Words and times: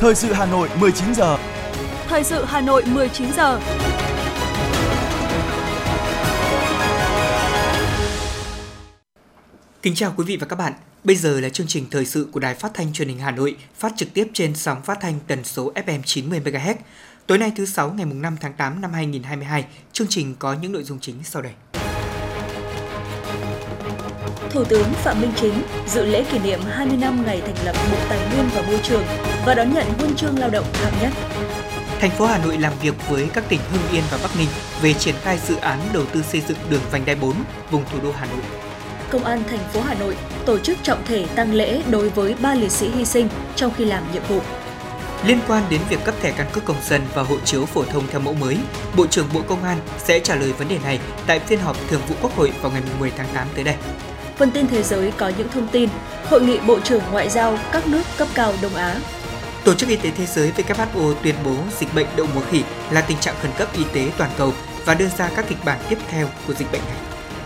Thời 0.00 0.14
sự 0.14 0.32
Hà 0.32 0.46
Nội 0.46 0.68
19 0.80 1.14
giờ. 1.14 1.38
Thời 2.08 2.24
sự 2.24 2.44
Hà 2.44 2.60
Nội 2.60 2.84
19 2.86 3.32
giờ. 3.36 3.60
Kính 9.82 9.94
chào 9.94 10.14
quý 10.16 10.24
vị 10.24 10.36
và 10.36 10.46
các 10.46 10.56
bạn. 10.56 10.72
Bây 11.04 11.16
giờ 11.16 11.40
là 11.40 11.48
chương 11.48 11.66
trình 11.66 11.86
thời 11.90 12.04
sự 12.04 12.28
của 12.32 12.40
Đài 12.40 12.54
Phát 12.54 12.70
thanh 12.74 12.92
Truyền 12.92 13.08
hình 13.08 13.18
Hà 13.18 13.30
Nội, 13.30 13.56
phát 13.78 13.92
trực 13.96 14.14
tiếp 14.14 14.28
trên 14.32 14.54
sóng 14.54 14.82
phát 14.82 14.98
thanh 15.00 15.18
tần 15.26 15.44
số 15.44 15.72
FM 15.74 16.02
90 16.04 16.40
MHz. 16.44 16.74
Tối 17.26 17.38
nay 17.38 17.52
thứ 17.56 17.66
sáu 17.66 17.92
ngày 17.92 18.06
5 18.06 18.36
tháng 18.40 18.52
8 18.52 18.80
năm 18.80 18.92
2022, 18.92 19.64
chương 19.92 20.08
trình 20.10 20.34
có 20.38 20.52
những 20.52 20.72
nội 20.72 20.82
dung 20.82 20.98
chính 21.00 21.16
sau 21.24 21.42
đây. 21.42 21.52
Thủ 24.50 24.64
tướng 24.64 24.92
Phạm 24.92 25.20
Minh 25.20 25.32
Chính 25.36 25.62
dự 25.86 26.04
lễ 26.04 26.24
kỷ 26.32 26.38
niệm 26.38 26.60
20 26.68 26.96
năm 26.96 27.22
ngày 27.26 27.40
thành 27.40 27.64
lập 27.64 27.76
Bộ 27.92 27.98
Tài 28.08 28.18
nguyên 28.18 28.48
và 28.54 28.62
Môi 28.62 28.80
trường 28.82 29.04
và 29.46 29.54
đón 29.54 29.74
nhận 29.74 29.86
huân 29.98 30.16
chương 30.16 30.38
lao 30.38 30.50
động 30.50 30.64
hạng 30.72 30.92
nhất. 31.02 31.12
Thành 32.00 32.10
phố 32.10 32.26
Hà 32.26 32.38
Nội 32.38 32.58
làm 32.58 32.72
việc 32.82 32.94
với 33.08 33.28
các 33.34 33.44
tỉnh 33.48 33.60
Hưng 33.72 33.92
Yên 33.92 34.02
và 34.10 34.18
Bắc 34.22 34.36
Ninh 34.38 34.48
về 34.82 34.92
triển 34.92 35.14
khai 35.22 35.38
dự 35.48 35.56
án 35.56 35.78
đầu 35.92 36.04
tư 36.12 36.22
xây 36.22 36.42
dựng 36.48 36.58
đường 36.70 36.82
vành 36.90 37.04
đai 37.04 37.16
4 37.16 37.34
vùng 37.70 37.84
thủ 37.92 37.98
đô 38.02 38.12
Hà 38.12 38.26
Nội. 38.26 38.40
Công 39.10 39.24
an 39.24 39.42
thành 39.50 39.58
phố 39.72 39.80
Hà 39.80 39.94
Nội 39.94 40.16
tổ 40.46 40.58
chức 40.58 40.78
trọng 40.82 41.04
thể 41.04 41.26
tăng 41.34 41.54
lễ 41.54 41.82
đối 41.90 42.08
với 42.08 42.34
ba 42.40 42.54
liệt 42.54 42.70
sĩ 42.70 42.90
hy 42.90 43.04
sinh 43.04 43.28
trong 43.56 43.72
khi 43.76 43.84
làm 43.84 44.02
nhiệm 44.12 44.22
vụ. 44.28 44.40
Liên 45.26 45.40
quan 45.48 45.62
đến 45.70 45.80
việc 45.88 46.04
cấp 46.04 46.14
thẻ 46.20 46.30
căn 46.30 46.46
cước 46.52 46.64
công 46.64 46.82
dân 46.82 47.02
và 47.14 47.22
hộ 47.22 47.36
chiếu 47.44 47.66
phổ 47.66 47.84
thông 47.84 48.06
theo 48.10 48.20
mẫu 48.20 48.34
mới, 48.34 48.56
Bộ 48.96 49.06
trưởng 49.06 49.28
Bộ 49.34 49.42
Công 49.48 49.64
an 49.64 49.78
sẽ 49.98 50.20
trả 50.20 50.34
lời 50.34 50.52
vấn 50.52 50.68
đề 50.68 50.78
này 50.84 50.98
tại 51.26 51.38
phiên 51.38 51.60
họp 51.60 51.76
Thường 51.88 52.00
vụ 52.08 52.14
Quốc 52.22 52.36
hội 52.36 52.52
vào 52.62 52.72
ngày 52.72 52.82
10 53.00 53.12
tháng 53.16 53.26
8 53.34 53.48
tới 53.54 53.64
đây. 53.64 53.74
Phần 54.36 54.50
tin 54.50 54.66
thế 54.66 54.82
giới 54.82 55.12
có 55.16 55.32
những 55.38 55.48
thông 55.48 55.68
tin 55.68 55.88
Hội 56.24 56.40
nghị 56.42 56.58
Bộ 56.58 56.80
trưởng 56.80 57.02
Ngoại 57.12 57.28
giao 57.28 57.58
các 57.72 57.86
nước 57.86 58.02
cấp 58.16 58.28
cao 58.34 58.52
Đông 58.62 58.74
Á. 58.74 58.96
Tổ 59.68 59.74
chức 59.74 59.88
Y 59.88 59.96
tế 59.96 60.10
Thế 60.10 60.26
giới 60.26 60.52
WHO 60.56 61.14
tuyên 61.22 61.34
bố 61.44 61.56
dịch 61.80 61.94
bệnh 61.94 62.06
đậu 62.16 62.26
mùa 62.34 62.40
khỉ 62.50 62.62
là 62.90 63.00
tình 63.00 63.18
trạng 63.18 63.34
khẩn 63.42 63.50
cấp 63.58 63.68
y 63.76 63.84
tế 63.94 64.12
toàn 64.18 64.30
cầu 64.38 64.52
và 64.84 64.94
đưa 64.94 65.08
ra 65.08 65.30
các 65.36 65.44
kịch 65.48 65.58
bản 65.64 65.80
tiếp 65.88 65.98
theo 66.08 66.28
của 66.46 66.54
dịch 66.54 66.72
bệnh 66.72 66.80
này. 66.80 66.96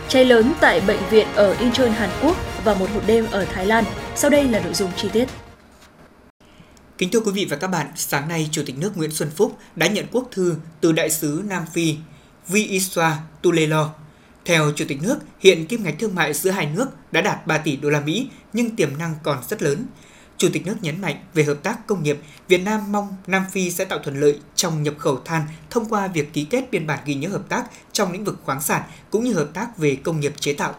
Cháy 0.08 0.24
lớn 0.24 0.52
tại 0.60 0.80
bệnh 0.80 0.98
viện 1.10 1.26
ở 1.34 1.54
Incheon, 1.54 1.88
Hàn 1.88 2.10
Quốc 2.22 2.36
và 2.64 2.74
một 2.74 2.90
hộp 2.94 3.06
đêm 3.06 3.26
ở 3.30 3.44
Thái 3.44 3.66
Lan. 3.66 3.84
Sau 4.16 4.30
đây 4.30 4.44
là 4.44 4.60
nội 4.60 4.74
dung 4.74 4.90
chi 4.96 5.08
tiết. 5.12 5.28
Kính 6.98 7.10
thưa 7.10 7.20
quý 7.20 7.32
vị 7.32 7.46
và 7.50 7.56
các 7.56 7.66
bạn, 7.66 7.86
sáng 7.96 8.28
nay 8.28 8.48
Chủ 8.52 8.62
tịch 8.66 8.78
nước 8.78 8.96
Nguyễn 8.96 9.10
Xuân 9.10 9.30
Phúc 9.36 9.58
đã 9.76 9.86
nhận 9.86 10.06
quốc 10.12 10.28
thư 10.32 10.54
từ 10.80 10.92
Đại 10.92 11.10
sứ 11.10 11.42
Nam 11.48 11.64
Phi 11.72 11.96
Viiswa 12.48 13.12
Tulelo 13.42 13.90
theo 14.44 14.72
Chủ 14.76 14.84
tịch 14.88 15.02
nước, 15.02 15.18
hiện 15.40 15.66
kim 15.66 15.84
ngạch 15.84 15.94
thương 15.98 16.14
mại 16.14 16.34
giữa 16.34 16.50
hai 16.50 16.66
nước 16.66 16.86
đã 17.12 17.20
đạt 17.20 17.46
3 17.46 17.58
tỷ 17.58 17.76
đô 17.76 17.90
la 17.90 18.00
Mỹ 18.00 18.28
nhưng 18.52 18.76
tiềm 18.76 18.98
năng 18.98 19.14
còn 19.22 19.38
rất 19.48 19.62
lớn. 19.62 19.86
Chủ 20.38 20.48
tịch 20.52 20.66
nước 20.66 20.76
nhấn 20.82 21.00
mạnh 21.00 21.16
về 21.34 21.44
hợp 21.44 21.58
tác 21.62 21.86
công 21.86 22.02
nghiệp, 22.02 22.18
Việt 22.48 22.58
Nam 22.58 22.92
mong 22.92 23.16
Nam 23.26 23.44
Phi 23.52 23.70
sẽ 23.70 23.84
tạo 23.84 23.98
thuận 23.98 24.20
lợi 24.20 24.40
trong 24.54 24.82
nhập 24.82 24.94
khẩu 24.98 25.20
than 25.24 25.42
thông 25.70 25.88
qua 25.88 26.06
việc 26.06 26.32
ký 26.32 26.44
kết 26.44 26.70
biên 26.70 26.86
bản 26.86 26.98
ghi 27.04 27.14
nhớ 27.14 27.28
hợp 27.28 27.48
tác 27.48 27.64
trong 27.92 28.12
lĩnh 28.12 28.24
vực 28.24 28.40
khoáng 28.44 28.62
sản 28.62 28.82
cũng 29.10 29.24
như 29.24 29.32
hợp 29.32 29.50
tác 29.54 29.78
về 29.78 29.96
công 29.96 30.20
nghiệp 30.20 30.32
chế 30.40 30.52
tạo. 30.52 30.74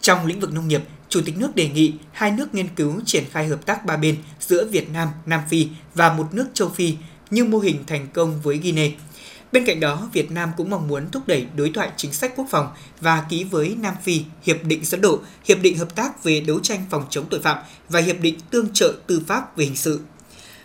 Trong 0.00 0.26
lĩnh 0.26 0.40
vực 0.40 0.52
nông 0.52 0.68
nghiệp, 0.68 0.82
Chủ 1.08 1.20
tịch 1.24 1.38
nước 1.38 1.54
đề 1.54 1.68
nghị 1.68 1.94
hai 2.12 2.30
nước 2.30 2.54
nghiên 2.54 2.68
cứu 2.68 3.00
triển 3.06 3.24
khai 3.30 3.46
hợp 3.46 3.66
tác 3.66 3.86
ba 3.86 3.96
bên 3.96 4.16
giữa 4.40 4.66
Việt 4.66 4.90
Nam, 4.90 5.08
Nam 5.26 5.40
Phi 5.48 5.68
và 5.94 6.12
một 6.12 6.34
nước 6.34 6.46
châu 6.54 6.68
Phi 6.68 6.96
như 7.30 7.44
mô 7.44 7.58
hình 7.58 7.84
thành 7.86 8.08
công 8.14 8.40
với 8.42 8.58
Guinea. 8.58 8.88
Bên 9.56 9.64
cạnh 9.64 9.80
đó, 9.80 10.08
Việt 10.12 10.30
Nam 10.30 10.50
cũng 10.56 10.70
mong 10.70 10.88
muốn 10.88 11.10
thúc 11.12 11.22
đẩy 11.26 11.46
đối 11.56 11.70
thoại 11.70 11.90
chính 11.96 12.12
sách 12.12 12.32
quốc 12.36 12.46
phòng 12.50 12.68
và 13.00 13.24
ký 13.30 13.44
với 13.44 13.76
Nam 13.80 13.94
Phi 14.02 14.22
Hiệp 14.42 14.64
định 14.64 14.84
dẫn 14.84 15.00
độ, 15.00 15.18
Hiệp 15.44 15.58
định 15.62 15.78
hợp 15.78 15.94
tác 15.94 16.24
về 16.24 16.40
đấu 16.40 16.60
tranh 16.60 16.84
phòng 16.90 17.04
chống 17.10 17.24
tội 17.30 17.40
phạm 17.40 17.58
và 17.88 18.00
Hiệp 18.00 18.20
định 18.20 18.38
tương 18.50 18.72
trợ 18.72 18.92
tư 19.06 19.22
pháp 19.26 19.56
về 19.56 19.64
hình 19.64 19.76
sự. 19.76 20.00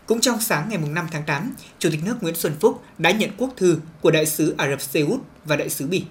Cũng 0.05 0.21
trong 0.21 0.41
sáng 0.41 0.69
ngày 0.69 0.77
5 0.77 1.07
tháng 1.11 1.23
8, 1.27 1.53
Chủ 1.79 1.89
tịch 1.91 1.99
nước 2.05 2.15
Nguyễn 2.21 2.35
Xuân 2.35 2.53
Phúc 2.59 2.81
đã 2.97 3.11
nhận 3.11 3.29
quốc 3.37 3.49
thư 3.57 3.77
của 4.01 4.11
Đại 4.11 4.25
sứ 4.25 4.55
Ả 4.57 4.69
Rập 4.69 4.81
Xê 4.81 5.01
Út 5.01 5.19
và 5.45 5.55
Đại 5.55 5.69
sứ 5.69 5.87
Bỉ. 5.87 6.03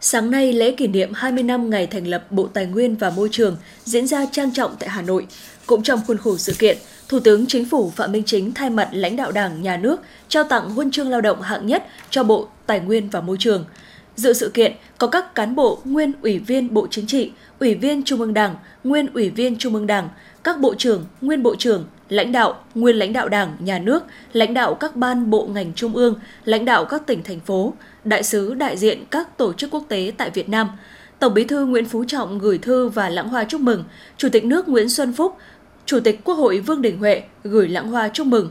Sáng 0.00 0.30
nay, 0.30 0.52
lễ 0.52 0.74
kỷ 0.76 0.86
niệm 0.86 1.12
20 1.14 1.42
năm 1.42 1.70
ngày 1.70 1.86
thành 1.86 2.06
lập 2.06 2.26
Bộ 2.30 2.46
Tài 2.46 2.66
nguyên 2.66 2.96
và 2.96 3.10
Môi 3.10 3.28
trường 3.32 3.56
diễn 3.84 4.06
ra 4.06 4.26
trang 4.32 4.52
trọng 4.52 4.76
tại 4.78 4.88
Hà 4.88 5.02
Nội. 5.02 5.26
Cũng 5.66 5.82
trong 5.82 6.00
khuôn 6.06 6.18
khổ 6.18 6.38
sự 6.38 6.54
kiện, 6.58 6.78
Thủ 7.08 7.20
tướng 7.20 7.46
Chính 7.46 7.64
phủ 7.64 7.90
Phạm 7.90 8.12
Minh 8.12 8.22
Chính 8.26 8.52
thay 8.52 8.70
mặt 8.70 8.88
lãnh 8.92 9.16
đạo 9.16 9.32
Đảng, 9.32 9.62
Nhà 9.62 9.76
nước 9.76 10.00
trao 10.28 10.44
tặng 10.44 10.70
huân 10.70 10.90
chương 10.90 11.10
lao 11.10 11.20
động 11.20 11.42
hạng 11.42 11.66
nhất 11.66 11.86
cho 12.10 12.24
Bộ 12.24 12.48
Tài 12.66 12.80
nguyên 12.80 13.10
và 13.10 13.20
Môi 13.20 13.36
trường. 13.40 13.64
Dự 14.16 14.32
sự 14.32 14.50
kiện 14.54 14.72
có 14.98 15.06
các 15.06 15.34
cán 15.34 15.54
bộ 15.54 15.78
nguyên 15.84 16.12
ủy 16.22 16.38
viên 16.38 16.74
Bộ 16.74 16.86
Chính 16.90 17.06
trị, 17.06 17.32
ủy 17.58 17.74
viên 17.74 18.02
Trung 18.04 18.20
ương 18.20 18.34
Đảng, 18.34 18.54
nguyên 18.84 19.06
ủy 19.14 19.30
viên 19.30 19.56
Trung 19.56 19.74
ương 19.74 19.86
Đảng, 19.86 20.08
các 20.44 20.60
bộ 20.60 20.74
trưởng, 20.74 21.04
nguyên 21.20 21.42
bộ 21.42 21.56
trưởng, 21.56 21.86
lãnh 22.08 22.32
đạo, 22.32 22.64
nguyên 22.74 22.96
lãnh 22.96 23.12
đạo 23.12 23.28
Đảng, 23.28 23.56
Nhà 23.60 23.78
nước, 23.78 24.04
lãnh 24.32 24.54
đạo 24.54 24.74
các 24.74 24.96
ban 24.96 25.30
bộ 25.30 25.46
ngành 25.46 25.74
trung 25.74 25.96
ương, 25.96 26.14
lãnh 26.44 26.64
đạo 26.64 26.84
các 26.84 27.06
tỉnh 27.06 27.22
thành 27.22 27.40
phố, 27.40 27.72
đại 28.04 28.22
sứ 28.22 28.54
đại 28.54 28.76
diện 28.76 29.04
các 29.10 29.38
tổ 29.38 29.52
chức 29.52 29.70
quốc 29.70 29.84
tế 29.88 30.12
tại 30.16 30.30
Việt 30.30 30.48
Nam. 30.48 30.68
Tổng 31.18 31.34
Bí 31.34 31.44
thư 31.44 31.64
Nguyễn 31.64 31.84
Phú 31.84 32.04
Trọng 32.04 32.38
gửi 32.38 32.58
thư 32.58 32.88
và 32.88 33.08
lãng 33.08 33.28
hoa 33.28 33.44
chúc 33.44 33.60
mừng, 33.60 33.84
Chủ 34.16 34.28
tịch 34.28 34.44
nước 34.44 34.68
Nguyễn 34.68 34.88
Xuân 34.88 35.12
Phúc, 35.12 35.36
Chủ 35.86 36.00
tịch 36.00 36.20
Quốc 36.24 36.34
hội 36.34 36.60
Vương 36.60 36.82
Đình 36.82 36.98
Huệ 36.98 37.22
gửi 37.44 37.68
lãng 37.68 37.88
hoa 37.88 38.08
chúc 38.08 38.26
mừng. 38.26 38.50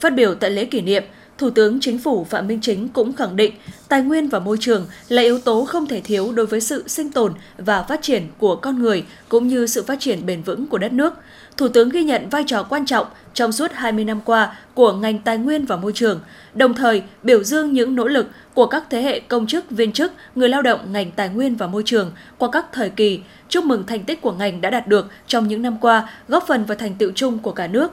Phát 0.00 0.14
biểu 0.14 0.34
tại 0.34 0.50
lễ 0.50 0.64
kỷ 0.64 0.80
niệm, 0.80 1.02
Thủ 1.38 1.50
tướng 1.50 1.80
Chính 1.80 1.98
phủ 1.98 2.24
Phạm 2.24 2.48
Minh 2.48 2.58
Chính 2.62 2.88
cũng 2.88 3.12
khẳng 3.12 3.36
định 3.36 3.54
tài 3.88 4.02
nguyên 4.02 4.28
và 4.28 4.38
môi 4.38 4.56
trường 4.60 4.86
là 5.08 5.22
yếu 5.22 5.38
tố 5.38 5.64
không 5.64 5.86
thể 5.86 6.00
thiếu 6.00 6.32
đối 6.32 6.46
với 6.46 6.60
sự 6.60 6.84
sinh 6.88 7.12
tồn 7.12 7.34
và 7.58 7.82
phát 7.82 8.02
triển 8.02 8.26
của 8.38 8.56
con 8.56 8.82
người 8.82 9.04
cũng 9.28 9.48
như 9.48 9.66
sự 9.66 9.82
phát 9.82 10.00
triển 10.00 10.26
bền 10.26 10.42
vững 10.42 10.66
của 10.66 10.78
đất 10.78 10.92
nước. 10.92 11.14
Thủ 11.56 11.68
tướng 11.68 11.88
ghi 11.88 12.04
nhận 12.04 12.28
vai 12.28 12.44
trò 12.46 12.62
quan 12.62 12.86
trọng 12.86 13.06
trong 13.34 13.52
suốt 13.52 13.72
20 13.74 14.04
năm 14.04 14.20
qua 14.24 14.56
của 14.74 14.92
ngành 14.92 15.18
tài 15.18 15.38
nguyên 15.38 15.66
và 15.66 15.76
môi 15.76 15.92
trường, 15.92 16.20
đồng 16.54 16.74
thời 16.74 17.02
biểu 17.22 17.44
dương 17.44 17.72
những 17.72 17.94
nỗ 17.94 18.08
lực 18.08 18.26
của 18.54 18.66
các 18.66 18.84
thế 18.90 19.02
hệ 19.02 19.20
công 19.20 19.46
chức, 19.46 19.70
viên 19.70 19.92
chức, 19.92 20.12
người 20.34 20.48
lao 20.48 20.62
động 20.62 20.92
ngành 20.92 21.10
tài 21.10 21.28
nguyên 21.28 21.56
và 21.56 21.66
môi 21.66 21.82
trường 21.86 22.12
qua 22.38 22.48
các 22.52 22.66
thời 22.72 22.90
kỳ, 22.90 23.20
chúc 23.48 23.64
mừng 23.64 23.86
thành 23.86 24.04
tích 24.04 24.20
của 24.20 24.32
ngành 24.32 24.60
đã 24.60 24.70
đạt 24.70 24.88
được 24.88 25.06
trong 25.26 25.48
những 25.48 25.62
năm 25.62 25.76
qua, 25.80 26.10
góp 26.28 26.46
phần 26.46 26.64
vào 26.64 26.76
thành 26.76 26.94
tựu 26.94 27.12
chung 27.14 27.38
của 27.38 27.52
cả 27.52 27.66
nước. 27.66 27.92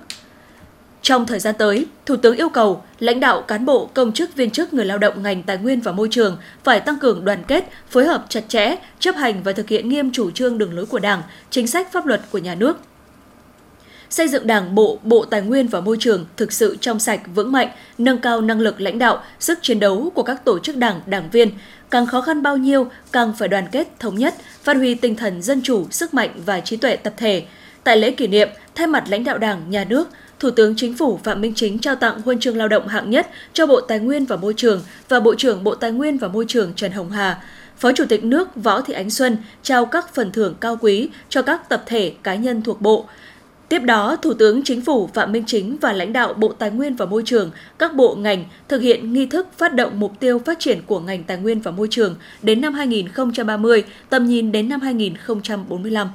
Trong 1.01 1.25
thời 1.25 1.39
gian 1.39 1.55
tới, 1.57 1.85
Thủ 2.05 2.15
tướng 2.15 2.35
yêu 2.35 2.49
cầu 2.49 2.83
lãnh 2.99 3.19
đạo 3.19 3.41
cán 3.41 3.65
bộ, 3.65 3.89
công 3.93 4.13
chức, 4.13 4.35
viên 4.35 4.51
chức, 4.51 4.73
người 4.73 4.85
lao 4.85 4.97
động 4.97 5.23
ngành 5.23 5.43
tài 5.43 5.57
nguyên 5.57 5.81
và 5.81 5.91
môi 5.91 6.07
trường 6.11 6.37
phải 6.63 6.79
tăng 6.79 6.99
cường 6.99 7.25
đoàn 7.25 7.43
kết, 7.47 7.69
phối 7.89 8.05
hợp 8.05 8.25
chặt 8.29 8.43
chẽ, 8.47 8.75
chấp 8.99 9.15
hành 9.15 9.43
và 9.43 9.51
thực 9.51 9.69
hiện 9.69 9.89
nghiêm 9.89 10.11
chủ 10.11 10.31
trương 10.31 10.57
đường 10.57 10.75
lối 10.75 10.85
của 10.85 10.99
Đảng, 10.99 11.21
chính 11.49 11.67
sách 11.67 11.91
pháp 11.91 12.05
luật 12.05 12.21
của 12.31 12.37
nhà 12.37 12.55
nước. 12.55 12.77
Xây 14.09 14.27
dựng 14.27 14.47
Đảng 14.47 14.75
bộ, 14.75 14.99
Bộ 15.03 15.25
Tài 15.25 15.41
nguyên 15.41 15.67
và 15.67 15.81
Môi 15.81 15.97
trường 15.99 16.25
thực 16.37 16.51
sự 16.51 16.77
trong 16.81 16.99
sạch, 16.99 17.21
vững 17.35 17.51
mạnh, 17.51 17.69
nâng 17.97 18.17
cao 18.17 18.41
năng 18.41 18.59
lực 18.59 18.81
lãnh 18.81 18.99
đạo, 18.99 19.23
sức 19.39 19.59
chiến 19.61 19.79
đấu 19.79 20.11
của 20.15 20.23
các 20.23 20.45
tổ 20.45 20.59
chức 20.59 20.77
đảng, 20.77 21.01
đảng 21.05 21.29
viên, 21.29 21.49
càng 21.89 22.05
khó 22.05 22.21
khăn 22.21 22.43
bao 22.43 22.57
nhiêu, 22.57 22.87
càng 23.11 23.33
phải 23.37 23.47
đoàn 23.47 23.67
kết, 23.71 23.87
thống 23.99 24.15
nhất, 24.15 24.35
phát 24.63 24.77
huy 24.77 24.95
tinh 24.95 25.15
thần 25.15 25.41
dân 25.41 25.61
chủ, 25.61 25.85
sức 25.91 26.13
mạnh 26.13 26.41
và 26.45 26.59
trí 26.59 26.77
tuệ 26.77 26.95
tập 26.95 27.13
thể. 27.17 27.43
Tại 27.83 27.97
lễ 27.97 28.11
kỷ 28.11 28.27
niệm, 28.27 28.49
thay 28.75 28.87
mặt 28.87 29.03
lãnh 29.07 29.23
đạo 29.23 29.37
Đảng, 29.37 29.69
Nhà 29.69 29.83
nước, 29.83 30.09
Thủ 30.41 30.51
tướng 30.51 30.75
Chính 30.75 30.93
phủ 30.93 31.19
Phạm 31.23 31.41
Minh 31.41 31.53
Chính 31.55 31.79
trao 31.79 31.95
tặng 31.95 32.21
huân 32.21 32.39
chương 32.39 32.57
lao 32.57 32.67
động 32.67 32.87
hạng 32.87 33.09
nhất 33.09 33.29
cho 33.53 33.67
Bộ 33.67 33.81
Tài 33.81 33.99
nguyên 33.99 34.25
và 34.25 34.35
Môi 34.35 34.53
trường 34.57 34.81
và 35.09 35.19
Bộ 35.19 35.35
trưởng 35.35 35.63
Bộ 35.63 35.75
Tài 35.75 35.91
nguyên 35.91 36.17
và 36.17 36.27
Môi 36.27 36.45
trường 36.47 36.73
Trần 36.75 36.91
Hồng 36.91 37.11
Hà. 37.11 37.41
Phó 37.77 37.91
Chủ 37.91 38.05
tịch 38.09 38.23
nước 38.23 38.55
Võ 38.55 38.81
Thị 38.81 38.93
Ánh 38.93 39.09
Xuân 39.09 39.37
trao 39.63 39.85
các 39.85 40.13
phần 40.13 40.31
thưởng 40.31 40.55
cao 40.59 40.77
quý 40.81 41.09
cho 41.29 41.41
các 41.41 41.69
tập 41.69 41.83
thể 41.85 42.13
cá 42.23 42.35
nhân 42.35 42.61
thuộc 42.61 42.81
Bộ. 42.81 43.05
Tiếp 43.69 43.79
đó, 43.79 44.15
Thủ 44.15 44.33
tướng 44.33 44.63
Chính 44.63 44.81
phủ 44.81 45.09
Phạm 45.13 45.31
Minh 45.31 45.43
Chính 45.47 45.77
và 45.81 45.93
lãnh 45.93 46.13
đạo 46.13 46.33
Bộ 46.33 46.47
Tài 46.47 46.71
nguyên 46.71 46.95
và 46.95 47.05
Môi 47.05 47.23
trường, 47.25 47.51
các 47.77 47.93
bộ 47.95 48.15
ngành 48.15 48.45
thực 48.67 48.81
hiện 48.81 49.13
nghi 49.13 49.25
thức 49.25 49.47
phát 49.57 49.73
động 49.73 49.99
mục 49.99 50.19
tiêu 50.19 50.39
phát 50.45 50.59
triển 50.59 50.81
của 50.85 50.99
ngành 50.99 51.23
tài 51.23 51.37
nguyên 51.37 51.61
và 51.61 51.71
môi 51.71 51.87
trường 51.91 52.15
đến 52.41 52.61
năm 52.61 52.73
2030, 52.73 53.83
tầm 54.09 54.25
nhìn 54.25 54.51
đến 54.51 54.69
năm 54.69 54.81
2045. 54.81 56.07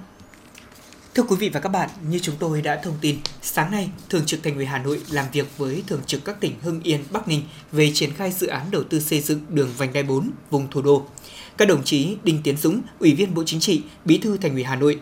Thưa 1.17 1.23
quý 1.23 1.37
vị 1.37 1.49
và 1.49 1.61
các 1.61 1.69
bạn, 1.69 1.91
như 2.11 2.19
chúng 2.19 2.35
tôi 2.39 2.63
đã 2.63 2.81
thông 2.83 2.95
tin, 3.01 3.17
sáng 3.43 3.71
nay, 3.71 3.91
Thường 4.09 4.27
trực 4.27 4.43
Thành 4.43 4.55
ủy 4.55 4.67
Hà 4.67 4.79
Nội 4.79 5.03
làm 5.11 5.27
việc 5.33 5.47
với 5.59 5.83
Thường 5.87 6.01
trực 6.07 6.25
các 6.25 6.41
tỉnh 6.41 6.53
Hưng 6.63 6.81
Yên, 6.83 7.05
Bắc 7.11 7.29
Ninh 7.29 7.43
về 7.73 7.91
triển 7.95 8.13
khai 8.13 8.33
dự 8.33 8.47
án 8.47 8.71
đầu 8.71 8.83
tư 8.85 9.01
xây 9.01 9.21
dựng 9.21 9.41
đường 9.49 9.69
vành 9.77 9.93
đai 9.93 10.03
4 10.03 10.31
vùng 10.51 10.71
thủ 10.71 10.83
đô. 10.83 11.07
Các 11.57 11.69
đồng 11.69 11.85
chí 11.85 12.17
Đinh 12.25 12.43
Tiến 12.43 12.57
Dũng, 12.57 12.81
Ủy 12.99 13.15
viên 13.15 13.35
Bộ 13.35 13.43
Chính 13.47 13.61
trị, 13.61 13.83
Bí 14.05 14.19
thư 14.19 14.37
Thành 14.37 14.53
ủy 14.53 14.65
Hà 14.65 14.77
Nội, 14.77 15.01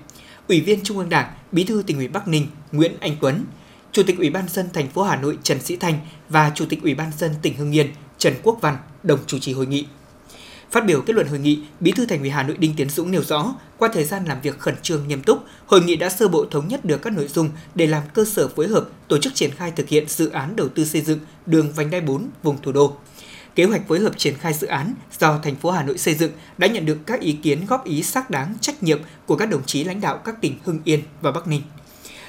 Ủy 0.48 0.60
viên 0.60 0.80
Trung 0.82 0.98
ương 0.98 1.08
Đảng, 1.08 1.34
Bí 1.52 1.64
thư 1.64 1.82
Tỉnh 1.86 1.96
ủy 1.96 2.08
Bắc 2.08 2.28
Ninh 2.28 2.46
Nguyễn 2.72 2.92
Anh 3.00 3.16
Tuấn, 3.20 3.44
Chủ 3.92 4.02
tịch 4.02 4.18
Ủy 4.18 4.30
ban 4.30 4.48
dân 4.48 4.68
thành 4.72 4.88
phố 4.88 5.02
Hà 5.02 5.16
Nội 5.16 5.38
Trần 5.42 5.60
Sĩ 5.60 5.76
Thanh 5.76 5.98
và 6.28 6.52
Chủ 6.54 6.66
tịch 6.66 6.82
Ủy 6.82 6.94
ban 6.94 7.10
dân 7.18 7.30
tỉnh 7.42 7.56
Hưng 7.56 7.74
Yên 7.74 7.86
Trần 8.18 8.34
Quốc 8.42 8.58
Văn 8.60 8.76
đồng 9.02 9.20
chủ 9.26 9.38
trì 9.38 9.52
hội 9.52 9.66
nghị. 9.66 9.86
Phát 10.74 10.86
biểu 10.86 11.02
kết 11.02 11.12
luận 11.14 11.26
hội 11.26 11.38
nghị, 11.38 11.60
Bí 11.80 11.92
thư 11.92 12.06
Thành 12.06 12.20
ủy 12.20 12.30
Hà 12.30 12.42
Nội 12.42 12.56
Đinh 12.56 12.74
Tiến 12.76 12.90
Dũng 12.90 13.10
nêu 13.10 13.22
rõ, 13.22 13.54
qua 13.78 13.88
thời 13.92 14.04
gian 14.04 14.24
làm 14.24 14.40
việc 14.40 14.58
khẩn 14.58 14.74
trương 14.82 15.08
nghiêm 15.08 15.22
túc, 15.22 15.44
hội 15.66 15.82
nghị 15.82 15.96
đã 15.96 16.08
sơ 16.08 16.28
bộ 16.28 16.44
thống 16.50 16.68
nhất 16.68 16.84
được 16.84 17.02
các 17.02 17.12
nội 17.12 17.28
dung 17.28 17.50
để 17.74 17.86
làm 17.86 18.02
cơ 18.14 18.24
sở 18.24 18.48
phối 18.48 18.68
hợp 18.68 18.88
tổ 19.08 19.18
chức 19.18 19.34
triển 19.34 19.50
khai 19.50 19.70
thực 19.70 19.88
hiện 19.88 20.08
dự 20.08 20.30
án 20.30 20.56
đầu 20.56 20.68
tư 20.68 20.84
xây 20.84 21.02
dựng 21.02 21.18
đường 21.46 21.72
vành 21.72 21.90
đai 21.90 22.00
4 22.00 22.28
vùng 22.42 22.62
thủ 22.62 22.72
đô. 22.72 22.96
Kế 23.54 23.64
hoạch 23.64 23.88
phối 23.88 24.00
hợp 24.00 24.18
triển 24.18 24.34
khai 24.38 24.52
dự 24.52 24.66
án 24.66 24.94
do 25.20 25.38
thành 25.42 25.56
phố 25.56 25.70
Hà 25.70 25.82
Nội 25.82 25.98
xây 25.98 26.14
dựng 26.14 26.32
đã 26.58 26.66
nhận 26.66 26.86
được 26.86 26.98
các 27.06 27.20
ý 27.20 27.32
kiến 27.32 27.66
góp 27.68 27.84
ý 27.84 28.02
xác 28.02 28.30
đáng 28.30 28.54
trách 28.60 28.82
nhiệm 28.82 29.00
của 29.26 29.36
các 29.36 29.46
đồng 29.46 29.62
chí 29.66 29.84
lãnh 29.84 30.00
đạo 30.00 30.18
các 30.24 30.40
tỉnh 30.40 30.58
Hưng 30.64 30.80
Yên 30.84 31.00
và 31.20 31.32
Bắc 31.32 31.46
Ninh. 31.46 31.62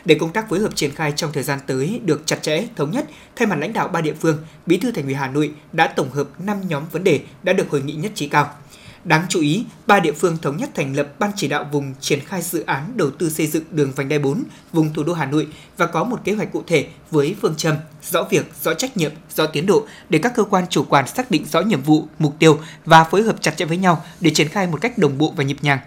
Để 0.06 0.16
công 0.16 0.34
tác 0.34 0.50
phối 0.50 0.60
hợp 0.60 0.76
triển 0.76 0.96
khai 0.96 1.14
trong 1.16 1.32
thời 1.32 1.44
gian 1.44 1.60
tới 1.68 2.02
được 2.06 2.22
chặt 2.26 2.42
chẽ, 2.42 2.68
thống 2.76 2.92
nhất, 2.92 3.06
thay 3.36 3.48
mặt 3.48 3.56
lãnh 3.60 3.74
đạo 3.74 3.88
ba 3.88 4.02
địa 4.02 4.14
phương, 4.14 4.38
Bí 4.66 4.78
thư 4.78 4.92
Thành 4.92 5.06
ủy 5.06 5.14
Hà 5.14 5.28
Nội 5.28 5.54
đã 5.72 5.88
tổng 5.88 6.10
hợp 6.12 6.28
5 6.40 6.62
nhóm 6.68 6.84
vấn 6.92 7.04
đề 7.04 7.20
đã 7.44 7.54
được 7.54 7.70
hội 7.70 7.82
nghị 7.82 7.94
nhất 7.94 8.12
trí 8.16 8.28
cao. 8.28 8.50
Đáng 9.04 9.26
chú 9.30 9.40
ý, 9.42 9.66
ba 9.88 10.00
địa 10.00 10.12
phương 10.12 10.38
thống 10.42 10.58
nhất 10.58 10.70
thành 10.76 10.96
lập 10.96 11.20
ban 11.20 11.32
chỉ 11.36 11.48
đạo 11.48 11.70
vùng 11.72 11.94
triển 12.00 12.20
khai 12.20 12.42
dự 12.42 12.64
án 12.66 12.92
đầu 12.96 13.12
tư 13.12 13.30
xây 13.30 13.48
dựng 13.48 13.64
đường 13.72 13.92
vành 13.96 14.10
đai 14.10 14.20
4 14.20 14.44
vùng 14.74 14.94
thủ 14.94 15.04
đô 15.04 15.14
Hà 15.14 15.26
Nội 15.26 15.48
và 15.78 15.86
có 15.86 16.04
một 16.04 16.20
kế 16.24 16.34
hoạch 16.34 16.52
cụ 16.52 16.64
thể 16.68 16.88
với 17.12 17.36
phương 17.42 17.56
châm 17.58 17.76
rõ 18.12 18.24
việc, 18.30 18.46
rõ 18.64 18.74
trách 18.74 18.98
nhiệm, 18.98 19.12
rõ 19.36 19.46
tiến 19.46 19.66
độ 19.66 19.88
để 20.10 20.20
các 20.20 20.34
cơ 20.36 20.44
quan 20.44 20.66
chủ 20.70 20.84
quản 20.84 21.08
xác 21.08 21.32
định 21.32 21.46
rõ 21.52 21.62
nhiệm 21.62 21.82
vụ, 21.82 22.08
mục 22.20 22.36
tiêu 22.40 22.60
và 22.86 23.04
phối 23.04 23.24
hợp 23.24 23.36
chặt 23.42 23.58
chẽ 23.58 23.66
với 23.66 23.78
nhau 23.78 24.04
để 24.20 24.32
triển 24.34 24.50
khai 24.50 24.68
một 24.68 24.82
cách 24.82 24.98
đồng 24.98 25.18
bộ 25.18 25.34
và 25.38 25.44
nhịp 25.44 25.58
nhàng. 25.62 25.80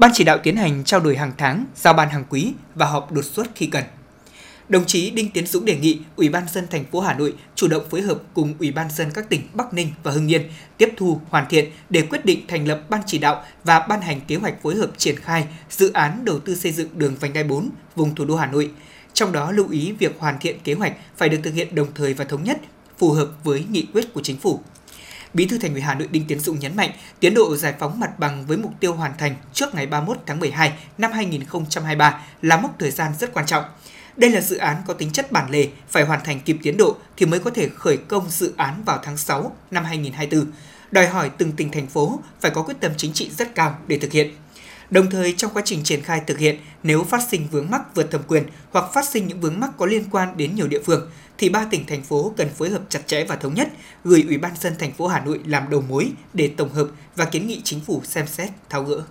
Ban 0.00 0.10
chỉ 0.14 0.24
đạo 0.24 0.38
tiến 0.42 0.56
hành 0.56 0.84
trao 0.84 1.00
đổi 1.00 1.16
hàng 1.16 1.32
tháng, 1.38 1.64
giao 1.76 1.94
ban 1.94 2.08
hàng 2.08 2.24
quý 2.28 2.52
và 2.74 2.86
họp 2.86 3.12
đột 3.12 3.24
xuất 3.24 3.46
khi 3.54 3.66
cần. 3.66 3.84
Đồng 4.68 4.84
chí 4.86 5.10
Đinh 5.10 5.30
Tiến 5.30 5.46
Dũng 5.46 5.64
đề 5.64 5.76
nghị 5.76 6.00
Ủy 6.16 6.28
ban 6.28 6.48
dân 6.52 6.66
thành 6.70 6.84
phố 6.84 7.00
Hà 7.00 7.14
Nội 7.14 7.34
chủ 7.54 7.68
động 7.68 7.82
phối 7.90 8.02
hợp 8.02 8.22
cùng 8.34 8.54
Ủy 8.58 8.72
ban 8.72 8.90
dân 8.90 9.10
các 9.14 9.28
tỉnh 9.28 9.40
Bắc 9.54 9.74
Ninh 9.74 9.92
và 10.02 10.12
Hưng 10.12 10.30
Yên 10.30 10.42
tiếp 10.76 10.88
thu, 10.96 11.20
hoàn 11.28 11.48
thiện 11.48 11.70
để 11.90 12.02
quyết 12.02 12.24
định 12.24 12.46
thành 12.48 12.68
lập 12.68 12.82
ban 12.88 13.00
chỉ 13.06 13.18
đạo 13.18 13.44
và 13.64 13.78
ban 13.78 14.00
hành 14.00 14.20
kế 14.20 14.36
hoạch 14.36 14.62
phối 14.62 14.74
hợp 14.74 14.90
triển 14.96 15.16
khai 15.16 15.46
dự 15.70 15.92
án 15.92 16.24
đầu 16.24 16.38
tư 16.38 16.54
xây 16.54 16.72
dựng 16.72 16.88
đường 16.94 17.16
vành 17.20 17.32
đai 17.32 17.44
4 17.44 17.70
vùng 17.96 18.14
thủ 18.14 18.24
đô 18.24 18.36
Hà 18.36 18.46
Nội. 18.46 18.70
Trong 19.12 19.32
đó 19.32 19.52
lưu 19.52 19.68
ý 19.70 19.92
việc 19.92 20.16
hoàn 20.18 20.38
thiện 20.38 20.58
kế 20.64 20.74
hoạch 20.74 20.92
phải 21.16 21.28
được 21.28 21.40
thực 21.42 21.54
hiện 21.54 21.74
đồng 21.74 21.88
thời 21.94 22.14
và 22.14 22.24
thống 22.24 22.44
nhất, 22.44 22.60
phù 22.98 23.12
hợp 23.12 23.28
với 23.44 23.64
nghị 23.70 23.86
quyết 23.92 24.14
của 24.14 24.20
chính 24.22 24.36
phủ. 24.36 24.60
Bí 25.34 25.46
thư 25.46 25.58
Thành 25.58 25.72
ủy 25.72 25.80
Hà 25.80 25.94
Nội 25.94 26.08
Đinh 26.10 26.24
Tiến 26.26 26.40
Dũng 26.40 26.58
nhấn 26.58 26.76
mạnh, 26.76 26.90
tiến 27.20 27.34
độ 27.34 27.56
giải 27.56 27.74
phóng 27.78 28.00
mặt 28.00 28.18
bằng 28.18 28.46
với 28.46 28.56
mục 28.56 28.72
tiêu 28.80 28.94
hoàn 28.94 29.12
thành 29.18 29.34
trước 29.52 29.74
ngày 29.74 29.86
31 29.86 30.18
tháng 30.26 30.40
12 30.40 30.72
năm 30.98 31.12
2023 31.12 32.20
là 32.42 32.56
mốc 32.56 32.76
thời 32.78 32.90
gian 32.90 33.12
rất 33.18 33.32
quan 33.32 33.46
trọng. 33.46 33.64
Đây 34.16 34.30
là 34.30 34.40
dự 34.40 34.56
án 34.56 34.76
có 34.86 34.94
tính 34.94 35.10
chất 35.12 35.32
bản 35.32 35.50
lề, 35.50 35.68
phải 35.88 36.04
hoàn 36.04 36.20
thành 36.24 36.40
kịp 36.40 36.56
tiến 36.62 36.76
độ 36.76 36.96
thì 37.16 37.26
mới 37.26 37.40
có 37.40 37.50
thể 37.50 37.68
khởi 37.68 37.96
công 37.96 38.30
dự 38.30 38.54
án 38.56 38.82
vào 38.84 39.00
tháng 39.02 39.16
6 39.16 39.56
năm 39.70 39.84
2024. 39.84 40.52
Đòi 40.90 41.06
hỏi 41.06 41.30
từng 41.38 41.52
tỉnh 41.52 41.70
thành 41.70 41.86
phố 41.86 42.18
phải 42.40 42.50
có 42.50 42.62
quyết 42.62 42.80
tâm 42.80 42.92
chính 42.96 43.12
trị 43.12 43.30
rất 43.38 43.54
cao 43.54 43.78
để 43.86 43.98
thực 43.98 44.12
hiện. 44.12 44.30
Đồng 44.90 45.10
thời 45.10 45.32
trong 45.32 45.50
quá 45.54 45.62
trình 45.64 45.84
triển 45.84 46.02
khai 46.02 46.20
thực 46.26 46.38
hiện, 46.38 46.56
nếu 46.82 47.04
phát 47.04 47.20
sinh 47.30 47.48
vướng 47.50 47.70
mắc 47.70 47.94
vượt 47.94 48.10
thẩm 48.10 48.22
quyền 48.28 48.42
hoặc 48.70 48.90
phát 48.94 49.08
sinh 49.08 49.26
những 49.26 49.40
vướng 49.40 49.60
mắc 49.60 49.70
có 49.78 49.86
liên 49.86 50.04
quan 50.10 50.36
đến 50.36 50.54
nhiều 50.54 50.68
địa 50.68 50.80
phương, 50.84 51.10
thì 51.38 51.48
ba 51.48 51.66
tỉnh 51.70 51.86
thành 51.86 52.02
phố 52.02 52.32
cần 52.36 52.48
phối 52.48 52.70
hợp 52.70 52.82
chặt 52.88 53.00
chẽ 53.06 53.24
và 53.24 53.36
thống 53.36 53.54
nhất, 53.54 53.68
gửi 54.04 54.24
Ủy 54.28 54.38
ban 54.38 54.52
dân 54.60 54.72
thành 54.78 54.92
phố 54.92 55.06
Hà 55.06 55.20
Nội 55.20 55.40
làm 55.46 55.70
đầu 55.70 55.84
mối 55.88 56.12
để 56.34 56.50
tổng 56.56 56.72
hợp 56.72 56.88
và 57.16 57.24
kiến 57.24 57.46
nghị 57.46 57.60
chính 57.64 57.80
phủ 57.80 58.02
xem 58.04 58.26
xét 58.26 58.50
tháo 58.68 58.84
gỡ. 58.84 59.02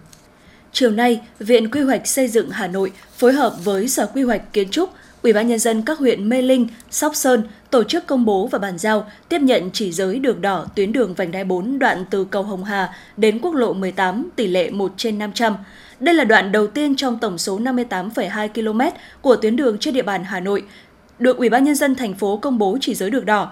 Chiều 0.71 0.91
nay, 0.91 1.21
Viện 1.39 1.71
Quy 1.71 1.81
hoạch 1.81 2.07
Xây 2.07 2.27
dựng 2.27 2.49
Hà 2.49 2.67
Nội 2.67 2.91
phối 3.17 3.33
hợp 3.33 3.55
với 3.63 3.87
Sở 3.87 4.05
Quy 4.13 4.23
hoạch 4.23 4.53
Kiến 4.53 4.69
trúc, 4.69 4.89
Ủy 5.21 5.33
ban 5.33 5.47
nhân 5.47 5.59
dân 5.59 5.81
các 5.81 5.97
huyện 5.97 6.29
Mê 6.29 6.41
Linh, 6.41 6.67
Sóc 6.89 7.15
Sơn 7.15 7.43
tổ 7.69 7.83
chức 7.83 8.07
công 8.07 8.25
bố 8.25 8.47
và 8.47 8.59
bàn 8.59 8.77
giao 8.77 9.05
tiếp 9.29 9.39
nhận 9.41 9.69
chỉ 9.73 9.91
giới 9.91 10.19
đường 10.19 10.41
đỏ 10.41 10.65
tuyến 10.75 10.91
đường 10.91 11.13
vành 11.13 11.31
đai 11.31 11.43
4 11.43 11.79
đoạn 11.79 12.05
từ 12.09 12.25
cầu 12.25 12.43
Hồng 12.43 12.63
Hà 12.63 12.93
đến 13.17 13.39
quốc 13.41 13.55
lộ 13.55 13.73
18 13.73 14.29
tỷ 14.35 14.47
lệ 14.47 14.69
1 14.69 14.93
trên 14.97 15.19
500. 15.19 15.55
Đây 15.99 16.15
là 16.15 16.23
đoạn 16.23 16.51
đầu 16.51 16.67
tiên 16.67 16.95
trong 16.95 17.19
tổng 17.19 17.37
số 17.37 17.59
58,2 17.59 18.47
km 18.47 18.97
của 19.21 19.35
tuyến 19.35 19.55
đường 19.55 19.77
trên 19.77 19.93
địa 19.93 20.01
bàn 20.01 20.23
Hà 20.23 20.39
Nội 20.39 20.63
được 21.19 21.37
Ủy 21.37 21.49
ban 21.49 21.63
nhân 21.63 21.75
dân 21.75 21.95
thành 21.95 22.13
phố 22.13 22.37
công 22.37 22.57
bố 22.57 22.77
chỉ 22.81 22.95
giới 22.95 23.09
đường 23.09 23.25
đỏ 23.25 23.51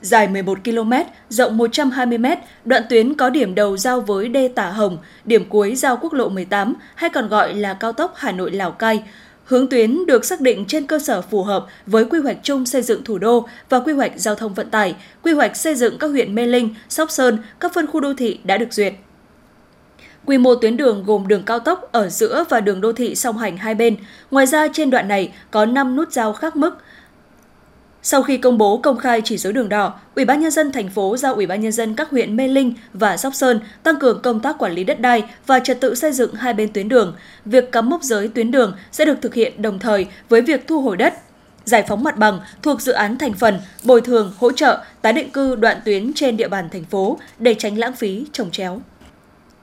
dài 0.00 0.28
11 0.28 0.58
km, 0.64 0.92
rộng 1.28 1.56
120 1.56 2.18
m, 2.18 2.26
đoạn 2.64 2.82
tuyến 2.90 3.14
có 3.14 3.30
điểm 3.30 3.54
đầu 3.54 3.76
giao 3.76 4.00
với 4.00 4.28
đê 4.28 4.48
Tả 4.48 4.70
Hồng, 4.70 4.98
điểm 5.24 5.44
cuối 5.48 5.74
giao 5.74 5.96
quốc 5.96 6.12
lộ 6.12 6.28
18 6.28 6.74
hay 6.94 7.10
còn 7.10 7.28
gọi 7.28 7.54
là 7.54 7.74
cao 7.74 7.92
tốc 7.92 8.12
Hà 8.16 8.32
Nội 8.32 8.50
Lào 8.50 8.72
Cai. 8.72 9.02
Hướng 9.44 9.68
tuyến 9.68 10.06
được 10.06 10.24
xác 10.24 10.40
định 10.40 10.64
trên 10.68 10.86
cơ 10.86 10.98
sở 10.98 11.22
phù 11.22 11.42
hợp 11.42 11.66
với 11.86 12.04
quy 12.04 12.18
hoạch 12.18 12.36
chung 12.42 12.66
xây 12.66 12.82
dựng 12.82 13.04
thủ 13.04 13.18
đô 13.18 13.46
và 13.68 13.80
quy 13.80 13.92
hoạch 13.92 14.12
giao 14.16 14.34
thông 14.34 14.54
vận 14.54 14.70
tải, 14.70 14.96
quy 15.22 15.32
hoạch 15.32 15.56
xây 15.56 15.74
dựng 15.74 15.98
các 15.98 16.06
huyện 16.06 16.34
Mê 16.34 16.46
Linh, 16.46 16.74
Sóc 16.88 17.10
Sơn, 17.10 17.38
các 17.60 17.74
phân 17.74 17.86
khu 17.86 18.00
đô 18.00 18.14
thị 18.14 18.38
đã 18.44 18.58
được 18.58 18.72
duyệt. 18.72 18.94
Quy 20.26 20.38
mô 20.38 20.54
tuyến 20.54 20.76
đường 20.76 21.04
gồm 21.06 21.28
đường 21.28 21.42
cao 21.42 21.58
tốc 21.58 21.88
ở 21.92 22.08
giữa 22.08 22.44
và 22.48 22.60
đường 22.60 22.80
đô 22.80 22.92
thị 22.92 23.14
song 23.14 23.38
hành 23.38 23.56
hai 23.56 23.74
bên. 23.74 23.96
Ngoài 24.30 24.46
ra 24.46 24.68
trên 24.72 24.90
đoạn 24.90 25.08
này 25.08 25.32
có 25.50 25.66
5 25.66 25.96
nút 25.96 26.12
giao 26.12 26.32
khác 26.32 26.56
mức, 26.56 26.78
sau 28.06 28.22
khi 28.22 28.36
công 28.36 28.58
bố 28.58 28.78
công 28.78 28.98
khai 28.98 29.20
chỉ 29.24 29.38
số 29.38 29.52
đường 29.52 29.68
đỏ, 29.68 30.00
Ủy 30.14 30.24
ban 30.24 30.40
nhân 30.40 30.50
dân 30.50 30.72
thành 30.72 30.90
phố 30.90 31.16
giao 31.16 31.34
Ủy 31.34 31.46
ban 31.46 31.60
nhân 31.60 31.72
dân 31.72 31.94
các 31.94 32.10
huyện 32.10 32.36
Mê 32.36 32.48
Linh 32.48 32.74
và 32.92 33.16
Sóc 33.16 33.34
Sơn 33.34 33.60
tăng 33.82 33.98
cường 33.98 34.22
công 34.22 34.40
tác 34.40 34.58
quản 34.58 34.72
lý 34.72 34.84
đất 34.84 35.00
đai 35.00 35.24
và 35.46 35.60
trật 35.60 35.80
tự 35.80 35.94
xây 35.94 36.12
dựng 36.12 36.34
hai 36.34 36.54
bên 36.54 36.72
tuyến 36.72 36.88
đường. 36.88 37.16
Việc 37.44 37.72
cắm 37.72 37.90
mốc 37.90 38.02
giới 38.02 38.28
tuyến 38.28 38.50
đường 38.50 38.76
sẽ 38.92 39.04
được 39.04 39.18
thực 39.22 39.34
hiện 39.34 39.62
đồng 39.62 39.78
thời 39.78 40.06
với 40.28 40.40
việc 40.40 40.66
thu 40.66 40.80
hồi 40.80 40.96
đất, 40.96 41.14
giải 41.64 41.84
phóng 41.88 42.04
mặt 42.04 42.16
bằng 42.16 42.40
thuộc 42.62 42.80
dự 42.80 42.92
án 42.92 43.18
thành 43.18 43.34
phần, 43.34 43.60
bồi 43.84 44.00
thường, 44.00 44.32
hỗ 44.38 44.52
trợ, 44.52 44.84
tái 45.02 45.12
định 45.12 45.30
cư 45.30 45.56
đoạn 45.56 45.80
tuyến 45.84 46.12
trên 46.14 46.36
địa 46.36 46.48
bàn 46.48 46.68
thành 46.72 46.84
phố 46.84 47.18
để 47.38 47.54
tránh 47.58 47.78
lãng 47.78 47.96
phí 47.96 48.26
trồng 48.32 48.50
chéo. 48.50 48.80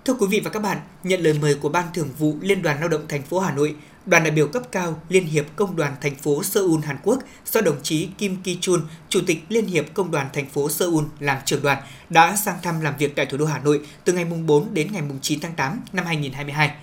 Thưa 0.06 0.14
quý 0.14 0.28
vị 0.30 0.42
và 0.44 0.50
các 0.50 0.60
bạn, 0.60 0.78
nhận 1.04 1.22
lời 1.22 1.36
mời 1.42 1.56
của 1.56 1.70
Ban 1.70 1.86
Thường 1.94 2.10
vụ 2.18 2.36
Liên 2.42 2.62
đoàn 2.62 2.80
Lao 2.80 2.90
động 2.90 3.02
thành 3.08 3.24
phố 3.24 3.40
Hà 3.40 3.52
Nội, 3.52 3.76
đoàn 4.06 4.24
đại 4.24 4.32
biểu 4.32 4.48
cấp 4.48 4.64
cao 4.72 5.02
Liên 5.10 5.26
hiệp 5.26 5.46
Công 5.56 5.76
đoàn 5.76 5.96
thành 6.02 6.16
phố 6.16 6.44
Seoul 6.44 6.84
Hàn 6.84 6.98
Quốc 7.04 7.20
do 7.46 7.62
đồng 7.62 7.78
chí 7.84 8.10
Kim 8.18 8.38
Ki 8.44 8.58
Chun, 8.62 8.82
Chủ 9.10 9.20
tịch 9.28 9.44
Liên 9.50 9.66
hiệp 9.66 9.86
Công 9.94 10.12
đoàn 10.12 10.28
thành 10.34 10.50
phố 10.50 10.70
Seoul 10.70 11.04
làm 11.20 11.38
trưởng 11.46 11.62
đoàn 11.62 11.84
đã 12.10 12.36
sang 12.36 12.58
thăm 12.64 12.82
làm 12.82 12.94
việc 12.98 13.16
tại 13.16 13.26
thủ 13.26 13.38
đô 13.38 13.46
Hà 13.46 13.60
Nội 13.60 13.82
từ 14.04 14.14
ngày 14.14 14.26
4 14.26 14.74
đến 14.74 14.92
ngày 14.92 15.04
9 15.22 15.40
tháng 15.40 15.54
8 15.56 15.82
năm 15.94 16.06
2022. 16.06 16.76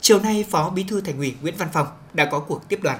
Chiều 0.00 0.20
nay, 0.20 0.44
Phó 0.50 0.70
Bí 0.70 0.84
thư 0.84 1.00
Thành 1.00 1.18
ủy 1.18 1.34
Nguyễn 1.42 1.54
Văn 1.58 1.68
Phong 1.72 1.86
đã 2.14 2.24
có 2.24 2.38
cuộc 2.38 2.68
tiếp 2.68 2.78
đoàn. 2.82 2.98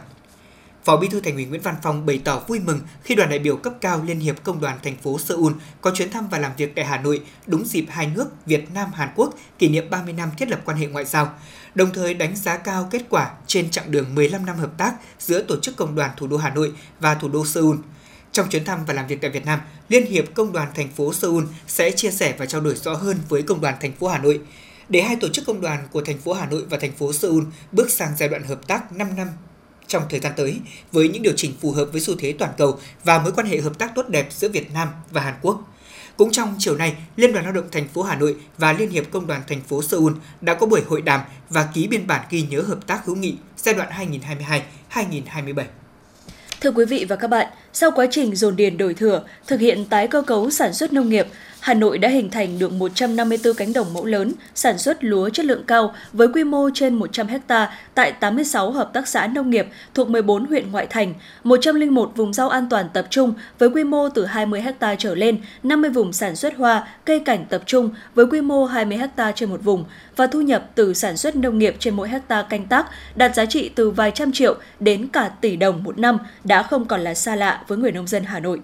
Phó 0.85 0.97
Bí 0.97 1.09
thư 1.09 1.21
Thành 1.21 1.35
ủy 1.35 1.45
Nguyễn 1.45 1.61
Văn 1.61 1.75
Phong 1.83 2.07
bày 2.07 2.21
tỏ 2.25 2.43
vui 2.49 2.61
mừng 2.61 2.81
khi 3.03 3.15
đoàn 3.15 3.31
đại 3.31 3.39
biểu 3.39 3.57
cấp 3.57 3.73
cao 3.81 4.03
Liên 4.07 4.21
hiệp 4.21 4.45
Công 4.45 4.61
đoàn 4.61 4.79
thành 4.83 4.97
phố 4.97 5.19
Seoul 5.19 5.53
có 5.81 5.91
chuyến 5.95 6.11
thăm 6.11 6.29
và 6.29 6.39
làm 6.39 6.53
việc 6.57 6.75
tại 6.75 6.85
Hà 6.85 6.99
Nội 6.99 7.23
đúng 7.47 7.65
dịp 7.65 7.87
hai 7.89 8.07
nước 8.07 8.47
Việt 8.47 8.75
Nam 8.75 8.93
Hàn 8.93 9.09
Quốc 9.17 9.35
kỷ 9.59 9.69
niệm 9.69 9.91
30 9.91 10.13
năm 10.13 10.31
thiết 10.37 10.49
lập 10.49 10.61
quan 10.65 10.77
hệ 10.77 10.87
ngoại 10.87 11.05
giao, 11.05 11.35
đồng 11.79 11.93
thời 11.93 12.15
đánh 12.15 12.37
giá 12.37 12.57
cao 12.57 12.89
kết 12.91 13.03
quả 13.11 13.31
trên 13.47 13.71
chặng 13.71 13.91
đường 13.91 14.15
15 14.15 14.47
năm 14.47 14.57
hợp 14.57 14.71
tác 14.79 14.95
giữa 15.19 15.43
tổ 15.43 15.61
chức 15.61 15.77
công 15.77 15.95
đoàn 15.95 16.11
thủ 16.17 16.27
đô 16.27 16.37
Hà 16.37 16.51
Nội 16.51 16.73
và 17.01 17.15
thủ 17.15 17.29
đô 17.29 17.47
Seoul. 17.47 17.77
Trong 18.33 18.49
chuyến 18.49 18.65
thăm 18.65 18.85
và 18.85 18.95
làm 18.95 19.07
việc 19.07 19.21
tại 19.21 19.31
Việt 19.31 19.47
Nam, 19.47 19.61
Liên 19.89 20.07
hiệp 20.07 20.25
Công 20.35 20.53
đoàn 20.53 20.69
thành 20.75 20.89
phố 20.89 21.13
Seoul 21.13 21.45
sẽ 21.67 21.91
chia 21.91 22.11
sẻ 22.11 22.35
và 22.39 22.47
trao 22.47 22.61
đổi 22.61 22.75
rõ 22.75 22.95
hơn 22.95 23.17
với 23.29 23.43
Công 23.43 23.61
đoàn 23.61 23.75
thành 23.81 23.93
phố 23.93 24.09
Hà 24.09 24.19
Nội 24.19 24.41
để 24.89 25.03
hai 25.03 25.17
tổ 25.17 25.29
chức 25.29 25.47
công 25.47 25.61
đoàn 25.61 25.89
của 25.93 26.01
thành 26.01 26.19
phố 26.19 26.33
Hà 26.33 26.47
Nội 26.47 26.65
và 26.71 26.79
thành 26.79 26.93
phố 26.93 27.13
Seoul 27.13 27.45
bước 27.73 27.91
sang 27.91 28.13
giai 28.19 28.29
đoạn 28.29 28.43
hợp 28.43 28.67
tác 28.67 28.93
5 28.93 29.17
năm 29.17 29.29
trong 29.87 30.03
thời 30.11 30.21
gian 30.21 30.33
tới 30.37 30.61
với 30.93 31.09
những 31.09 31.23
điều 31.23 31.35
chỉnh 31.37 31.53
phù 31.61 31.73
hợp 31.73 31.89
với 31.93 32.01
xu 32.01 32.15
thế 32.19 32.35
toàn 32.39 32.53
cầu 32.59 32.79
và 33.05 33.19
mối 33.19 33.33
quan 33.33 33.47
hệ 33.47 33.61
hợp 33.61 33.79
tác 33.79 33.95
tốt 33.95 34.09
đẹp 34.09 34.29
giữa 34.31 34.49
Việt 34.49 34.73
Nam 34.75 34.89
và 35.11 35.21
Hàn 35.21 35.35
Quốc. 35.43 35.61
Cũng 36.19 36.33
trong 36.33 36.55
chiều 36.59 36.77
nay, 36.77 36.97
Liên 37.17 37.33
đoàn 37.33 37.45
Lao 37.45 37.53
động 37.53 37.69
thành 37.73 37.89
phố 37.89 38.03
Hà 38.03 38.17
Nội 38.17 38.37
và 38.59 38.73
Liên 38.73 38.91
hiệp 38.91 39.05
Công 39.11 39.27
đoàn 39.27 39.43
thành 39.47 39.61
phố 39.61 39.83
Seoul 39.83 40.13
đã 40.41 40.55
có 40.55 40.67
buổi 40.67 40.83
hội 40.89 41.03
đàm 41.03 41.21
và 41.51 41.69
ký 41.75 41.89
biên 41.89 42.07
bản 42.07 42.27
ghi 42.31 42.43
nhớ 42.43 42.61
hợp 42.61 42.87
tác 42.87 43.05
hữu 43.05 43.17
nghị 43.17 43.37
giai 43.57 43.75
đoạn 43.75 44.11
2022-2027. 44.93 45.65
Thưa 46.61 46.71
quý 46.71 46.85
vị 46.85 47.07
và 47.09 47.17
các 47.17 47.29
bạn, 47.29 47.47
sau 47.81 47.91
quá 47.91 48.07
trình 48.11 48.37
dồn 48.37 48.57
điền 48.57 48.77
đổi 48.77 48.95
thửa, 48.95 49.23
thực 49.47 49.61
hiện 49.61 49.85
tái 49.85 50.09
cơ 50.09 50.23
cấu 50.23 50.51
sản 50.51 50.73
xuất 50.73 50.93
nông 50.93 51.09
nghiệp, 51.09 51.27
Hà 51.61 51.75
Nội 51.75 51.99
đã 51.99 52.09
hình 52.09 52.31
thành 52.31 52.59
được 52.59 52.73
154 52.73 53.55
cánh 53.55 53.73
đồng 53.73 53.95
mẫu 53.95 54.05
lớn 54.05 54.33
sản 54.55 54.79
xuất 54.79 55.05
lúa 55.05 55.29
chất 55.29 55.47
lượng 55.47 55.65
cao 55.67 55.95
với 56.13 56.29
quy 56.29 56.45
mô 56.45 56.71
trên 56.75 56.95
100 56.95 57.27
ha 57.29 57.71
tại 57.95 58.13
86 58.13 58.71
hợp 58.71 58.91
tác 58.93 59.09
xã 59.09 59.27
nông 59.27 59.51
nghiệp 59.51 59.67
thuộc 59.95 60.09
14 60.11 60.47
huyện 60.47 60.73
ngoại 60.73 60.87
thành, 60.87 61.15
101 61.45 62.13
vùng 62.17 62.33
rau 62.33 62.49
an 62.49 62.67
toàn 62.71 62.89
tập 62.93 63.07
trung 63.11 63.35
với 63.59 63.69
quy 63.71 63.85
mô 63.85 64.09
từ 64.09 64.25
20 64.25 64.61
ha 64.61 64.95
trở 64.95 65.15
lên, 65.15 65.39
50 65.63 65.91
vùng 65.91 66.13
sản 66.13 66.37
xuất 66.37 66.57
hoa, 66.57 66.89
cây 67.05 67.21
cảnh 67.21 67.45
tập 67.49 67.63
trung 67.67 67.91
với 68.15 68.27
quy 68.27 68.41
mô 68.41 68.65
20 68.65 68.99
ha 69.17 69.33
trên 69.33 69.51
một 69.51 69.65
vùng 69.65 69.85
và 70.17 70.27
thu 70.27 70.41
nhập 70.41 70.71
từ 70.75 70.95
sản 70.95 71.17
xuất 71.17 71.37
nông 71.37 71.59
nghiệp 71.59 71.77
trên 71.79 71.95
mỗi 71.95 72.09
hecta 72.09 72.43
canh 72.43 72.67
tác 72.67 72.87
đạt 73.15 73.35
giá 73.35 73.47
trị 73.47 73.71
từ 73.75 73.91
vài 73.91 74.11
trăm 74.11 74.33
triệu 74.33 74.57
đến 74.81 75.09
cả 75.09 75.31
tỷ 75.41 75.57
đồng 75.57 75.85
một 75.85 75.99
năm 75.99 76.19
đã 76.45 76.63
không 76.63 76.85
còn 76.85 77.01
là 77.01 77.15
xa 77.15 77.37
lạ 77.37 77.65
với 77.69 77.79
người 77.79 77.93
nông 77.93 78.07
dân 78.07 78.23
Hà 78.25 78.41
Nội. 78.41 78.61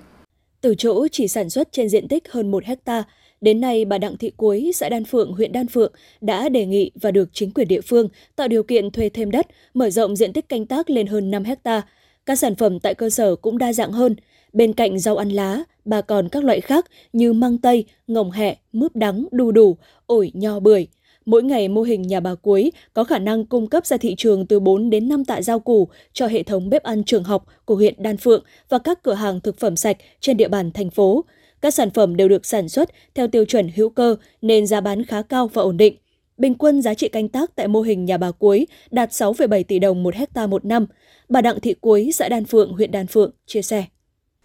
Từ 0.60 0.74
chỗ 0.78 1.08
chỉ 1.12 1.28
sản 1.28 1.50
xuất 1.50 1.72
trên 1.72 1.88
diện 1.88 2.08
tích 2.08 2.32
hơn 2.32 2.50
1 2.50 2.64
hecta, 2.64 3.04
đến 3.40 3.60
nay 3.60 3.84
bà 3.84 3.98
Đặng 3.98 4.16
Thị 4.16 4.32
Cuối, 4.36 4.70
xã 4.74 4.88
Đan 4.88 5.04
Phượng, 5.04 5.32
huyện 5.32 5.52
Đan 5.52 5.68
Phượng 5.68 5.92
đã 6.20 6.48
đề 6.48 6.66
nghị 6.66 6.90
và 6.94 7.10
được 7.10 7.28
chính 7.32 7.50
quyền 7.50 7.68
địa 7.68 7.80
phương 7.80 8.08
tạo 8.36 8.48
điều 8.48 8.62
kiện 8.62 8.90
thuê 8.90 9.08
thêm 9.08 9.30
đất, 9.30 9.46
mở 9.74 9.90
rộng 9.90 10.16
diện 10.16 10.32
tích 10.32 10.48
canh 10.48 10.66
tác 10.66 10.90
lên 10.90 11.06
hơn 11.06 11.30
5 11.30 11.44
hecta. 11.44 11.82
Các 12.26 12.38
sản 12.38 12.54
phẩm 12.54 12.80
tại 12.80 12.94
cơ 12.94 13.10
sở 13.10 13.36
cũng 13.36 13.58
đa 13.58 13.72
dạng 13.72 13.92
hơn. 13.92 14.16
Bên 14.52 14.72
cạnh 14.72 14.98
rau 14.98 15.16
ăn 15.16 15.28
lá, 15.28 15.62
bà 15.84 16.00
còn 16.00 16.28
các 16.28 16.44
loại 16.44 16.60
khác 16.60 16.86
như 17.12 17.32
măng 17.32 17.58
tây, 17.58 17.84
ngồng 18.06 18.30
hẹ, 18.30 18.56
mướp 18.72 18.96
đắng, 18.96 19.26
đu 19.32 19.52
đủ, 19.52 19.76
ổi, 20.06 20.30
nho 20.34 20.60
bưởi– 20.60 20.86
Mỗi 21.26 21.42
ngày 21.42 21.68
mô 21.68 21.82
hình 21.82 22.02
nhà 22.02 22.20
bà 22.20 22.34
Cuối 22.34 22.72
có 22.92 23.04
khả 23.04 23.18
năng 23.18 23.44
cung 23.44 23.66
cấp 23.66 23.86
ra 23.86 23.96
thị 23.96 24.14
trường 24.18 24.46
từ 24.46 24.60
4 24.60 24.90
đến 24.90 25.08
5 25.08 25.24
tạ 25.24 25.42
rau 25.42 25.60
củ 25.60 25.88
cho 26.12 26.26
hệ 26.26 26.42
thống 26.42 26.70
bếp 26.70 26.82
ăn 26.82 27.04
trường 27.04 27.24
học 27.24 27.46
của 27.64 27.74
huyện 27.74 27.94
Đan 27.98 28.16
Phượng 28.16 28.44
và 28.68 28.78
các 28.78 29.02
cửa 29.02 29.14
hàng 29.14 29.40
thực 29.40 29.58
phẩm 29.58 29.76
sạch 29.76 29.96
trên 30.20 30.36
địa 30.36 30.48
bàn 30.48 30.70
thành 30.70 30.90
phố. 30.90 31.24
Các 31.60 31.74
sản 31.74 31.90
phẩm 31.90 32.16
đều 32.16 32.28
được 32.28 32.46
sản 32.46 32.68
xuất 32.68 32.90
theo 33.14 33.28
tiêu 33.28 33.44
chuẩn 33.44 33.68
hữu 33.74 33.88
cơ 33.88 34.16
nên 34.42 34.66
giá 34.66 34.80
bán 34.80 35.04
khá 35.04 35.22
cao 35.22 35.48
và 35.48 35.62
ổn 35.62 35.76
định. 35.76 35.96
Bình 36.38 36.54
quân 36.54 36.82
giá 36.82 36.94
trị 36.94 37.08
canh 37.08 37.28
tác 37.28 37.56
tại 37.56 37.68
mô 37.68 37.80
hình 37.80 38.04
nhà 38.04 38.16
bà 38.16 38.30
Cuối 38.30 38.66
đạt 38.90 39.10
6,7 39.10 39.62
tỷ 39.64 39.78
đồng 39.78 40.02
một 40.02 40.14
hecta 40.14 40.46
một 40.46 40.64
năm. 40.64 40.86
Bà 41.28 41.40
Đặng 41.40 41.60
Thị 41.60 41.74
Cuối, 41.80 42.10
xã 42.14 42.28
Đan 42.28 42.44
Phượng, 42.44 42.72
huyện 42.72 42.90
Đan 42.90 43.06
Phượng, 43.06 43.30
chia 43.46 43.62
sẻ. 43.62 43.84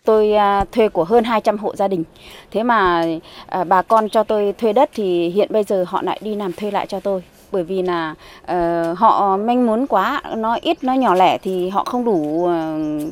Tôi 0.06 0.34
à, 0.34 0.66
thuê 0.72 0.90
của 0.90 1.04
hơn 1.04 1.24
200 1.24 1.58
hộ 1.58 1.76
gia 1.76 1.88
đình. 1.88 2.04
Thế 2.52 2.64
mà 2.64 3.06
à, 3.48 3.64
bà 3.64 3.82
con 3.82 4.10
cho 4.10 4.24
tôi 4.24 4.54
thuê 4.58 4.74
đất 4.74 4.90
thì 4.94 5.30
hiện 5.30 5.48
bây 5.52 5.64
giờ 5.64 5.86
họ 5.88 6.02
lại 6.02 6.20
đi 6.24 6.36
làm 6.36 6.54
thuê 6.54 6.72
lại 6.72 6.86
cho 6.88 7.00
tôi. 7.00 7.24
Bởi 7.52 7.64
vì 7.64 7.82
là 7.82 8.16
uh, 8.44 8.98
họ 8.98 9.38
manh 9.38 9.66
muốn 9.66 9.88
quá 9.88 10.22
nó 10.38 10.58
ít 10.62 10.84
nó 10.84 10.94
nhỏ 10.94 11.16
lẻ 11.16 11.38
thì 11.38 11.70
họ 11.70 11.84
không 11.84 12.06
đủ 12.06 12.14
uh, 12.14 12.50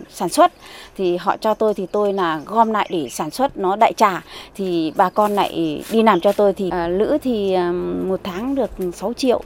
sản 0.10 0.30
xuất. 0.30 0.52
Thì 0.98 1.18
họ 1.18 1.38
cho 1.38 1.54
tôi 1.54 1.74
thì 1.74 1.86
tôi 1.86 2.14
là 2.14 2.42
gom 2.46 2.72
lại 2.72 2.88
để 2.92 3.08
sản 3.10 3.32
xuất 3.32 3.58
nó 3.58 3.76
đại 3.76 3.94
trà, 3.94 4.24
thì 4.56 4.94
bà 4.96 5.10
con 5.10 5.32
lại 5.32 5.84
đi 5.92 6.04
làm 6.04 6.20
cho 6.20 6.32
tôi 6.32 6.54
thì 6.54 6.68
uh, 6.68 6.74
lữ 6.90 7.18
thì 7.22 7.56
uh, 7.70 7.76
một 8.08 8.20
tháng 8.24 8.56
được 8.56 8.72
6 8.94 9.14
triệu. 9.14 9.42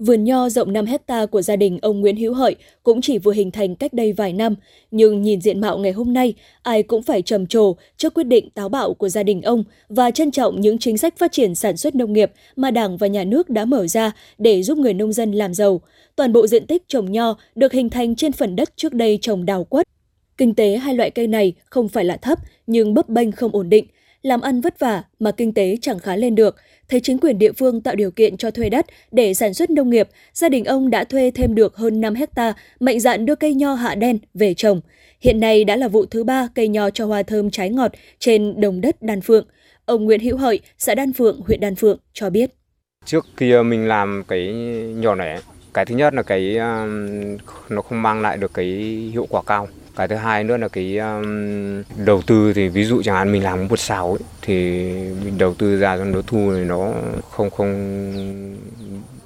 Vườn 0.00 0.24
nho 0.24 0.48
rộng 0.48 0.72
5 0.72 0.86
hecta 0.86 1.26
của 1.26 1.42
gia 1.42 1.56
đình 1.56 1.78
ông 1.82 2.00
Nguyễn 2.00 2.16
Hữu 2.16 2.34
Hợi 2.34 2.56
cũng 2.82 3.00
chỉ 3.00 3.18
vừa 3.18 3.32
hình 3.32 3.50
thành 3.50 3.74
cách 3.76 3.92
đây 3.92 4.12
vài 4.12 4.32
năm, 4.32 4.54
nhưng 4.90 5.22
nhìn 5.22 5.40
diện 5.40 5.60
mạo 5.60 5.78
ngày 5.78 5.92
hôm 5.92 6.12
nay, 6.12 6.34
ai 6.62 6.82
cũng 6.82 7.02
phải 7.02 7.22
trầm 7.22 7.46
trồ 7.46 7.76
trước 7.96 8.14
quyết 8.14 8.26
định 8.26 8.50
táo 8.50 8.68
bạo 8.68 8.94
của 8.94 9.08
gia 9.08 9.22
đình 9.22 9.42
ông 9.42 9.64
và 9.88 10.10
trân 10.10 10.30
trọng 10.30 10.60
những 10.60 10.78
chính 10.78 10.98
sách 10.98 11.18
phát 11.18 11.32
triển 11.32 11.54
sản 11.54 11.76
xuất 11.76 11.94
nông 11.94 12.12
nghiệp 12.12 12.32
mà 12.56 12.70
Đảng 12.70 12.96
và 12.96 13.06
Nhà 13.06 13.24
nước 13.24 13.50
đã 13.50 13.64
mở 13.64 13.86
ra 13.86 14.12
để 14.38 14.62
giúp 14.62 14.78
người 14.78 14.94
nông 14.94 15.12
dân 15.12 15.32
làm 15.32 15.54
giàu. 15.54 15.80
Toàn 16.16 16.32
bộ 16.32 16.46
diện 16.46 16.66
tích 16.66 16.82
trồng 16.88 17.12
nho 17.12 17.36
được 17.54 17.72
hình 17.72 17.90
thành 17.90 18.16
trên 18.16 18.32
phần 18.32 18.56
đất 18.56 18.76
trước 18.76 18.94
đây 18.94 19.18
trồng 19.22 19.46
đào 19.46 19.64
quất. 19.64 19.86
Kinh 20.36 20.54
tế 20.54 20.76
hai 20.76 20.94
loại 20.94 21.10
cây 21.10 21.26
này 21.26 21.52
không 21.64 21.88
phải 21.88 22.04
là 22.04 22.16
thấp 22.16 22.38
nhưng 22.66 22.94
bấp 22.94 23.08
bênh 23.08 23.32
không 23.32 23.52
ổn 23.52 23.68
định, 23.68 23.86
làm 24.22 24.40
ăn 24.40 24.60
vất 24.60 24.78
vả 24.78 25.02
mà 25.18 25.30
kinh 25.32 25.54
tế 25.54 25.76
chẳng 25.80 25.98
khá 25.98 26.16
lên 26.16 26.34
được. 26.34 26.56
Thấy 26.88 27.00
chính 27.00 27.18
quyền 27.18 27.38
địa 27.38 27.52
phương 27.52 27.80
tạo 27.80 27.94
điều 27.94 28.10
kiện 28.10 28.36
cho 28.36 28.50
thuê 28.50 28.68
đất 28.68 28.86
để 29.12 29.34
sản 29.34 29.54
xuất 29.54 29.70
nông 29.70 29.90
nghiệp, 29.90 30.08
gia 30.32 30.48
đình 30.48 30.64
ông 30.64 30.90
đã 30.90 31.04
thuê 31.04 31.30
thêm 31.30 31.54
được 31.54 31.76
hơn 31.76 32.00
5 32.00 32.14
hecta, 32.14 32.54
mạnh 32.80 33.00
dạn 33.00 33.26
đưa 33.26 33.34
cây 33.34 33.54
nho 33.54 33.74
hạ 33.74 33.94
đen 33.94 34.18
về 34.34 34.54
trồng. 34.54 34.80
Hiện 35.20 35.40
nay 35.40 35.64
đã 35.64 35.76
là 35.76 35.88
vụ 35.88 36.06
thứ 36.06 36.24
ba 36.24 36.48
cây 36.54 36.68
nho 36.68 36.90
cho 36.90 37.06
hoa 37.06 37.22
thơm 37.22 37.50
trái 37.50 37.70
ngọt 37.70 37.92
trên 38.18 38.60
đồng 38.60 38.80
đất 38.80 39.02
Đan 39.02 39.20
Phượng. 39.20 39.46
Ông 39.84 40.04
Nguyễn 40.04 40.20
Hữu 40.20 40.36
Hợi, 40.36 40.60
xã 40.78 40.94
Đan 40.94 41.12
Phượng, 41.12 41.40
huyện 41.46 41.60
Đan 41.60 41.74
Phượng 41.74 41.98
cho 42.12 42.30
biết. 42.30 42.50
Trước 43.04 43.26
kia 43.36 43.62
mình 43.62 43.88
làm 43.88 44.22
cái 44.28 44.52
nhỏ 44.96 45.14
này, 45.14 45.40
cái 45.74 45.84
thứ 45.84 45.94
nhất 45.94 46.14
là 46.14 46.22
cái 46.22 46.56
à, 46.56 46.86
nó 47.68 47.82
không 47.82 48.02
mang 48.02 48.20
lại 48.20 48.36
được 48.36 48.54
cái 48.54 48.66
hiệu 49.12 49.26
quả 49.30 49.42
cao 49.46 49.68
cái 50.00 50.08
thứ 50.08 50.16
hai 50.16 50.44
nữa 50.44 50.56
là 50.56 50.68
cái 50.68 50.98
um, 50.98 51.82
đầu 52.04 52.22
tư 52.26 52.52
thì 52.52 52.68
ví 52.68 52.84
dụ 52.84 53.02
chẳng 53.02 53.14
hạn 53.14 53.32
mình 53.32 53.42
làm 53.42 53.68
một 53.68 53.78
xào 53.78 54.08
ấy, 54.08 54.18
thì 54.42 54.54
mình 55.24 55.38
đầu 55.38 55.54
tư 55.54 55.78
ra 55.78 55.96
cho 55.96 56.04
nó 56.04 56.22
thu 56.26 56.52
thì 56.54 56.64
nó 56.64 56.92
không 57.30 57.50
không 57.50 57.70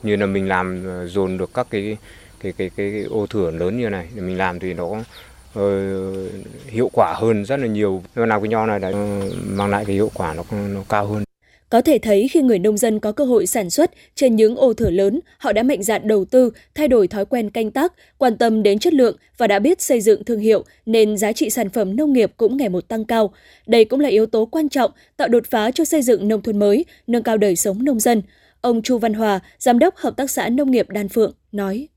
như 0.02 0.16
là 0.16 0.26
mình 0.26 0.48
làm 0.48 0.84
ờ, 0.86 1.06
dồn 1.06 1.38
được 1.38 1.50
các 1.54 1.66
cái 1.70 1.96
cái 2.40 2.52
cái 2.52 2.70
cái 2.76 3.04
ô 3.10 3.26
thửa 3.26 3.50
lớn 3.50 3.78
như 3.78 3.88
này 3.88 4.08
để 4.14 4.22
mình 4.22 4.38
làm 4.38 4.58
thì 4.58 4.74
nó 4.74 4.84
uh, 4.84 5.62
hiệu 6.66 6.90
quả 6.92 7.14
hơn 7.16 7.44
rất 7.44 7.60
là 7.60 7.66
nhiều. 7.66 8.02
Nó 8.14 8.26
làm 8.26 8.40
cái 8.40 8.48
nho 8.48 8.66
này 8.66 8.78
đã 8.78 8.90
ờ, 8.90 9.30
mang 9.50 9.70
lại 9.70 9.84
cái 9.84 9.94
hiệu 9.94 10.10
quả 10.14 10.34
nó 10.34 10.42
nó 10.74 10.80
cao 10.88 11.06
hơn. 11.06 11.24
Có 11.70 11.80
thể 11.80 11.98
thấy 11.98 12.28
khi 12.28 12.40
người 12.40 12.58
nông 12.58 12.78
dân 12.78 13.00
có 13.00 13.12
cơ 13.12 13.24
hội 13.24 13.46
sản 13.46 13.70
xuất 13.70 13.90
trên 14.14 14.36
những 14.36 14.56
ô 14.56 14.74
thửa 14.74 14.90
lớn, 14.90 15.20
họ 15.38 15.52
đã 15.52 15.62
mạnh 15.62 15.82
dạn 15.82 16.08
đầu 16.08 16.24
tư, 16.24 16.50
thay 16.74 16.88
đổi 16.88 17.08
thói 17.08 17.24
quen 17.24 17.50
canh 17.50 17.70
tác, 17.70 17.92
quan 18.18 18.38
tâm 18.38 18.62
đến 18.62 18.78
chất 18.78 18.94
lượng 18.94 19.16
và 19.38 19.46
đã 19.46 19.58
biết 19.58 19.82
xây 19.82 20.00
dựng 20.00 20.24
thương 20.24 20.40
hiệu 20.40 20.64
nên 20.86 21.16
giá 21.16 21.32
trị 21.32 21.50
sản 21.50 21.70
phẩm 21.70 21.96
nông 21.96 22.12
nghiệp 22.12 22.32
cũng 22.36 22.56
ngày 22.56 22.68
một 22.68 22.88
tăng 22.88 23.04
cao. 23.04 23.34
Đây 23.66 23.84
cũng 23.84 24.00
là 24.00 24.08
yếu 24.08 24.26
tố 24.26 24.46
quan 24.46 24.68
trọng 24.68 24.90
tạo 25.16 25.28
đột 25.28 25.46
phá 25.50 25.70
cho 25.70 25.84
xây 25.84 26.02
dựng 26.02 26.28
nông 26.28 26.42
thôn 26.42 26.58
mới, 26.58 26.84
nâng 27.06 27.22
cao 27.22 27.36
đời 27.36 27.56
sống 27.56 27.84
nông 27.84 28.00
dân. 28.00 28.22
Ông 28.60 28.82
Chu 28.82 28.98
Văn 28.98 29.14
Hòa, 29.14 29.40
Giám 29.58 29.78
đốc 29.78 29.96
Hợp 29.96 30.16
tác 30.16 30.30
xã 30.30 30.48
Nông 30.48 30.70
nghiệp 30.70 30.90
Đan 30.90 31.08
Phượng, 31.08 31.32
nói. 31.52 31.88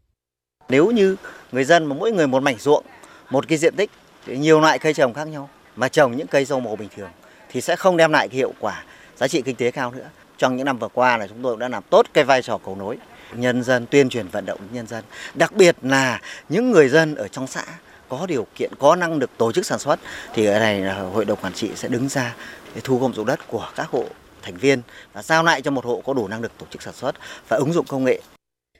Nếu 0.69 0.91
như 0.91 1.15
người 1.51 1.63
dân 1.63 1.85
mà 1.85 1.95
mỗi 1.95 2.11
người 2.11 2.27
một 2.27 2.43
mảnh 2.43 2.57
ruộng, 2.59 2.83
một 3.29 3.47
cái 3.47 3.57
diện 3.57 3.75
tích, 3.75 3.91
nhiều 4.27 4.59
loại 4.59 4.79
cây 4.79 4.93
trồng 4.93 5.13
khác 5.13 5.27
nhau, 5.27 5.49
mà 5.75 5.89
trồng 5.89 6.17
những 6.17 6.27
cây 6.27 6.45
rau 6.45 6.59
màu 6.59 6.75
bình 6.75 6.89
thường, 6.95 7.09
thì 7.51 7.61
sẽ 7.61 7.75
không 7.75 7.97
đem 7.97 8.11
lại 8.11 8.27
cái 8.27 8.37
hiệu 8.37 8.53
quả 8.59 8.83
giá 9.17 9.27
trị 9.27 9.41
kinh 9.41 9.55
tế 9.55 9.71
cao 9.71 9.91
nữa. 9.91 10.09
Trong 10.37 10.57
những 10.57 10.65
năm 10.65 10.77
vừa 10.77 10.87
qua 10.93 11.17
là 11.17 11.27
chúng 11.27 11.43
tôi 11.43 11.57
đã 11.59 11.67
làm 11.67 11.83
tốt 11.89 12.05
cái 12.13 12.23
vai 12.23 12.41
trò 12.41 12.57
cầu 12.65 12.75
nối 12.75 12.97
nhân 13.33 13.63
dân 13.63 13.85
tuyên 13.85 14.09
truyền 14.09 14.27
vận 14.27 14.45
động 14.45 14.59
nhân 14.71 14.87
dân, 14.87 15.03
đặc 15.33 15.55
biệt 15.55 15.75
là 15.81 16.21
những 16.49 16.71
người 16.71 16.89
dân 16.89 17.15
ở 17.15 17.27
trong 17.27 17.47
xã 17.47 17.63
có 18.09 18.25
điều 18.25 18.47
kiện, 18.55 18.71
có 18.79 18.95
năng 18.95 19.17
lực 19.17 19.29
tổ 19.37 19.51
chức 19.51 19.65
sản 19.65 19.79
xuất 19.79 19.99
thì 20.33 20.45
ở 20.45 20.59
này 20.59 20.81
là 20.81 20.93
hội 20.93 21.25
đồng 21.25 21.39
quản 21.41 21.53
trị 21.53 21.69
sẽ 21.75 21.87
đứng 21.87 22.09
ra 22.09 22.35
để 22.75 22.81
thu 22.83 22.99
gom 22.99 23.13
dụng 23.13 23.25
đất 23.25 23.39
của 23.47 23.69
các 23.75 23.89
hộ 23.89 24.05
thành 24.41 24.57
viên 24.57 24.81
và 25.13 25.23
giao 25.23 25.43
lại 25.43 25.61
cho 25.61 25.71
một 25.71 25.85
hộ 25.85 26.01
có 26.05 26.13
đủ 26.13 26.27
năng 26.27 26.41
lực 26.41 26.51
tổ 26.57 26.65
chức 26.69 26.81
sản 26.81 26.93
xuất 26.93 27.15
và 27.47 27.57
ứng 27.57 27.73
dụng 27.73 27.85
công 27.85 28.03
nghệ 28.03 28.21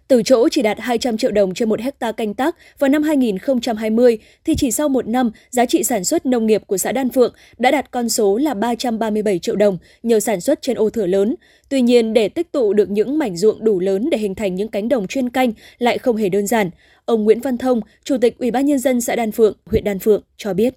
từ 0.08 0.24
chỗ 0.24 0.50
chỉ 0.50 0.62
đạt 0.62 0.80
200 0.80 1.18
triệu 1.18 1.32
đồng 1.32 1.54
trên 1.54 1.70
một 1.70 1.82
hecta 1.82 2.12
canh 2.12 2.34
tác 2.34 2.56
vào 2.80 2.90
năm 2.90 3.04
2020, 3.04 4.18
thì 4.46 4.56
chỉ 4.56 4.72
sau 4.72 4.90
một 4.90 5.08
năm, 5.08 5.32
giá 5.50 5.66
trị 5.66 5.84
sản 5.84 6.04
xuất 6.04 6.26
nông 6.26 6.46
nghiệp 6.46 6.62
của 6.68 6.78
xã 6.78 6.92
Đan 6.92 7.10
Phượng 7.10 7.34
đã 7.58 7.72
đạt 7.72 7.92
con 7.92 8.10
số 8.10 8.38
là 8.38 8.54
337 8.54 9.40
triệu 9.40 9.56
đồng 9.56 9.78
nhờ 10.04 10.20
sản 10.20 10.42
xuất 10.42 10.62
trên 10.62 10.78
ô 10.78 10.90
thửa 10.90 11.06
lớn. 11.06 11.36
Tuy 11.70 11.82
nhiên, 11.82 12.14
để 12.14 12.30
tích 12.30 12.52
tụ 12.52 12.74
được 12.74 12.90
những 12.90 13.20
mảnh 13.20 13.38
ruộng 13.38 13.64
đủ 13.64 13.80
lớn 13.80 14.10
để 14.12 14.18
hình 14.18 14.36
thành 14.36 14.56
những 14.56 14.68
cánh 14.68 14.90
đồng 14.90 15.08
chuyên 15.08 15.30
canh 15.30 15.52
lại 15.78 15.98
không 15.98 16.16
hề 16.16 16.30
đơn 16.30 16.48
giản. 16.48 16.70
Ông 17.06 17.24
Nguyễn 17.24 17.40
Văn 17.40 17.58
Thông, 17.58 17.82
Chủ 18.04 18.18
tịch 18.22 18.38
Ủy 18.38 18.52
ban 18.52 18.66
nhân 18.66 18.80
dân 18.80 19.02
xã 19.02 19.16
Đan 19.16 19.32
Phượng, 19.32 19.54
huyện 19.66 19.84
Đan 19.84 20.00
Phượng 20.00 20.22
cho 20.38 20.54
biết. 20.54 20.74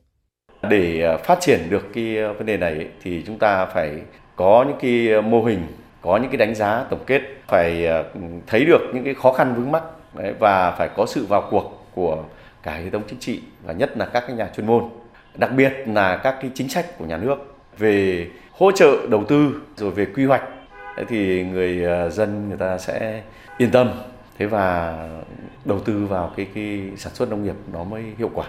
Để 0.71 1.03
phát 1.25 1.39
triển 1.41 1.61
được 1.71 1.83
cái 1.95 2.05
vấn 2.39 2.47
đề 2.47 2.57
này 2.57 2.87
thì 3.03 3.23
chúng 3.27 3.39
ta 3.39 3.67
phải 3.67 3.91
có 4.37 4.65
những 4.69 4.77
cái 4.81 5.23
mô 5.23 5.45
hình 5.45 5.61
có 6.03 6.17
những 6.17 6.31
cái 6.31 6.37
đánh 6.37 6.55
giá 6.55 6.85
tổng 6.91 7.05
kết, 7.07 7.23
phải 7.47 7.87
ờ, 7.87 8.05
thấy 8.47 8.65
được 8.65 8.81
những 8.95 9.05
cái 9.05 9.15
khó 9.15 9.33
khăn 9.33 9.55
vướng 9.55 9.73
mắc 9.73 9.83
và 10.39 10.71
phải 10.71 10.89
có 10.97 11.07
sự 11.07 11.27
vào 11.27 11.49
cuộc 11.51 11.87
của 11.95 12.25
cả 12.63 12.73
hệ 12.73 12.91
thống 12.91 13.03
chính 13.09 13.19
trị 13.19 13.43
và 13.65 13.73
nhất 13.73 13.97
là 13.97 14.07
các 14.07 14.25
cái 14.27 14.37
nhà 14.37 14.51
chuyên 14.57 14.67
môn, 14.67 14.85
đặc 15.35 15.51
biệt 15.57 15.73
là 15.87 16.17
các 16.17 16.37
cái 16.43 16.51
chính 16.55 16.69
sách 16.69 16.99
của 16.99 17.05
nhà 17.05 17.17
nước 17.17 17.55
về 17.79 18.27
hỗ 18.53 18.73
trợ 18.73 19.07
đầu 19.11 19.25
tư 19.29 19.63
rồi 19.77 19.91
về 19.91 20.07
quy 20.07 20.25
hoạch. 20.25 20.43
Thì 21.09 21.45
người 21.45 21.85
ờ, 21.85 22.11
dân 22.11 22.49
người 22.49 22.59
ta 22.59 22.79
sẽ 22.79 23.23
yên 23.59 23.71
tâm. 23.71 23.91
Thế 24.39 24.47
và 24.47 24.97
đầu 25.65 25.81
tư 25.81 26.07
vào 26.07 26.33
cái 26.37 26.47
cái 26.55 26.81
sản 26.97 27.15
xuất 27.15 27.31
nông 27.31 27.45
nghiệp 27.45 27.55
nó 27.73 27.85
mới 27.85 28.03
hiệu 28.19 28.31
quả. 28.35 28.47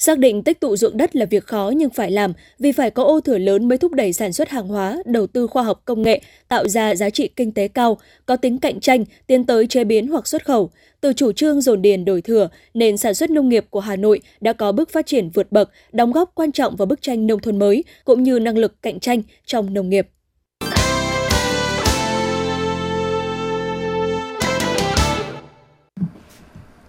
Xác 0.00 0.18
định 0.18 0.42
tích 0.42 0.60
tụ 0.60 0.76
ruộng 0.76 0.96
đất 0.96 1.16
là 1.16 1.26
việc 1.26 1.46
khó 1.46 1.72
nhưng 1.76 1.90
phải 1.90 2.10
làm 2.10 2.32
vì 2.58 2.72
phải 2.72 2.90
có 2.90 3.04
ô 3.04 3.20
thửa 3.20 3.38
lớn 3.38 3.68
mới 3.68 3.78
thúc 3.78 3.92
đẩy 3.92 4.12
sản 4.12 4.32
xuất 4.32 4.48
hàng 4.48 4.68
hóa, 4.68 5.02
đầu 5.04 5.26
tư 5.26 5.46
khoa 5.46 5.62
học 5.62 5.82
công 5.84 6.02
nghệ, 6.02 6.20
tạo 6.48 6.68
ra 6.68 6.94
giá 6.94 7.10
trị 7.10 7.28
kinh 7.36 7.52
tế 7.52 7.68
cao, 7.68 7.98
có 8.26 8.36
tính 8.36 8.58
cạnh 8.58 8.80
tranh, 8.80 9.04
tiến 9.26 9.44
tới 9.44 9.66
chế 9.66 9.84
biến 9.84 10.08
hoặc 10.08 10.26
xuất 10.26 10.44
khẩu. 10.44 10.70
Từ 11.00 11.12
chủ 11.12 11.32
trương 11.32 11.60
dồn 11.60 11.82
điền 11.82 12.04
đổi 12.04 12.22
thừa, 12.22 12.48
nền 12.74 12.96
sản 12.96 13.14
xuất 13.14 13.30
nông 13.30 13.48
nghiệp 13.48 13.66
của 13.70 13.80
Hà 13.80 13.96
Nội 13.96 14.20
đã 14.40 14.52
có 14.52 14.72
bước 14.72 14.90
phát 14.90 15.06
triển 15.06 15.30
vượt 15.30 15.52
bậc, 15.52 15.70
đóng 15.92 16.12
góp 16.12 16.32
quan 16.34 16.52
trọng 16.52 16.76
vào 16.76 16.86
bức 16.86 17.02
tranh 17.02 17.26
nông 17.26 17.40
thôn 17.40 17.58
mới 17.58 17.84
cũng 18.04 18.22
như 18.22 18.38
năng 18.38 18.58
lực 18.58 18.82
cạnh 18.82 19.00
tranh 19.00 19.22
trong 19.46 19.74
nông 19.74 19.90
nghiệp. 19.90 20.08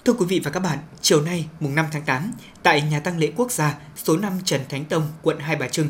Thưa 0.10 0.16
quý 0.16 0.26
vị 0.26 0.42
và 0.44 0.52
các 0.52 0.60
bạn, 0.60 0.80
chiều 1.02 1.22
nay, 1.22 1.46
mùng 1.60 1.76
5 1.76 1.86
tháng 1.92 2.02
8, 2.06 2.32
tại 2.64 2.82
nhà 2.82 3.00
tăng 3.00 3.18
lễ 3.18 3.32
quốc 3.36 3.52
gia 3.52 3.78
số 3.96 4.18
5 4.18 4.34
Trần 4.46 4.62
Thánh 4.70 4.86
Tông, 4.86 5.08
quận 5.22 5.40
Hai 5.40 5.56
Bà 5.56 5.68
Trưng, 5.68 5.88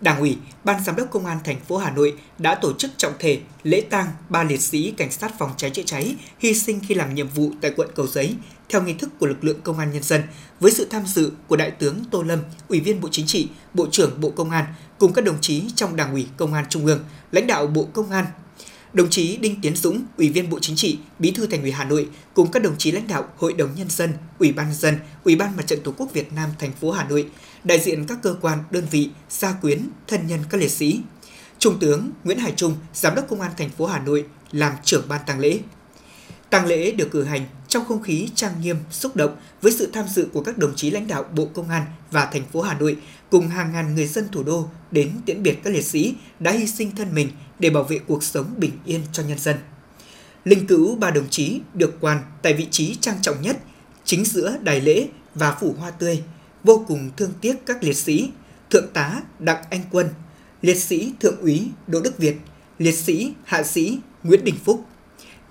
Đảng 0.00 0.18
ủy, 0.18 0.38
Ban 0.64 0.84
giám 0.84 0.96
đốc 0.96 1.10
Công 1.10 1.26
an 1.26 1.38
thành 1.44 1.60
phố 1.60 1.76
Hà 1.76 1.90
Nội 1.90 2.18
đã 2.38 2.54
tổ 2.54 2.72
chức 2.72 2.90
trọng 2.96 3.12
thể 3.18 3.40
lễ 3.62 3.80
tang 3.90 4.06
ba 4.28 4.44
liệt 4.44 4.60
sĩ 4.60 4.90
cảnh 4.96 5.10
sát 5.10 5.38
phòng 5.38 5.50
cháy 5.56 5.70
chữa 5.70 5.82
cháy 5.82 6.16
hy 6.38 6.54
sinh 6.54 6.80
khi 6.88 6.94
làm 6.94 7.14
nhiệm 7.14 7.28
vụ 7.28 7.52
tại 7.60 7.72
quận 7.76 7.88
Cầu 7.94 8.06
Giấy 8.06 8.36
theo 8.68 8.82
nghi 8.82 8.94
thức 8.94 9.10
của 9.18 9.26
lực 9.26 9.44
lượng 9.44 9.60
công 9.62 9.78
an 9.78 9.92
nhân 9.92 10.02
dân 10.02 10.22
với 10.60 10.72
sự 10.72 10.86
tham 10.90 11.06
dự 11.06 11.32
của 11.48 11.56
Đại 11.56 11.70
tướng 11.70 12.04
Tô 12.10 12.22
Lâm, 12.22 12.38
Ủy 12.68 12.80
viên 12.80 13.00
Bộ 13.00 13.08
Chính 13.12 13.26
trị, 13.26 13.48
Bộ 13.74 13.86
trưởng 13.90 14.20
Bộ 14.20 14.30
Công 14.30 14.50
an 14.50 14.64
cùng 14.98 15.12
các 15.12 15.24
đồng 15.24 15.40
chí 15.40 15.64
trong 15.76 15.96
Đảng 15.96 16.12
ủy 16.12 16.26
Công 16.36 16.54
an 16.54 16.64
Trung 16.68 16.86
ương, 16.86 17.04
lãnh 17.32 17.46
đạo 17.46 17.66
Bộ 17.66 17.88
Công 17.92 18.10
an, 18.10 18.26
Đồng 18.92 19.10
chí 19.10 19.36
Đinh 19.36 19.60
Tiến 19.60 19.76
Dũng, 19.76 20.04
Ủy 20.18 20.28
viên 20.28 20.50
Bộ 20.50 20.58
Chính 20.60 20.76
trị, 20.76 20.98
Bí 21.18 21.30
thư 21.30 21.46
Thành 21.46 21.62
ủy 21.62 21.72
Hà 21.72 21.84
Nội 21.84 22.08
cùng 22.34 22.50
các 22.50 22.62
đồng 22.62 22.74
chí 22.78 22.92
lãnh 22.92 23.06
đạo 23.08 23.28
Hội 23.36 23.52
đồng 23.52 23.74
nhân 23.74 23.90
dân, 23.90 24.12
Ủy 24.38 24.52
ban 24.52 24.74
dân, 24.74 24.96
Ủy 25.24 25.36
ban 25.36 25.56
Mặt 25.56 25.66
trận 25.66 25.80
Tổ 25.84 25.92
quốc 25.96 26.12
Việt 26.12 26.32
Nam 26.32 26.50
thành 26.58 26.72
phố 26.72 26.90
Hà 26.90 27.04
Nội, 27.04 27.30
đại 27.64 27.80
diện 27.80 28.06
các 28.06 28.18
cơ 28.22 28.36
quan, 28.40 28.58
đơn 28.70 28.86
vị, 28.90 29.10
gia 29.30 29.52
quyến, 29.52 29.88
thân 30.06 30.26
nhân 30.26 30.40
các 30.50 30.60
liệt 30.60 30.70
sĩ. 30.70 31.00
Trung 31.58 31.78
tướng 31.80 32.10
Nguyễn 32.24 32.38
Hải 32.38 32.52
Trung, 32.56 32.74
Giám 32.94 33.14
đốc 33.14 33.28
Công 33.28 33.40
an 33.40 33.50
thành 33.58 33.70
phố 33.70 33.86
Hà 33.86 33.98
Nội 33.98 34.24
làm 34.52 34.72
trưởng 34.84 35.08
ban 35.08 35.20
tang 35.26 35.38
lễ. 35.38 35.58
Tang 36.50 36.66
lễ 36.66 36.90
được 36.90 37.10
cử 37.10 37.24
hành 37.24 37.46
trong 37.72 37.84
không 37.84 38.02
khí 38.02 38.28
trang 38.34 38.60
nghiêm, 38.60 38.76
xúc 38.90 39.16
động 39.16 39.36
với 39.62 39.72
sự 39.72 39.90
tham 39.92 40.08
dự 40.08 40.28
của 40.32 40.40
các 40.40 40.58
đồng 40.58 40.72
chí 40.76 40.90
lãnh 40.90 41.08
đạo 41.08 41.24
Bộ 41.34 41.46
Công 41.54 41.68
an 41.68 41.86
và 42.10 42.26
thành 42.26 42.42
phố 42.52 42.60
Hà 42.60 42.78
Nội 42.78 42.96
cùng 43.30 43.48
hàng 43.48 43.72
ngàn 43.72 43.94
người 43.94 44.06
dân 44.06 44.28
thủ 44.32 44.42
đô 44.42 44.68
đến 44.90 45.12
tiễn 45.26 45.42
biệt 45.42 45.58
các 45.64 45.72
liệt 45.72 45.84
sĩ 45.84 46.14
đã 46.40 46.52
hy 46.52 46.66
sinh 46.66 46.90
thân 46.96 47.14
mình 47.14 47.28
để 47.58 47.70
bảo 47.70 47.82
vệ 47.82 47.98
cuộc 47.98 48.22
sống 48.22 48.54
bình 48.56 48.70
yên 48.84 49.00
cho 49.12 49.22
nhân 49.22 49.38
dân. 49.38 49.56
Linh 50.44 50.66
cữu 50.66 50.96
ba 50.96 51.10
đồng 51.10 51.28
chí 51.30 51.60
được 51.74 52.00
quan 52.00 52.22
tại 52.42 52.54
vị 52.54 52.66
trí 52.70 52.94
trang 53.00 53.16
trọng 53.22 53.42
nhất, 53.42 53.58
chính 54.04 54.24
giữa 54.24 54.56
đài 54.62 54.80
lễ 54.80 55.08
và 55.34 55.56
phủ 55.60 55.74
hoa 55.78 55.90
tươi, 55.90 56.22
vô 56.64 56.84
cùng 56.88 57.10
thương 57.16 57.32
tiếc 57.40 57.66
các 57.66 57.82
liệt 57.82 57.96
sĩ, 57.96 58.30
Thượng 58.70 58.88
tá 58.92 59.22
Đặng 59.38 59.64
Anh 59.70 59.82
Quân, 59.90 60.08
liệt 60.62 60.78
sĩ 60.78 61.12
Thượng 61.20 61.40
úy 61.40 61.68
Đỗ 61.86 62.00
Đức 62.00 62.18
Việt, 62.18 62.36
liệt 62.78 62.94
sĩ 62.94 63.32
Hạ 63.44 63.62
sĩ 63.62 63.98
Nguyễn 64.22 64.44
Đình 64.44 64.56
Phúc, 64.64 64.84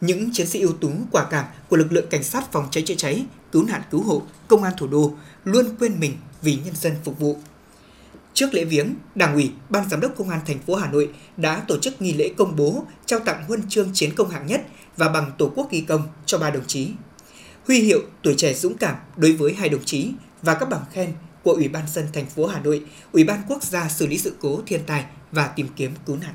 những 0.02 0.30
chiến 0.34 0.48
sĩ 0.48 0.60
ưu 0.60 0.74
tú 0.74 0.92
quả 1.12 1.26
cảm 1.26 1.46
của 1.70 1.78
lực 1.78 1.92
lượng 1.92 2.08
cảnh 2.10 2.24
sát 2.24 2.52
phòng 2.52 2.68
cháy 2.72 2.84
chữa 2.88 2.96
cháy, 2.96 3.26
cứu 3.52 3.64
nạn 3.64 3.82
cứu 3.92 4.02
hộ, 4.02 4.22
công 4.48 4.64
an 4.64 4.74
thủ 4.78 4.88
đô 4.88 5.14
luôn 5.44 5.66
quên 5.80 6.00
mình 6.00 6.18
vì 6.42 6.56
nhân 6.66 6.76
dân 6.76 6.94
phục 7.04 7.20
vụ. 7.20 7.38
Trước 8.34 8.54
lễ 8.54 8.66
viếng, 8.66 8.96
Đảng 9.16 9.34
ủy, 9.34 9.52
Ban 9.70 9.90
giám 9.90 10.00
đốc 10.00 10.16
Công 10.18 10.30
an 10.30 10.40
thành 10.46 10.60
phố 10.60 10.76
Hà 10.76 10.92
Nội 10.92 11.10
đã 11.38 11.64
tổ 11.68 11.78
chức 11.80 12.02
nghi 12.02 12.14
lễ 12.14 12.34
công 12.38 12.56
bố 12.56 12.86
trao 13.06 13.20
tặng 13.20 13.44
huân 13.48 13.70
chương 13.70 13.90
chiến 13.94 14.16
công 14.16 14.30
hạng 14.30 14.48
nhất 14.48 14.62
và 14.98 15.10
bằng 15.10 15.32
Tổ 15.38 15.52
quốc 15.56 15.72
ghi 15.72 15.82
công 15.82 16.08
cho 16.26 16.38
ba 16.38 16.50
đồng 16.50 16.68
chí. 16.68 16.92
Huy 17.68 17.80
hiệu 17.80 18.02
tuổi 18.24 18.34
trẻ 18.38 18.54
dũng 18.54 18.78
cảm 18.78 18.96
đối 19.18 19.32
với 19.32 19.54
hai 19.54 19.70
đồng 19.70 19.84
chí 19.86 20.12
và 20.42 20.54
các 20.54 20.70
bằng 20.70 20.86
khen 20.92 21.14
của 21.44 21.52
Ủy 21.52 21.68
ban 21.68 21.84
dân 21.94 22.06
thành 22.14 22.26
phố 22.26 22.48
Hà 22.48 22.60
Nội, 22.60 22.86
Ủy 23.12 23.24
ban 23.24 23.42
quốc 23.48 23.64
gia 23.64 23.90
xử 23.90 24.08
lý 24.08 24.18
sự 24.18 24.36
cố 24.40 24.62
thiên 24.66 24.82
tai 24.88 25.06
và 25.32 25.48
tìm 25.48 25.68
kiếm 25.76 25.92
cứu 26.06 26.18
nạn. 26.18 26.34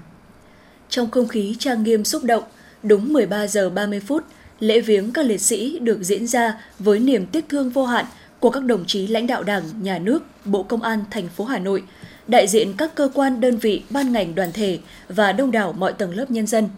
Trong 0.88 1.10
không 1.10 1.28
khí 1.28 1.56
trang 1.58 1.82
nghiêm 1.82 2.04
xúc 2.04 2.24
động, 2.24 2.44
đúng 2.88 3.12
13 3.12 3.46
giờ 3.46 3.70
30 3.70 4.00
phút, 4.00 4.24
lễ 4.60 4.80
viếng 4.80 5.12
các 5.12 5.26
liệt 5.26 5.40
sĩ 5.40 5.78
được 5.78 5.98
diễn 6.02 6.26
ra 6.26 6.60
với 6.78 6.98
niềm 6.98 7.26
tiếc 7.26 7.48
thương 7.48 7.70
vô 7.70 7.84
hạn 7.84 8.04
của 8.40 8.50
các 8.50 8.64
đồng 8.64 8.84
chí 8.86 9.06
lãnh 9.06 9.26
đạo 9.26 9.42
Đảng, 9.42 9.62
Nhà 9.82 9.98
nước, 9.98 10.22
Bộ 10.44 10.62
Công 10.62 10.82
an 10.82 11.04
thành 11.10 11.28
phố 11.28 11.44
Hà 11.44 11.58
Nội, 11.58 11.82
đại 12.28 12.46
diện 12.46 12.72
các 12.78 12.94
cơ 12.94 13.10
quan 13.14 13.40
đơn 13.40 13.58
vị, 13.58 13.82
ban 13.90 14.12
ngành 14.12 14.34
đoàn 14.34 14.52
thể 14.52 14.78
và 15.08 15.32
đông 15.32 15.50
đảo 15.50 15.72
mọi 15.72 15.92
tầng 15.92 16.16
lớp 16.16 16.30
nhân 16.30 16.46
dân. 16.46 16.68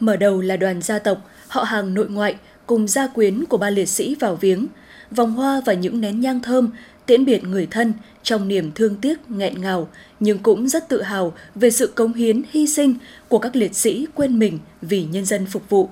Mở 0.00 0.16
đầu 0.16 0.40
là 0.40 0.56
đoàn 0.56 0.82
gia 0.82 0.98
tộc, 0.98 1.30
họ 1.48 1.62
hàng 1.62 1.94
nội 1.94 2.08
ngoại 2.08 2.36
cùng 2.66 2.88
gia 2.88 3.06
quyến 3.06 3.44
của 3.44 3.56
ba 3.58 3.70
liệt 3.70 3.88
sĩ 3.88 4.14
vào 4.14 4.36
viếng, 4.36 4.66
vòng 5.10 5.32
hoa 5.32 5.60
và 5.66 5.72
những 5.72 6.00
nén 6.00 6.20
nhang 6.20 6.40
thơm 6.40 6.70
tiễn 7.06 7.24
biệt 7.24 7.44
người 7.44 7.66
thân 7.70 7.92
trong 8.22 8.48
niềm 8.48 8.70
thương 8.74 8.96
tiếc 8.96 9.30
nghẹn 9.30 9.60
ngào 9.60 9.88
nhưng 10.20 10.38
cũng 10.38 10.68
rất 10.68 10.88
tự 10.88 11.02
hào 11.02 11.32
về 11.54 11.70
sự 11.70 11.86
cống 11.86 12.12
hiến 12.12 12.42
hy 12.50 12.66
sinh 12.66 12.94
của 13.28 13.38
các 13.38 13.56
liệt 13.56 13.74
sĩ 13.74 14.06
quên 14.14 14.38
mình 14.38 14.58
vì 14.82 15.04
nhân 15.04 15.24
dân 15.24 15.46
phục 15.46 15.68
vụ 15.68 15.88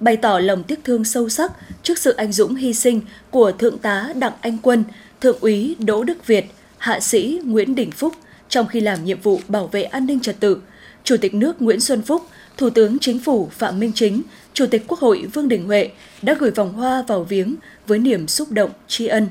bày 0.00 0.16
tỏ 0.16 0.38
lòng 0.38 0.62
tiếc 0.62 0.84
thương 0.84 1.04
sâu 1.04 1.28
sắc 1.28 1.52
trước 1.82 1.98
sự 1.98 2.12
anh 2.12 2.32
dũng 2.32 2.54
hy 2.54 2.74
sinh 2.74 3.00
của 3.30 3.52
Thượng 3.52 3.78
tá 3.78 4.12
Đặng 4.14 4.32
Anh 4.40 4.58
Quân, 4.62 4.84
Thượng 5.20 5.38
úy 5.40 5.76
Đỗ 5.78 6.04
Đức 6.04 6.26
Việt, 6.26 6.46
Hạ 6.78 7.00
sĩ 7.00 7.40
Nguyễn 7.44 7.74
Đình 7.74 7.90
Phúc 7.90 8.14
trong 8.48 8.66
khi 8.66 8.80
làm 8.80 9.04
nhiệm 9.04 9.20
vụ 9.20 9.40
bảo 9.48 9.66
vệ 9.66 9.82
an 9.82 10.06
ninh 10.06 10.20
trật 10.20 10.40
tự, 10.40 10.60
Chủ 11.04 11.16
tịch 11.16 11.34
nước 11.34 11.62
Nguyễn 11.62 11.80
Xuân 11.80 12.02
Phúc, 12.02 12.26
Thủ 12.56 12.70
tướng 12.70 12.98
Chính 12.98 13.18
phủ 13.18 13.48
Phạm 13.52 13.80
Minh 13.80 13.92
Chính, 13.94 14.22
Chủ 14.52 14.66
tịch 14.66 14.84
Quốc 14.88 14.98
hội 14.98 15.26
Vương 15.32 15.48
Đình 15.48 15.64
Huệ 15.64 15.90
đã 16.22 16.34
gửi 16.38 16.50
vòng 16.50 16.72
hoa 16.72 17.02
vào 17.02 17.24
viếng 17.24 17.56
với 17.86 17.98
niềm 17.98 18.28
xúc 18.28 18.52
động 18.52 18.70
tri 18.88 19.06
ân. 19.06 19.26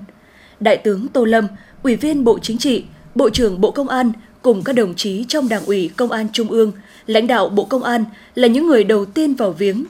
Đại 0.59 0.77
tướng 0.77 1.07
Tô 1.07 1.25
Lâm, 1.25 1.47
Ủy 1.85 1.95
viên 1.95 2.23
Bộ 2.23 2.39
Chính 2.39 2.57
trị, 2.57 2.83
Bộ 3.15 3.29
trưởng 3.29 3.61
Bộ 3.61 3.71
Công 3.71 3.89
an 3.89 4.11
cùng 4.41 4.63
các 4.63 4.73
đồng 4.73 4.95
chí 4.95 5.25
trong 5.27 5.49
Đảng 5.49 5.65
ủy 5.65 5.89
Công 5.97 6.11
an 6.11 6.27
Trung 6.33 6.47
ương, 6.47 6.71
lãnh 7.05 7.27
đạo 7.27 7.49
Bộ 7.49 7.65
Công 7.65 7.83
an 7.83 8.05
là 8.35 8.47
những 8.47 8.67
người 8.67 8.83
đầu 8.83 9.05
tiên 9.05 9.33
vào 9.33 9.51
viếng 9.51 9.85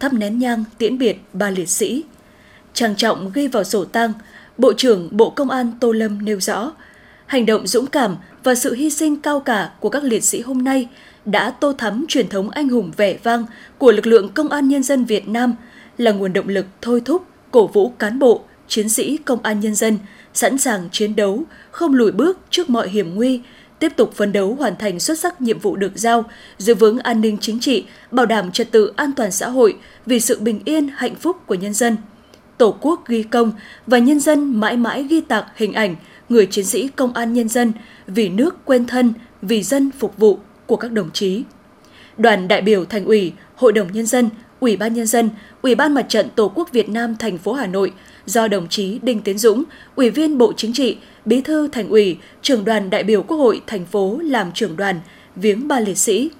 thắp 0.00 0.12
nén 0.12 0.38
nhang 0.38 0.64
tiễn 0.78 0.98
biệt 0.98 1.16
ba 1.32 1.50
liệt 1.50 1.68
sĩ. 1.68 2.04
Trang 2.74 2.96
trọng 2.96 3.30
ghi 3.34 3.48
vào 3.48 3.64
sổ 3.64 3.84
tang, 3.84 4.12
Bộ 4.58 4.72
trưởng 4.72 5.08
Bộ 5.10 5.30
Công 5.30 5.50
an 5.50 5.72
Tô 5.80 5.92
Lâm 5.92 6.24
nêu 6.24 6.40
rõ, 6.40 6.72
hành 7.26 7.46
động 7.46 7.66
dũng 7.66 7.86
cảm 7.86 8.16
và 8.44 8.54
sự 8.54 8.74
hy 8.74 8.90
sinh 8.90 9.16
cao 9.16 9.40
cả 9.40 9.70
của 9.80 9.88
các 9.88 10.04
liệt 10.04 10.24
sĩ 10.24 10.40
hôm 10.40 10.64
nay 10.64 10.88
đã 11.24 11.50
tô 11.50 11.72
thắm 11.72 12.04
truyền 12.08 12.28
thống 12.28 12.50
anh 12.50 12.68
hùng 12.68 12.92
vẻ 12.96 13.18
vang 13.22 13.44
của 13.78 13.92
lực 13.92 14.06
lượng 14.06 14.28
công 14.28 14.48
an 14.48 14.68
nhân 14.68 14.82
dân 14.82 15.04
Việt 15.04 15.28
Nam, 15.28 15.54
là 15.98 16.12
nguồn 16.12 16.32
động 16.32 16.48
lực 16.48 16.66
thôi 16.82 17.02
thúc, 17.04 17.26
cổ 17.50 17.66
vũ 17.66 17.88
cán 17.98 18.18
bộ, 18.18 18.42
chiến 18.68 18.88
sĩ 18.88 19.16
công 19.16 19.42
an 19.42 19.60
nhân 19.60 19.74
dân 19.74 19.98
sẵn 20.36 20.58
sàng 20.58 20.88
chiến 20.92 21.16
đấu, 21.16 21.44
không 21.70 21.94
lùi 21.94 22.12
bước 22.12 22.38
trước 22.50 22.70
mọi 22.70 22.88
hiểm 22.88 23.14
nguy, 23.14 23.40
tiếp 23.78 23.92
tục 23.96 24.12
phấn 24.14 24.32
đấu 24.32 24.54
hoàn 24.54 24.76
thành 24.76 25.00
xuất 25.00 25.18
sắc 25.18 25.40
nhiệm 25.40 25.58
vụ 25.58 25.76
được 25.76 25.92
giao, 25.94 26.24
giữ 26.58 26.74
vững 26.74 26.98
an 26.98 27.20
ninh 27.20 27.38
chính 27.40 27.60
trị, 27.60 27.84
bảo 28.10 28.26
đảm 28.26 28.52
trật 28.52 28.70
tự 28.70 28.92
an 28.96 29.12
toàn 29.16 29.32
xã 29.32 29.48
hội 29.48 29.76
vì 30.06 30.20
sự 30.20 30.40
bình 30.40 30.60
yên, 30.64 30.88
hạnh 30.96 31.14
phúc 31.14 31.36
của 31.46 31.54
nhân 31.54 31.74
dân. 31.74 31.96
Tổ 32.58 32.76
quốc 32.80 33.08
ghi 33.08 33.22
công 33.22 33.52
và 33.86 33.98
nhân 33.98 34.20
dân 34.20 34.60
mãi 34.60 34.76
mãi 34.76 35.02
ghi 35.02 35.20
tạc 35.20 35.46
hình 35.56 35.72
ảnh 35.72 35.96
người 36.28 36.46
chiến 36.46 36.64
sĩ 36.64 36.88
công 36.88 37.12
an 37.12 37.32
nhân 37.32 37.48
dân 37.48 37.72
vì 38.06 38.28
nước 38.28 38.64
quên 38.64 38.86
thân, 38.86 39.14
vì 39.42 39.62
dân 39.62 39.90
phục 39.98 40.18
vụ 40.18 40.38
của 40.66 40.76
các 40.76 40.92
đồng 40.92 41.10
chí. 41.12 41.42
Đoàn 42.18 42.48
đại 42.48 42.60
biểu 42.60 42.84
Thành 42.84 43.04
ủy, 43.04 43.32
Hội 43.54 43.72
đồng 43.72 43.92
nhân 43.92 44.06
dân, 44.06 44.30
Ủy 44.60 44.76
ban 44.76 44.94
nhân 44.94 45.06
dân, 45.06 45.30
Ủy 45.62 45.74
ban 45.74 45.94
Mặt 45.94 46.06
trận 46.08 46.28
Tổ 46.36 46.52
quốc 46.54 46.72
Việt 46.72 46.88
Nam 46.88 47.16
thành 47.16 47.38
phố 47.38 47.52
Hà 47.52 47.66
Nội 47.66 47.92
do 48.26 48.48
đồng 48.48 48.68
chí 48.68 48.98
Đinh 49.02 49.20
Tiến 49.20 49.38
Dũng, 49.38 49.64
Ủy 49.96 50.10
viên 50.10 50.38
Bộ 50.38 50.52
Chính 50.56 50.72
trị, 50.72 50.96
Bí 51.24 51.40
thư 51.40 51.68
Thành 51.68 51.88
ủy, 51.88 52.18
trưởng 52.42 52.64
đoàn 52.64 52.90
đại 52.90 53.04
biểu 53.04 53.22
Quốc 53.22 53.36
hội 53.36 53.62
thành 53.66 53.86
phố 53.86 54.18
làm 54.22 54.52
trưởng 54.52 54.76
đoàn, 54.76 55.00
viếng 55.36 55.68
ba 55.68 55.80
liệt 55.80 55.98
sĩ. 55.98 56.30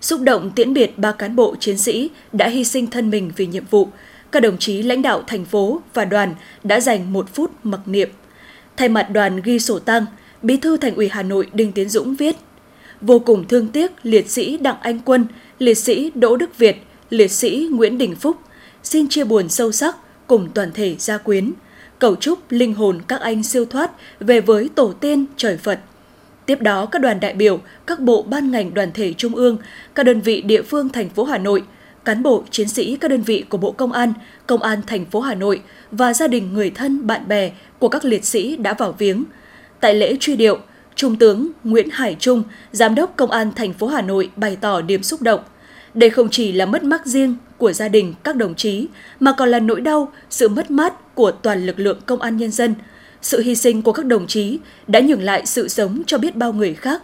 Xúc 0.00 0.20
động 0.20 0.50
tiễn 0.50 0.74
biệt 0.74 0.98
ba 0.98 1.12
cán 1.12 1.36
bộ 1.36 1.56
chiến 1.60 1.78
sĩ 1.78 2.10
đã 2.32 2.48
hy 2.48 2.64
sinh 2.64 2.86
thân 2.86 3.10
mình 3.10 3.32
vì 3.36 3.46
nhiệm 3.46 3.64
vụ, 3.70 3.88
các 4.32 4.40
đồng 4.40 4.58
chí 4.58 4.82
lãnh 4.82 5.02
đạo 5.02 5.22
thành 5.26 5.44
phố 5.44 5.80
và 5.94 6.04
đoàn 6.04 6.34
đã 6.64 6.80
dành 6.80 7.12
một 7.12 7.34
phút 7.34 7.50
mặc 7.62 7.80
niệm. 7.86 8.08
Thay 8.76 8.88
mặt 8.88 9.10
đoàn 9.12 9.40
ghi 9.44 9.58
sổ 9.58 9.78
tang, 9.78 10.06
Bí 10.42 10.56
thư 10.56 10.76
Thành 10.76 10.94
ủy 10.94 11.08
Hà 11.08 11.22
Nội 11.22 11.46
Đinh 11.52 11.72
Tiến 11.72 11.88
Dũng 11.88 12.14
viết: 12.14 12.36
Vô 13.00 13.18
cùng 13.18 13.48
thương 13.48 13.68
tiếc 13.68 13.92
liệt 14.02 14.30
sĩ 14.30 14.56
Đặng 14.56 14.80
Anh 14.80 15.00
Quân, 15.04 15.26
liệt 15.58 15.74
sĩ 15.74 16.10
Đỗ 16.14 16.36
Đức 16.36 16.58
Việt, 16.58 16.82
liệt 17.10 17.30
sĩ 17.30 17.68
Nguyễn 17.72 17.98
Đình 17.98 18.16
Phúc, 18.16 18.36
xin 18.82 19.08
chia 19.08 19.24
buồn 19.24 19.48
sâu 19.48 19.72
sắc 19.72 19.96
cùng 20.28 20.48
toàn 20.54 20.72
thể 20.72 20.96
gia 20.98 21.18
quyến, 21.18 21.52
cầu 21.98 22.16
chúc 22.16 22.38
linh 22.50 22.74
hồn 22.74 23.00
các 23.08 23.20
anh 23.20 23.42
siêu 23.42 23.64
thoát 23.64 23.90
về 24.20 24.40
với 24.40 24.70
tổ 24.74 24.92
tiên 24.92 25.26
trời 25.36 25.56
Phật. 25.56 25.80
Tiếp 26.46 26.60
đó, 26.60 26.86
các 26.86 27.02
đoàn 27.02 27.20
đại 27.20 27.34
biểu, 27.34 27.60
các 27.86 28.00
bộ 28.00 28.22
ban 28.22 28.50
ngành 28.50 28.74
đoàn 28.74 28.90
thể 28.94 29.12
trung 29.12 29.34
ương, 29.34 29.56
các 29.94 30.02
đơn 30.02 30.20
vị 30.20 30.40
địa 30.40 30.62
phương 30.62 30.88
thành 30.88 31.08
phố 31.08 31.24
Hà 31.24 31.38
Nội, 31.38 31.62
cán 32.04 32.22
bộ, 32.22 32.44
chiến 32.50 32.68
sĩ 32.68 32.96
các 32.96 33.08
đơn 33.08 33.22
vị 33.22 33.44
của 33.48 33.58
Bộ 33.58 33.72
Công 33.72 33.92
an, 33.92 34.12
Công 34.46 34.62
an 34.62 34.80
thành 34.86 35.04
phố 35.04 35.20
Hà 35.20 35.34
Nội 35.34 35.62
và 35.90 36.14
gia 36.14 36.28
đình 36.28 36.52
người 36.52 36.70
thân, 36.70 37.06
bạn 37.06 37.28
bè 37.28 37.50
của 37.78 37.88
các 37.88 38.04
liệt 38.04 38.24
sĩ 38.24 38.56
đã 38.56 38.74
vào 38.74 38.92
viếng. 38.92 39.24
Tại 39.80 39.94
lễ 39.94 40.16
truy 40.20 40.36
điệu, 40.36 40.58
Trung 40.94 41.16
tướng 41.16 41.48
Nguyễn 41.64 41.90
Hải 41.90 42.16
Trung, 42.20 42.42
Giám 42.72 42.94
đốc 42.94 43.16
Công 43.16 43.30
an 43.30 43.52
thành 43.56 43.72
phố 43.72 43.86
Hà 43.86 44.02
Nội 44.02 44.30
bày 44.36 44.56
tỏ 44.60 44.80
niềm 44.80 45.02
xúc 45.02 45.22
động. 45.22 45.40
Đây 45.94 46.10
không 46.10 46.28
chỉ 46.30 46.52
là 46.52 46.66
mất 46.66 46.82
mát 46.84 47.06
riêng 47.06 47.36
của 47.58 47.72
gia 47.72 47.88
đình 47.88 48.14
các 48.24 48.36
đồng 48.36 48.54
chí, 48.54 48.88
mà 49.20 49.32
còn 49.32 49.48
là 49.48 49.60
nỗi 49.60 49.80
đau, 49.80 50.12
sự 50.30 50.48
mất 50.48 50.70
mát 50.70 51.14
của 51.14 51.30
toàn 51.30 51.66
lực 51.66 51.78
lượng 51.78 52.00
công 52.06 52.20
an 52.20 52.36
nhân 52.36 52.50
dân. 52.50 52.74
Sự 53.22 53.40
hy 53.40 53.54
sinh 53.54 53.82
của 53.82 53.92
các 53.92 54.06
đồng 54.06 54.26
chí 54.26 54.58
đã 54.86 55.00
nhường 55.00 55.22
lại 55.22 55.46
sự 55.46 55.68
sống 55.68 56.02
cho 56.06 56.18
biết 56.18 56.36
bao 56.36 56.52
người 56.52 56.74
khác. 56.74 57.02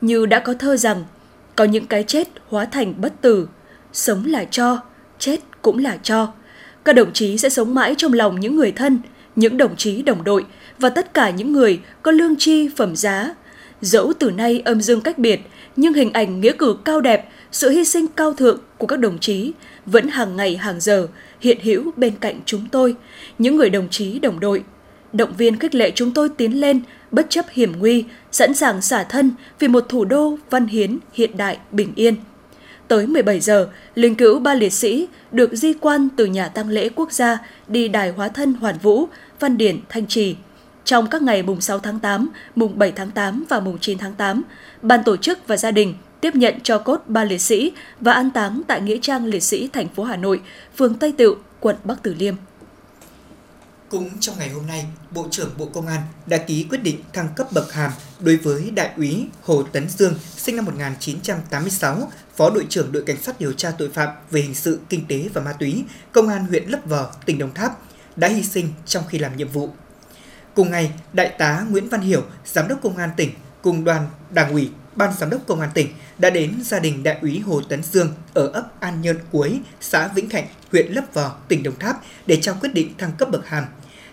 Như 0.00 0.26
đã 0.26 0.38
có 0.38 0.54
thơ 0.54 0.76
rằng, 0.76 1.04
có 1.56 1.64
những 1.64 1.86
cái 1.86 2.04
chết 2.06 2.28
hóa 2.48 2.64
thành 2.64 2.94
bất 3.00 3.20
tử, 3.20 3.48
sống 3.92 4.24
là 4.26 4.44
cho, 4.44 4.80
chết 5.18 5.40
cũng 5.62 5.78
là 5.78 5.98
cho. 6.02 6.32
Các 6.84 6.92
đồng 6.92 7.12
chí 7.12 7.38
sẽ 7.38 7.48
sống 7.48 7.74
mãi 7.74 7.94
trong 7.98 8.12
lòng 8.12 8.40
những 8.40 8.56
người 8.56 8.72
thân, 8.72 8.98
những 9.36 9.56
đồng 9.56 9.76
chí 9.76 10.02
đồng 10.02 10.24
đội 10.24 10.44
và 10.78 10.88
tất 10.88 11.14
cả 11.14 11.30
những 11.30 11.52
người 11.52 11.80
có 12.02 12.10
lương 12.10 12.36
chi 12.36 12.68
phẩm 12.76 12.96
giá. 12.96 13.34
Dẫu 13.80 14.12
từ 14.18 14.30
nay 14.30 14.62
âm 14.64 14.80
dương 14.80 15.00
cách 15.00 15.18
biệt, 15.18 15.40
nhưng 15.76 15.92
hình 15.92 16.12
ảnh 16.12 16.40
nghĩa 16.40 16.52
cử 16.52 16.76
cao 16.84 17.00
đẹp, 17.00 17.28
sự 17.52 17.70
hy 17.70 17.84
sinh 17.84 18.06
cao 18.06 18.32
thượng 18.32 18.60
của 18.78 18.86
các 18.86 18.98
đồng 18.98 19.18
chí 19.18 19.52
vẫn 19.86 20.08
hàng 20.08 20.36
ngày 20.36 20.56
hàng 20.56 20.80
giờ 20.80 21.08
hiện 21.40 21.58
hữu 21.62 21.90
bên 21.96 22.16
cạnh 22.20 22.40
chúng 22.46 22.68
tôi, 22.72 22.96
những 23.38 23.56
người 23.56 23.70
đồng 23.70 23.88
chí 23.90 24.18
đồng 24.18 24.40
đội. 24.40 24.64
Động 25.12 25.32
viên 25.36 25.58
khích 25.58 25.74
lệ 25.74 25.92
chúng 25.94 26.14
tôi 26.14 26.28
tiến 26.28 26.60
lên 26.60 26.80
bất 27.10 27.26
chấp 27.30 27.46
hiểm 27.50 27.72
nguy, 27.78 28.04
sẵn 28.32 28.54
sàng 28.54 28.82
xả 28.82 29.04
thân 29.04 29.32
vì 29.58 29.68
một 29.68 29.84
thủ 29.88 30.04
đô 30.04 30.36
văn 30.50 30.66
hiến, 30.66 30.98
hiện 31.12 31.36
đại, 31.36 31.58
bình 31.70 31.92
yên. 31.96 32.14
Tới 32.88 33.06
17 33.06 33.40
giờ, 33.40 33.68
linh 33.94 34.14
cữu 34.14 34.38
ba 34.38 34.54
liệt 34.54 34.72
sĩ 34.72 35.08
được 35.32 35.52
di 35.52 35.72
quan 35.72 36.08
từ 36.16 36.26
nhà 36.26 36.48
tang 36.48 36.68
lễ 36.68 36.88
quốc 36.88 37.12
gia 37.12 37.38
đi 37.68 37.88
đài 37.88 38.10
hóa 38.10 38.28
thân 38.28 38.54
Hoàn 38.54 38.78
Vũ, 38.78 39.08
Văn 39.40 39.56
Điển, 39.56 39.80
Thanh 39.88 40.06
Trì. 40.06 40.36
Trong 40.84 41.06
các 41.10 41.22
ngày 41.22 41.42
mùng 41.42 41.60
6 41.60 41.78
tháng 41.78 41.98
8, 41.98 42.28
mùng 42.56 42.78
7 42.78 42.92
tháng 42.92 43.10
8 43.10 43.44
và 43.48 43.60
mùng 43.60 43.78
9 43.78 43.98
tháng 43.98 44.14
8, 44.14 44.42
ban 44.82 45.04
tổ 45.04 45.16
chức 45.16 45.38
và 45.46 45.56
gia 45.56 45.70
đình 45.70 45.94
tiếp 46.22 46.34
nhận 46.34 46.60
cho 46.62 46.78
cốt 46.78 47.02
ba 47.06 47.24
liệt 47.24 47.40
sĩ 47.40 47.72
và 48.00 48.12
an 48.12 48.30
táng 48.30 48.62
tại 48.68 48.80
Nghĩa 48.80 48.98
trang 49.02 49.24
liệt 49.24 49.42
sĩ 49.42 49.68
thành 49.72 49.88
phố 49.88 50.04
Hà 50.04 50.16
Nội, 50.16 50.40
phường 50.76 50.98
Tây 50.98 51.12
Tựu, 51.18 51.36
quận 51.60 51.76
Bắc 51.84 52.02
Từ 52.02 52.14
Liêm. 52.14 52.34
Cũng 53.88 54.10
trong 54.20 54.38
ngày 54.38 54.48
hôm 54.48 54.66
nay, 54.66 54.86
Bộ 55.10 55.26
trưởng 55.30 55.50
Bộ 55.58 55.66
Công 55.66 55.86
an 55.86 56.00
đã 56.26 56.38
ký 56.38 56.66
quyết 56.70 56.82
định 56.82 57.00
thăng 57.12 57.28
cấp 57.36 57.52
bậc 57.52 57.72
hàm 57.72 57.92
đối 58.20 58.36
với 58.36 58.70
Đại 58.74 58.90
úy 58.96 59.26
Hồ 59.42 59.62
Tấn 59.62 59.88
Dương, 59.88 60.14
sinh 60.36 60.56
năm 60.56 60.64
1986, 60.64 62.10
Phó 62.36 62.50
đội 62.50 62.66
trưởng 62.68 62.92
đội 62.92 63.02
cảnh 63.02 63.22
sát 63.22 63.40
điều 63.40 63.52
tra 63.52 63.70
tội 63.78 63.90
phạm 63.90 64.08
về 64.30 64.40
hình 64.40 64.54
sự, 64.54 64.80
kinh 64.88 65.06
tế 65.08 65.28
và 65.34 65.42
ma 65.42 65.52
túy, 65.52 65.84
Công 66.12 66.28
an 66.28 66.46
huyện 66.46 66.68
Lấp 66.68 66.80
Vò, 66.86 67.10
tỉnh 67.26 67.38
Đồng 67.38 67.54
Tháp, 67.54 67.78
đã 68.16 68.28
hy 68.28 68.42
sinh 68.42 68.68
trong 68.86 69.04
khi 69.08 69.18
làm 69.18 69.36
nhiệm 69.36 69.48
vụ. 69.48 69.70
Cùng 70.54 70.70
ngày, 70.70 70.92
Đại 71.12 71.28
tá 71.38 71.66
Nguyễn 71.70 71.88
Văn 71.88 72.00
Hiểu, 72.00 72.22
Giám 72.44 72.68
đốc 72.68 72.82
Công 72.82 72.96
an 72.96 73.10
tỉnh, 73.16 73.30
cùng 73.62 73.84
đoàn 73.84 74.08
Đảng 74.30 74.52
ủy 74.52 74.70
Ban 74.96 75.12
Giám 75.18 75.30
đốc 75.30 75.46
Công 75.46 75.60
an 75.60 75.70
tỉnh 75.74 75.88
đã 76.18 76.30
đến 76.30 76.54
gia 76.62 76.78
đình 76.78 77.02
đại 77.02 77.18
úy 77.22 77.38
Hồ 77.38 77.60
Tấn 77.68 77.82
Dương 77.82 78.12
ở 78.34 78.46
ấp 78.46 78.80
An 78.80 79.02
Nhơn 79.02 79.16
Cuối, 79.32 79.60
xã 79.80 80.08
Vĩnh 80.08 80.28
Thạnh, 80.28 80.44
huyện 80.72 80.92
Lấp 80.92 81.04
Vò, 81.14 81.36
tỉnh 81.48 81.62
Đồng 81.62 81.78
Tháp 81.78 81.96
để 82.26 82.38
trao 82.40 82.56
quyết 82.60 82.74
định 82.74 82.94
thăng 82.98 83.12
cấp 83.18 83.30
bậc 83.30 83.46
hàm. 83.46 83.64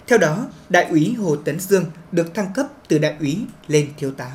Theo 0.08 0.18
đó, 0.18 0.48
đại 0.70 0.86
úy 0.86 1.14
Hồ 1.14 1.36
Tấn 1.36 1.60
Dương 1.60 1.86
được 2.12 2.34
thăng 2.34 2.54
cấp 2.56 2.68
từ 2.88 2.98
đại 2.98 3.16
úy 3.20 3.38
lên 3.68 3.88
thiếu 3.98 4.12
tá. 4.12 4.32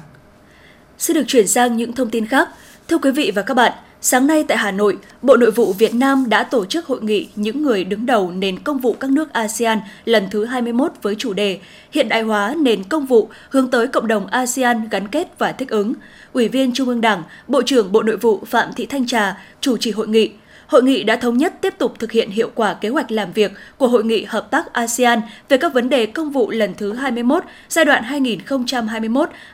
Sẽ 0.98 1.14
được 1.14 1.24
chuyển 1.26 1.48
sang 1.48 1.76
những 1.76 1.92
thông 1.92 2.10
tin 2.10 2.26
khác. 2.26 2.48
Thưa 2.88 2.98
quý 2.98 3.10
vị 3.10 3.32
và 3.34 3.42
các 3.42 3.54
bạn, 3.54 3.72
Sáng 4.06 4.26
nay 4.26 4.44
tại 4.48 4.58
Hà 4.58 4.70
Nội, 4.70 4.98
Bộ 5.22 5.36
Nội 5.36 5.50
vụ 5.50 5.72
Việt 5.72 5.94
Nam 5.94 6.28
đã 6.28 6.44
tổ 6.44 6.64
chức 6.64 6.86
hội 6.86 7.02
nghị 7.02 7.28
những 7.36 7.62
người 7.62 7.84
đứng 7.84 8.06
đầu 8.06 8.30
nền 8.30 8.58
công 8.58 8.78
vụ 8.78 8.96
các 9.00 9.10
nước 9.10 9.32
ASEAN 9.32 9.80
lần 10.04 10.28
thứ 10.30 10.44
21 10.44 10.92
với 11.02 11.14
chủ 11.18 11.32
đề 11.32 11.58
Hiện 11.92 12.08
đại 12.08 12.22
hóa 12.22 12.54
nền 12.58 12.84
công 12.84 13.06
vụ 13.06 13.28
hướng 13.48 13.70
tới 13.70 13.88
cộng 13.88 14.06
đồng 14.06 14.26
ASEAN 14.26 14.88
gắn 14.88 15.08
kết 15.08 15.38
và 15.38 15.52
thích 15.52 15.68
ứng. 15.68 15.94
Ủy 16.34 16.48
viên 16.48 16.72
Trung 16.72 16.88
ương 16.88 17.00
Đảng, 17.00 17.22
Bộ 17.48 17.62
trưởng 17.62 17.92
Bộ 17.92 18.02
Nội 18.02 18.16
vụ 18.16 18.42
Phạm 18.46 18.72
Thị 18.72 18.86
Thanh 18.86 19.06
Trà 19.06 19.38
chủ 19.60 19.76
trì 19.76 19.90
hội 19.90 20.08
nghị. 20.08 20.30
Hội 20.66 20.82
nghị 20.82 21.02
đã 21.02 21.16
thống 21.16 21.38
nhất 21.38 21.54
tiếp 21.60 21.74
tục 21.78 21.94
thực 21.98 22.12
hiện 22.12 22.30
hiệu 22.30 22.50
quả 22.54 22.74
kế 22.74 22.88
hoạch 22.88 23.12
làm 23.12 23.32
việc 23.32 23.52
của 23.78 23.88
Hội 23.88 24.04
nghị 24.04 24.24
Hợp 24.24 24.50
tác 24.50 24.72
ASEAN 24.72 25.20
về 25.48 25.56
các 25.56 25.74
vấn 25.74 25.88
đề 25.88 26.06
công 26.06 26.30
vụ 26.30 26.50
lần 26.50 26.74
thứ 26.74 26.92
21, 26.92 27.44
giai 27.68 27.84
đoạn 27.84 28.04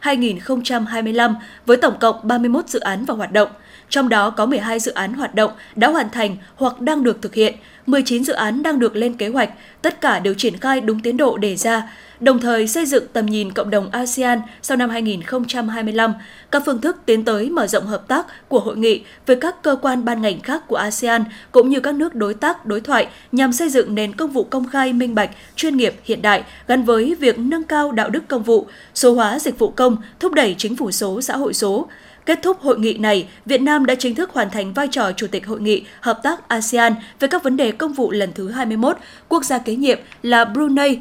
2021-2025 0.02 1.34
với 1.66 1.76
tổng 1.76 1.98
cộng 2.00 2.16
31 2.22 2.68
dự 2.68 2.80
án 2.80 3.04
và 3.04 3.14
hoạt 3.14 3.32
động 3.32 3.48
trong 3.90 4.08
đó 4.08 4.30
có 4.30 4.46
12 4.46 4.80
dự 4.80 4.92
án 4.92 5.12
hoạt 5.12 5.34
động 5.34 5.50
đã 5.76 5.88
hoàn 5.88 6.10
thành 6.10 6.36
hoặc 6.54 6.80
đang 6.80 7.04
được 7.04 7.22
thực 7.22 7.34
hiện, 7.34 7.54
19 7.86 8.24
dự 8.24 8.32
án 8.32 8.62
đang 8.62 8.78
được 8.78 8.96
lên 8.96 9.14
kế 9.14 9.28
hoạch, 9.28 9.50
tất 9.82 10.00
cả 10.00 10.18
đều 10.18 10.34
triển 10.34 10.56
khai 10.58 10.80
đúng 10.80 11.00
tiến 11.00 11.16
độ 11.16 11.36
đề 11.36 11.56
ra, 11.56 11.90
đồng 12.20 12.40
thời 12.40 12.68
xây 12.68 12.86
dựng 12.86 13.04
tầm 13.12 13.26
nhìn 13.26 13.52
cộng 13.52 13.70
đồng 13.70 13.90
ASEAN 13.90 14.40
sau 14.62 14.76
năm 14.76 14.90
2025, 14.90 16.14
các 16.50 16.62
phương 16.66 16.80
thức 16.80 16.96
tiến 17.06 17.24
tới 17.24 17.50
mở 17.50 17.66
rộng 17.66 17.86
hợp 17.86 18.08
tác 18.08 18.26
của 18.48 18.60
hội 18.60 18.76
nghị 18.76 19.02
với 19.26 19.36
các 19.36 19.62
cơ 19.62 19.76
quan 19.82 20.04
ban 20.04 20.22
ngành 20.22 20.40
khác 20.40 20.68
của 20.68 20.76
ASEAN 20.76 21.24
cũng 21.52 21.68
như 21.68 21.80
các 21.80 21.94
nước 21.94 22.14
đối 22.14 22.34
tác 22.34 22.66
đối 22.66 22.80
thoại 22.80 23.08
nhằm 23.32 23.52
xây 23.52 23.68
dựng 23.68 23.94
nền 23.94 24.12
công 24.12 24.30
vụ 24.30 24.44
công 24.44 24.68
khai 24.68 24.92
minh 24.92 25.14
bạch, 25.14 25.30
chuyên 25.56 25.76
nghiệp 25.76 25.94
hiện 26.04 26.22
đại 26.22 26.44
gắn 26.68 26.82
với 26.82 27.16
việc 27.20 27.38
nâng 27.38 27.64
cao 27.64 27.92
đạo 27.92 28.10
đức 28.10 28.28
công 28.28 28.42
vụ, 28.42 28.66
số 28.94 29.14
hóa 29.14 29.38
dịch 29.38 29.58
vụ 29.58 29.70
công, 29.70 29.96
thúc 30.20 30.32
đẩy 30.32 30.54
chính 30.58 30.76
phủ 30.76 30.90
số, 30.90 31.20
xã 31.20 31.36
hội 31.36 31.54
số. 31.54 31.88
Kết 32.30 32.42
thúc 32.42 32.60
hội 32.60 32.78
nghị 32.78 32.94
này, 32.94 33.28
Việt 33.46 33.60
Nam 33.60 33.86
đã 33.86 33.94
chính 33.94 34.14
thức 34.14 34.30
hoàn 34.32 34.50
thành 34.50 34.72
vai 34.72 34.88
trò 34.90 35.12
Chủ 35.12 35.26
tịch 35.26 35.46
Hội 35.46 35.60
nghị 35.60 35.84
Hợp 36.00 36.20
tác 36.22 36.48
ASEAN 36.48 36.94
về 37.20 37.28
các 37.28 37.42
vấn 37.42 37.56
đề 37.56 37.72
công 37.72 37.92
vụ 37.92 38.10
lần 38.10 38.32
thứ 38.34 38.50
21. 38.50 38.96
Quốc 39.28 39.44
gia 39.44 39.58
kế 39.58 39.74
nhiệm 39.74 39.98
là 40.22 40.44
Brunei 40.44 40.98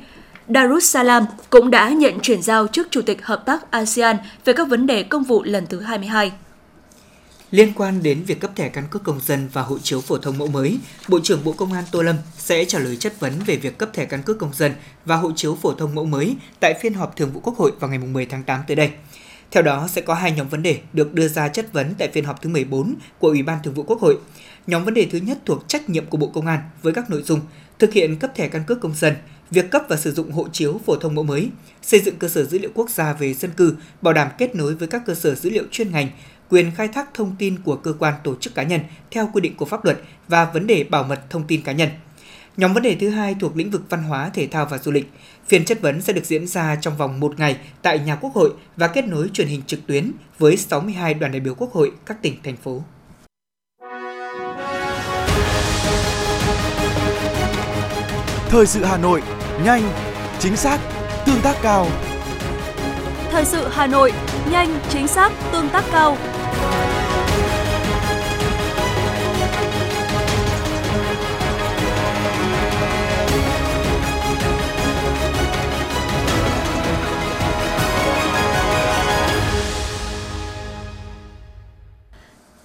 Darussalam 0.47 1.25
cũng 1.49 1.71
đã 1.71 1.89
nhận 1.89 2.19
chuyển 2.19 2.41
giao 2.41 2.67
trước 2.67 2.87
Chủ 2.91 3.01
tịch 3.01 3.25
Hợp 3.25 3.45
tác 3.45 3.71
ASEAN 3.71 4.17
về 4.45 4.53
các 4.53 4.69
vấn 4.69 4.87
đề 4.87 5.03
công 5.03 5.23
vụ 5.23 5.43
lần 5.43 5.67
thứ 5.67 5.81
22. 5.81 6.31
Liên 7.51 7.73
quan 7.73 8.03
đến 8.03 8.23
việc 8.23 8.39
cấp 8.39 8.51
thẻ 8.55 8.69
căn 8.69 8.83
cước 8.89 9.03
công 9.03 9.19
dân 9.19 9.49
và 9.53 9.61
hộ 9.61 9.79
chiếu 9.79 10.01
phổ 10.01 10.17
thông 10.17 10.37
mẫu 10.37 10.47
mới, 10.47 10.77
Bộ 11.07 11.19
trưởng 11.23 11.43
Bộ 11.43 11.51
Công 11.51 11.73
an 11.73 11.83
Tô 11.91 12.01
Lâm 12.01 12.15
sẽ 12.37 12.65
trả 12.65 12.79
lời 12.79 12.97
chất 12.97 13.19
vấn 13.19 13.33
về 13.45 13.55
việc 13.55 13.77
cấp 13.77 13.89
thẻ 13.93 14.05
căn 14.05 14.23
cước 14.23 14.39
công 14.39 14.53
dân 14.53 14.71
và 15.05 15.15
hộ 15.15 15.31
chiếu 15.35 15.57
phổ 15.61 15.73
thông 15.73 15.95
mẫu 15.95 16.05
mới 16.05 16.35
tại 16.59 16.73
phiên 16.81 16.93
họp 16.93 17.15
Thường 17.15 17.31
vụ 17.31 17.39
Quốc 17.39 17.57
hội 17.57 17.71
vào 17.79 17.89
ngày 17.89 17.99
10 17.99 18.25
tháng 18.25 18.43
8 18.43 18.61
tới 18.67 18.75
đây. 18.75 18.91
Theo 19.51 19.63
đó, 19.63 19.87
sẽ 19.87 20.01
có 20.01 20.13
hai 20.13 20.31
nhóm 20.31 20.49
vấn 20.49 20.63
đề 20.63 20.79
được 20.93 21.13
đưa 21.13 21.27
ra 21.27 21.47
chất 21.47 21.73
vấn 21.73 21.93
tại 21.97 22.07
phiên 22.13 22.25
họp 22.25 22.41
thứ 22.41 22.49
14 22.49 22.95
của 23.19 23.27
Ủy 23.27 23.43
ban 23.43 23.57
Thường 23.63 23.73
vụ 23.73 23.83
Quốc 23.83 24.01
hội. 24.01 24.17
Nhóm 24.67 24.85
vấn 24.85 24.93
đề 24.93 25.07
thứ 25.11 25.17
nhất 25.17 25.37
thuộc 25.45 25.67
trách 25.67 25.89
nhiệm 25.89 26.05
của 26.05 26.17
Bộ 26.17 26.27
Công 26.27 26.47
an 26.47 26.59
với 26.81 26.93
các 26.93 27.09
nội 27.09 27.21
dung 27.21 27.39
thực 27.79 27.93
hiện 27.93 28.15
cấp 28.15 28.31
thẻ 28.35 28.47
căn 28.47 28.63
cước 28.67 28.81
công 28.81 28.95
dân, 28.95 29.13
việc 29.51 29.71
cấp 29.71 29.83
và 29.89 29.97
sử 29.97 30.11
dụng 30.11 30.31
hộ 30.31 30.47
chiếu 30.51 30.79
phổ 30.85 30.95
thông 30.95 31.15
mẫu 31.15 31.23
mới, 31.23 31.49
xây 31.81 31.99
dựng 31.99 32.15
cơ 32.15 32.27
sở 32.27 32.43
dữ 32.43 32.59
liệu 32.59 32.71
quốc 32.73 32.89
gia 32.89 33.13
về 33.13 33.33
dân 33.33 33.51
cư, 33.51 33.75
bảo 34.01 34.13
đảm 34.13 34.27
kết 34.37 34.55
nối 34.55 34.75
với 34.75 34.87
các 34.87 35.01
cơ 35.05 35.15
sở 35.15 35.35
dữ 35.35 35.49
liệu 35.49 35.63
chuyên 35.71 35.91
ngành, 35.91 36.07
quyền 36.49 36.71
khai 36.75 36.87
thác 36.87 37.13
thông 37.13 37.35
tin 37.39 37.57
của 37.63 37.75
cơ 37.75 37.93
quan 37.99 38.13
tổ 38.23 38.35
chức 38.35 38.55
cá 38.55 38.63
nhân 38.63 38.81
theo 39.11 39.29
quy 39.33 39.41
định 39.41 39.55
của 39.55 39.65
pháp 39.65 39.85
luật 39.85 39.99
và 40.27 40.45
vấn 40.45 40.67
đề 40.67 40.83
bảo 40.83 41.03
mật 41.03 41.29
thông 41.29 41.47
tin 41.47 41.61
cá 41.61 41.71
nhân. 41.71 41.89
Nhóm 42.59 42.73
vấn 42.73 42.83
đề 42.83 42.95
thứ 42.99 43.09
hai 43.09 43.35
thuộc 43.39 43.55
lĩnh 43.55 43.71
vực 43.71 43.81
văn 43.89 44.03
hóa, 44.03 44.29
thể 44.33 44.47
thao 44.47 44.65
và 44.65 44.77
du 44.77 44.91
lịch. 44.91 45.11
Phiên 45.47 45.65
chất 45.65 45.81
vấn 45.81 46.01
sẽ 46.01 46.13
được 46.13 46.25
diễn 46.25 46.47
ra 46.47 46.75
trong 46.81 46.97
vòng 46.97 47.19
một 47.19 47.39
ngày 47.39 47.57
tại 47.81 47.99
nhà 47.99 48.15
Quốc 48.15 48.33
hội 48.33 48.53
và 48.75 48.87
kết 48.87 49.07
nối 49.07 49.29
truyền 49.33 49.47
hình 49.47 49.61
trực 49.67 49.79
tuyến 49.87 50.11
với 50.39 50.57
62 50.57 51.13
đoàn 51.13 51.31
đại 51.31 51.39
biểu 51.39 51.55
Quốc 51.55 51.71
hội 51.73 51.91
các 52.05 52.21
tỉnh, 52.21 52.35
thành 52.43 52.55
phố. 52.55 52.83
Thời 58.49 58.65
sự 58.65 58.83
Hà 58.83 58.97
Nội, 58.97 59.21
nhanh, 59.65 59.83
chính 60.39 60.55
xác, 60.55 60.79
tương 61.25 61.41
tác 61.41 61.55
cao. 61.61 61.87
Thời 63.31 63.45
sự 63.45 63.67
Hà 63.71 63.87
Nội, 63.87 64.13
nhanh, 64.51 64.79
chính 64.89 65.07
xác, 65.07 65.31
tương 65.51 65.69
tác 65.69 65.83
cao. 65.91 66.17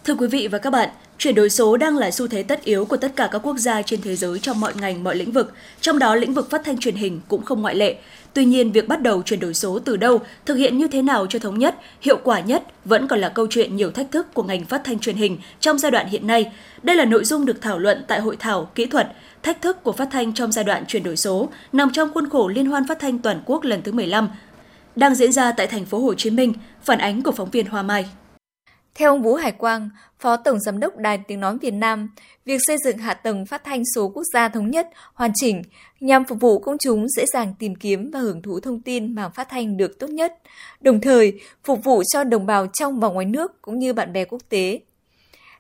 Thưa 0.05 0.15
quý 0.15 0.27
vị 0.27 0.49
và 0.49 0.59
các 0.59 0.71
bạn, 0.71 0.89
chuyển 1.19 1.35
đổi 1.35 1.51
số 1.51 1.77
đang 1.77 1.97
là 1.97 2.11
xu 2.11 2.29
thế 2.29 2.43
tất 2.43 2.65
yếu 2.65 2.85
của 2.85 2.97
tất 2.97 3.17
cả 3.17 3.29
các 3.33 3.39
quốc 3.39 3.57
gia 3.57 3.83
trên 3.83 4.03
thế 4.03 4.17
giới 4.17 4.39
trong 4.39 4.61
mọi 4.61 4.73
ngành, 4.81 5.05
mọi 5.05 5.17
lĩnh 5.17 5.33
vực, 5.33 5.53
trong 5.81 5.99
đó 5.99 6.15
lĩnh 6.15 6.35
vực 6.35 6.51
phát 6.51 6.63
thanh 6.65 6.79
truyền 6.79 6.95
hình 6.95 7.21
cũng 7.29 7.43
không 7.45 7.63
ngoại 7.63 7.75
lệ. 7.75 7.97
Tuy 8.35 8.45
nhiên, 8.45 8.73
việc 8.73 8.89
bắt 8.89 9.03
đầu 9.03 9.23
chuyển 9.23 9.41
đổi 9.41 9.55
số 9.55 9.79
từ 9.79 9.97
đâu, 9.97 10.21
thực 10.47 10.55
hiện 10.55 10.79
như 10.79 10.89
thế 10.89 11.03
nào 11.03 11.27
cho 11.27 11.39
thống 11.39 11.59
nhất, 11.59 11.75
hiệu 12.01 12.19
quả 12.25 12.41
nhất 12.41 12.63
vẫn 12.85 13.09
còn 13.09 13.21
là 13.21 13.29
câu 13.29 13.47
chuyện 13.51 13.77
nhiều 13.77 13.91
thách 13.91 14.11
thức 14.11 14.35
của 14.35 14.43
ngành 14.43 14.65
phát 14.65 14.81
thanh 14.85 14.99
truyền 14.99 15.17
hình 15.17 15.39
trong 15.61 15.79
giai 15.79 15.91
đoạn 15.91 16.09
hiện 16.09 16.27
nay. 16.27 16.53
Đây 16.83 16.97
là 16.97 17.05
nội 17.05 17.25
dung 17.25 17.47
được 17.47 17.63
thảo 17.63 17.79
luận 17.79 18.05
tại 18.09 18.21
hội 18.21 18.37
thảo 18.37 18.71
kỹ 18.75 18.87
thuật 18.87 19.13
Thách 19.43 19.63
thức 19.63 19.83
của 19.83 19.93
phát 19.93 20.09
thanh 20.13 20.35
trong 20.35 20.53
giai 20.53 20.65
đoạn 20.65 20.85
chuyển 20.87 21.03
đổi 21.03 21.17
số 21.17 21.49
nằm 21.73 21.93
trong 21.93 22.15
khuôn 22.15 22.29
khổ 22.29 22.49
Liên 22.49 22.67
hoan 22.67 22.89
phát 22.89 22.99
thanh 22.99 23.19
toàn 23.19 23.43
quốc 23.47 23.65
lần 23.65 23.83
thứ 23.83 23.93
15 23.93 24.29
đang 24.97 25.15
diễn 25.15 25.33
ra 25.33 25.53
tại 25.53 25.67
thành 25.67 25.85
phố 25.85 25.99
Hồ 25.99 26.15
Chí 26.15 26.31
Minh, 26.31 26.53
phản 26.83 26.99
ánh 26.99 27.23
của 27.23 27.33
phóng 27.33 27.51
viên 27.51 27.67
Hoa 27.67 27.83
Mai. 27.83 28.07
Theo 28.95 29.11
ông 29.11 29.23
Vũ 29.23 29.35
Hải 29.35 29.53
Quang, 29.53 29.89
Phó 30.19 30.37
Tổng 30.37 30.61
Giám 30.61 30.81
đốc 30.81 30.97
Đài 30.97 31.19
Tiếng 31.19 31.41
Nói 31.41 31.59
Việt 31.59 31.71
Nam, 31.71 32.11
việc 32.45 32.59
xây 32.67 32.77
dựng 32.85 32.99
hạ 32.99 33.15
tầng 33.15 33.47
phát 33.47 33.65
thanh 33.65 33.83
số 33.95 34.09
quốc 34.09 34.23
gia 34.33 34.49
thống 34.49 34.71
nhất, 34.71 34.89
hoàn 35.15 35.31
chỉnh 35.35 35.63
nhằm 36.01 36.25
phục 36.25 36.41
vụ 36.41 36.59
công 36.59 36.79
chúng 36.79 37.09
dễ 37.09 37.25
dàng 37.33 37.55
tìm 37.59 37.75
kiếm 37.75 38.11
và 38.11 38.21
hưởng 38.21 38.43
thụ 38.43 38.61
thông 38.61 38.81
tin 38.81 39.15
mà 39.15 39.29
phát 39.29 39.49
thanh 39.51 39.77
được 39.77 39.99
tốt 39.99 40.11
nhất, 40.11 40.35
đồng 40.81 41.01
thời 41.01 41.41
phục 41.65 41.85
vụ 41.85 42.03
cho 42.13 42.25
đồng 42.25 42.47
bào 42.47 42.67
trong 42.67 43.01
và 43.01 43.09
ngoài 43.09 43.27
nước 43.27 43.63
cũng 43.63 43.79
như 43.79 43.93
bạn 43.93 44.13
bè 44.13 44.25
quốc 44.25 44.43
tế. 44.49 44.81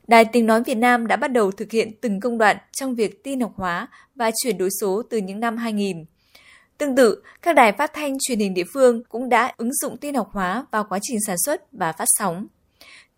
Đài 0.06 0.24
Tiếng 0.24 0.46
Nói 0.46 0.62
Việt 0.62 0.74
Nam 0.74 1.06
đã 1.06 1.16
bắt 1.16 1.28
đầu 1.28 1.50
thực 1.50 1.70
hiện 1.70 1.92
từng 2.00 2.20
công 2.20 2.38
đoạn 2.38 2.56
trong 2.72 2.94
việc 2.94 3.24
tin 3.24 3.40
học 3.40 3.52
hóa 3.56 3.88
và 4.14 4.30
chuyển 4.42 4.58
đổi 4.58 4.68
số 4.80 5.02
từ 5.10 5.18
những 5.18 5.40
năm 5.40 5.56
2000. 5.56 6.04
Tương 6.78 6.96
tự, 6.96 7.22
các 7.42 7.54
đài 7.54 7.72
phát 7.72 7.90
thanh 7.94 8.16
truyền 8.18 8.38
hình 8.38 8.54
địa 8.54 8.64
phương 8.74 9.02
cũng 9.08 9.28
đã 9.28 9.52
ứng 9.56 9.74
dụng 9.74 9.96
tin 9.96 10.14
học 10.14 10.28
hóa 10.32 10.66
vào 10.70 10.84
quá 10.88 10.98
trình 11.02 11.18
sản 11.26 11.36
xuất 11.44 11.72
và 11.72 11.92
phát 11.92 12.06
sóng. 12.18 12.46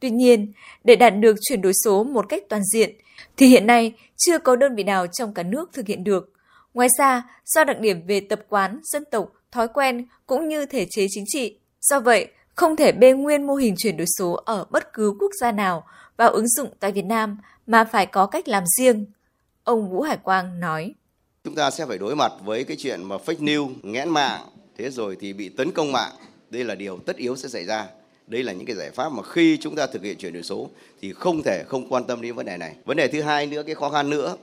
Tuy 0.00 0.10
nhiên, 0.10 0.52
để 0.84 0.96
đạt 0.96 1.12
được 1.20 1.36
chuyển 1.40 1.62
đổi 1.62 1.72
số 1.84 2.04
một 2.04 2.26
cách 2.28 2.42
toàn 2.48 2.62
diện, 2.72 2.90
thì 3.36 3.46
hiện 3.46 3.66
nay 3.66 3.92
chưa 4.16 4.38
có 4.38 4.56
đơn 4.56 4.74
vị 4.74 4.82
nào 4.82 5.06
trong 5.06 5.34
cả 5.34 5.42
nước 5.42 5.70
thực 5.72 5.86
hiện 5.86 6.04
được. 6.04 6.32
Ngoài 6.74 6.88
ra, 6.98 7.22
do 7.44 7.64
đặc 7.64 7.80
điểm 7.80 8.06
về 8.06 8.20
tập 8.20 8.40
quán, 8.48 8.80
dân 8.82 9.04
tộc, 9.10 9.32
thói 9.52 9.68
quen 9.68 10.06
cũng 10.26 10.48
như 10.48 10.66
thể 10.66 10.86
chế 10.90 11.06
chính 11.10 11.24
trị, 11.26 11.58
do 11.80 12.00
vậy 12.00 12.28
không 12.54 12.76
thể 12.76 12.92
bê 12.92 13.12
nguyên 13.12 13.46
mô 13.46 13.54
hình 13.54 13.74
chuyển 13.78 13.96
đổi 13.96 14.06
số 14.18 14.32
ở 14.32 14.66
bất 14.70 14.92
cứ 14.92 15.14
quốc 15.20 15.30
gia 15.40 15.52
nào 15.52 15.86
vào 16.16 16.30
ứng 16.30 16.48
dụng 16.48 16.70
tại 16.80 16.92
Việt 16.92 17.04
Nam 17.04 17.38
mà 17.66 17.84
phải 17.84 18.06
có 18.06 18.26
cách 18.26 18.48
làm 18.48 18.64
riêng. 18.78 19.06
Ông 19.64 19.90
Vũ 19.90 20.02
Hải 20.02 20.16
Quang 20.16 20.60
nói. 20.60 20.94
Chúng 21.44 21.54
ta 21.54 21.70
sẽ 21.70 21.86
phải 21.86 21.98
đối 21.98 22.16
mặt 22.16 22.32
với 22.44 22.64
cái 22.64 22.76
chuyện 22.76 23.04
mà 23.04 23.16
fake 23.16 23.44
news, 23.44 23.74
nghẽn 23.82 24.08
mạng, 24.08 24.40
thế 24.78 24.90
rồi 24.90 25.16
thì 25.20 25.32
bị 25.32 25.48
tấn 25.48 25.72
công 25.72 25.92
mạng. 25.92 26.12
Đây 26.50 26.64
là 26.64 26.74
điều 26.74 26.98
tất 26.98 27.16
yếu 27.16 27.36
sẽ 27.36 27.48
xảy 27.48 27.64
ra. 27.64 27.86
Đây 28.26 28.42
là 28.42 28.52
những 28.52 28.66
cái 28.66 28.76
giải 28.76 28.90
pháp 28.90 29.12
mà 29.12 29.22
khi 29.22 29.56
chúng 29.60 29.76
ta 29.76 29.86
thực 29.86 30.02
hiện 30.02 30.16
chuyển 30.18 30.32
đổi 30.32 30.42
số 30.42 30.68
thì 31.02 31.12
không 31.12 31.42
thể 31.42 31.64
không 31.68 31.88
quan 31.88 32.04
tâm 32.04 32.22
đến 32.22 32.34
vấn 32.34 32.46
đề 32.46 32.56
này. 32.56 32.74
Vấn 32.84 32.96
đề 32.96 33.08
thứ 33.08 33.22
hai 33.22 33.46
nữa, 33.46 33.62
cái 33.62 33.74
khó 33.74 33.90
khăn 33.90 34.10
nữa 34.10 34.36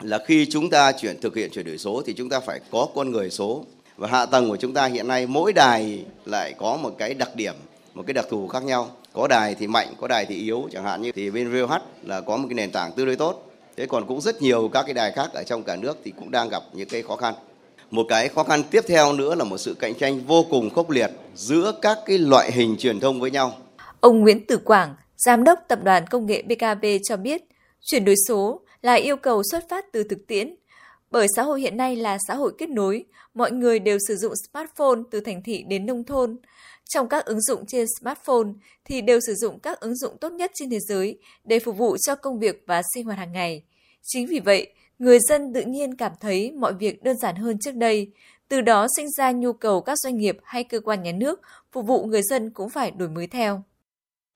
là 0.00 0.18
khi 0.26 0.46
chúng 0.46 0.70
ta 0.70 0.92
chuyển 0.92 1.20
thực 1.20 1.36
hiện 1.36 1.50
chuyển 1.50 1.66
đổi 1.66 1.78
số 1.78 2.02
thì 2.06 2.12
chúng 2.12 2.28
ta 2.28 2.40
phải 2.40 2.60
có 2.70 2.88
con 2.94 3.10
người 3.10 3.30
số 3.30 3.64
và 3.96 4.08
hạ 4.08 4.26
tầng 4.26 4.48
của 4.48 4.56
chúng 4.56 4.74
ta 4.74 4.86
hiện 4.86 5.08
nay 5.08 5.26
mỗi 5.26 5.52
đài 5.52 6.04
lại 6.24 6.54
có 6.58 6.76
một 6.76 6.94
cái 6.98 7.14
đặc 7.14 7.36
điểm, 7.36 7.54
một 7.94 8.02
cái 8.06 8.14
đặc 8.14 8.26
thù 8.30 8.48
khác 8.48 8.64
nhau. 8.64 8.90
Có 9.12 9.26
đài 9.28 9.54
thì 9.54 9.66
mạnh, 9.66 9.94
có 10.00 10.08
đài 10.08 10.26
thì 10.26 10.34
yếu, 10.34 10.68
chẳng 10.72 10.84
hạn 10.84 11.02
như 11.02 11.12
thì 11.12 11.30
bên 11.30 11.50
VOH 11.50 11.82
là 12.02 12.20
có 12.20 12.36
một 12.36 12.46
cái 12.48 12.54
nền 12.54 12.70
tảng 12.70 12.92
tương 12.92 13.06
đối 13.06 13.16
tốt. 13.16 13.50
Thế 13.76 13.86
còn 13.86 14.06
cũng 14.06 14.20
rất 14.20 14.42
nhiều 14.42 14.70
các 14.72 14.82
cái 14.82 14.94
đài 14.94 15.12
khác 15.12 15.30
ở 15.34 15.42
trong 15.42 15.62
cả 15.62 15.76
nước 15.76 15.98
thì 16.04 16.12
cũng 16.18 16.30
đang 16.30 16.48
gặp 16.48 16.62
những 16.72 16.88
cái 16.88 17.02
khó 17.02 17.16
khăn. 17.16 17.34
Một 17.90 18.06
cái 18.08 18.28
khó 18.28 18.44
khăn 18.44 18.62
tiếp 18.70 18.84
theo 18.86 19.12
nữa 19.12 19.34
là 19.34 19.44
một 19.44 19.58
sự 19.58 19.74
cạnh 19.74 19.94
tranh 19.94 20.20
vô 20.26 20.46
cùng 20.50 20.70
khốc 20.70 20.90
liệt 20.90 21.10
giữa 21.34 21.72
các 21.82 21.98
cái 22.06 22.18
loại 22.18 22.52
hình 22.52 22.76
truyền 22.78 23.00
thông 23.00 23.20
với 23.20 23.30
nhau. 23.30 23.52
Ông 24.00 24.20
Nguyễn 24.20 24.46
Tử 24.46 24.56
Quảng, 24.56 24.94
Giám 25.16 25.44
đốc 25.44 25.58
Tập 25.68 25.78
đoàn 25.82 26.06
Công 26.06 26.26
nghệ 26.26 26.42
BKB 26.42 26.84
cho 27.04 27.16
biết, 27.16 27.42
chuyển 27.80 28.04
đổi 28.04 28.14
số 28.28 28.60
là 28.82 28.94
yêu 28.94 29.16
cầu 29.16 29.42
xuất 29.50 29.68
phát 29.68 29.92
từ 29.92 30.02
thực 30.02 30.26
tiễn. 30.26 30.54
Bởi 31.10 31.26
xã 31.36 31.42
hội 31.42 31.60
hiện 31.60 31.76
nay 31.76 31.96
là 31.96 32.18
xã 32.28 32.34
hội 32.34 32.52
kết 32.58 32.68
nối, 32.68 33.04
mọi 33.34 33.52
người 33.52 33.78
đều 33.78 33.98
sử 34.08 34.16
dụng 34.16 34.32
smartphone 34.36 34.98
từ 35.10 35.20
thành 35.20 35.42
thị 35.42 35.64
đến 35.68 35.86
nông 35.86 36.04
thôn. 36.04 36.36
Trong 36.88 37.08
các 37.08 37.24
ứng 37.24 37.40
dụng 37.40 37.66
trên 37.66 37.86
smartphone 38.00 38.48
thì 38.84 39.00
đều 39.00 39.20
sử 39.26 39.34
dụng 39.34 39.58
các 39.58 39.80
ứng 39.80 39.96
dụng 39.96 40.16
tốt 40.20 40.32
nhất 40.32 40.50
trên 40.54 40.70
thế 40.70 40.78
giới 40.88 41.18
để 41.44 41.58
phục 41.58 41.76
vụ 41.76 41.96
cho 42.06 42.14
công 42.14 42.38
việc 42.38 42.62
và 42.66 42.82
sinh 42.94 43.04
hoạt 43.04 43.18
hàng 43.18 43.32
ngày. 43.32 43.62
Chính 44.02 44.26
vì 44.26 44.40
vậy, 44.40 44.72
người 45.00 45.18
dân 45.28 45.52
tự 45.52 45.62
nhiên 45.62 45.94
cảm 45.94 46.12
thấy 46.20 46.52
mọi 46.52 46.72
việc 46.72 47.02
đơn 47.02 47.16
giản 47.16 47.36
hơn 47.36 47.56
trước 47.60 47.74
đây, 47.74 48.10
từ 48.48 48.60
đó 48.60 48.86
sinh 48.96 49.06
ra 49.10 49.32
nhu 49.32 49.52
cầu 49.52 49.80
các 49.80 49.98
doanh 49.98 50.16
nghiệp 50.16 50.36
hay 50.44 50.64
cơ 50.64 50.80
quan 50.80 51.02
nhà 51.02 51.12
nước 51.12 51.40
phục 51.72 51.86
vụ 51.86 52.04
người 52.04 52.22
dân 52.22 52.50
cũng 52.50 52.68
phải 52.68 52.90
đổi 52.90 53.08
mới 53.08 53.26
theo. 53.26 53.62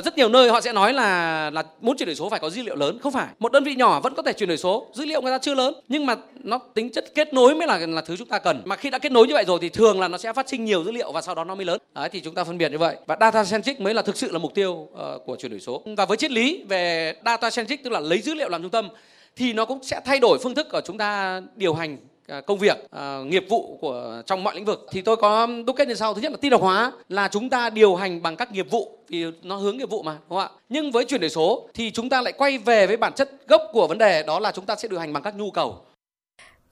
Rất 0.04 0.16
nhiều 0.16 0.28
nơi 0.28 0.50
họ 0.50 0.60
sẽ 0.60 0.72
nói 0.72 0.92
là 0.92 1.50
là 1.50 1.62
muốn 1.80 1.96
chuyển 1.96 2.06
đổi 2.06 2.14
số 2.14 2.28
phải 2.28 2.40
có 2.40 2.50
dữ 2.50 2.62
liệu 2.62 2.76
lớn, 2.76 2.98
không 3.02 3.12
phải. 3.12 3.28
Một 3.38 3.52
đơn 3.52 3.64
vị 3.64 3.74
nhỏ 3.74 4.00
vẫn 4.00 4.14
có 4.14 4.22
thể 4.22 4.32
chuyển 4.32 4.48
đổi 4.48 4.58
số, 4.58 4.86
dữ 4.94 5.04
liệu 5.04 5.22
người 5.22 5.32
ta 5.32 5.38
chưa 5.38 5.54
lớn, 5.54 5.74
nhưng 5.88 6.06
mà 6.06 6.16
nó 6.34 6.58
tính 6.74 6.92
chất 6.92 7.04
kết 7.14 7.34
nối 7.34 7.54
mới 7.54 7.66
là 7.66 7.78
là 7.78 8.02
thứ 8.02 8.16
chúng 8.16 8.28
ta 8.28 8.38
cần. 8.38 8.62
Mà 8.64 8.76
khi 8.76 8.90
đã 8.90 8.98
kết 8.98 9.12
nối 9.12 9.26
như 9.26 9.34
vậy 9.34 9.44
rồi 9.46 9.58
thì 9.62 9.68
thường 9.68 10.00
là 10.00 10.08
nó 10.08 10.18
sẽ 10.18 10.32
phát 10.32 10.48
sinh 10.48 10.64
nhiều 10.64 10.84
dữ 10.84 10.92
liệu 10.92 11.12
và 11.12 11.20
sau 11.20 11.34
đó 11.34 11.44
nó 11.44 11.54
mới 11.54 11.64
lớn. 11.64 11.78
Đấy 11.94 12.08
thì 12.12 12.20
chúng 12.20 12.34
ta 12.34 12.44
phân 12.44 12.58
biệt 12.58 12.72
như 12.72 12.78
vậy. 12.78 12.96
Và 13.06 13.16
data 13.20 13.44
centric 13.44 13.80
mới 13.80 13.94
là 13.94 14.02
thực 14.02 14.16
sự 14.16 14.32
là 14.32 14.38
mục 14.38 14.54
tiêu 14.54 14.72
uh, 14.72 14.98
của 15.26 15.36
chuyển 15.36 15.50
đổi 15.50 15.60
số. 15.60 15.82
Và 15.96 16.06
với 16.06 16.16
triết 16.16 16.30
lý 16.30 16.64
về 16.68 17.14
data 17.24 17.50
centric 17.50 17.84
tức 17.84 17.90
là 17.90 18.00
lấy 18.00 18.20
dữ 18.20 18.34
liệu 18.34 18.48
làm 18.48 18.62
trung 18.62 18.70
tâm 18.70 18.88
thì 19.36 19.52
nó 19.52 19.64
cũng 19.64 19.78
sẽ 19.82 20.00
thay 20.04 20.18
đổi 20.18 20.38
phương 20.42 20.54
thức 20.54 20.66
của 20.72 20.80
chúng 20.84 20.98
ta 20.98 21.40
điều 21.56 21.74
hành 21.74 21.96
à, 22.28 22.40
công 22.40 22.58
việc 22.58 22.76
uh, 22.96 23.26
nghiệp 23.26 23.46
vụ 23.48 23.78
của 23.80 24.22
trong 24.26 24.44
mọi 24.44 24.54
lĩnh 24.54 24.64
vực. 24.64 24.86
Thì 24.90 25.02
tôi 25.02 25.16
có 25.16 25.48
đúc 25.66 25.76
kết 25.76 25.88
như 25.88 25.94
sau. 25.94 26.14
Thứ 26.14 26.20
nhất 26.20 26.32
là 26.32 26.38
tin 26.40 26.52
học 26.52 26.60
hóa 26.60 26.92
là 27.08 27.28
chúng 27.28 27.50
ta 27.50 27.70
điều 27.70 27.94
hành 27.94 28.22
bằng 28.22 28.36
các 28.36 28.52
nghiệp 28.52 28.70
vụ 28.70 28.98
vì 29.08 29.24
nó 29.42 29.56
hướng 29.56 29.76
nghiệp 29.76 29.90
vụ 29.90 30.02
mà 30.02 30.12
đúng 30.12 30.38
không 30.38 30.38
ạ? 30.38 30.48
Nhưng 30.68 30.92
với 30.92 31.04
chuyển 31.04 31.20
đổi 31.20 31.30
số 31.30 31.68
thì 31.74 31.90
chúng 31.90 32.08
ta 32.08 32.22
lại 32.22 32.32
quay 32.32 32.58
về 32.58 32.86
với 32.86 32.96
bản 32.96 33.12
chất 33.12 33.30
gốc 33.48 33.62
của 33.72 33.86
vấn 33.86 33.98
đề 33.98 34.22
đó 34.22 34.40
là 34.40 34.52
chúng 34.52 34.66
ta 34.66 34.76
sẽ 34.76 34.88
điều 34.88 35.00
hành 35.00 35.12
bằng 35.12 35.22
các 35.22 35.36
nhu 35.36 35.50
cầu. 35.50 35.84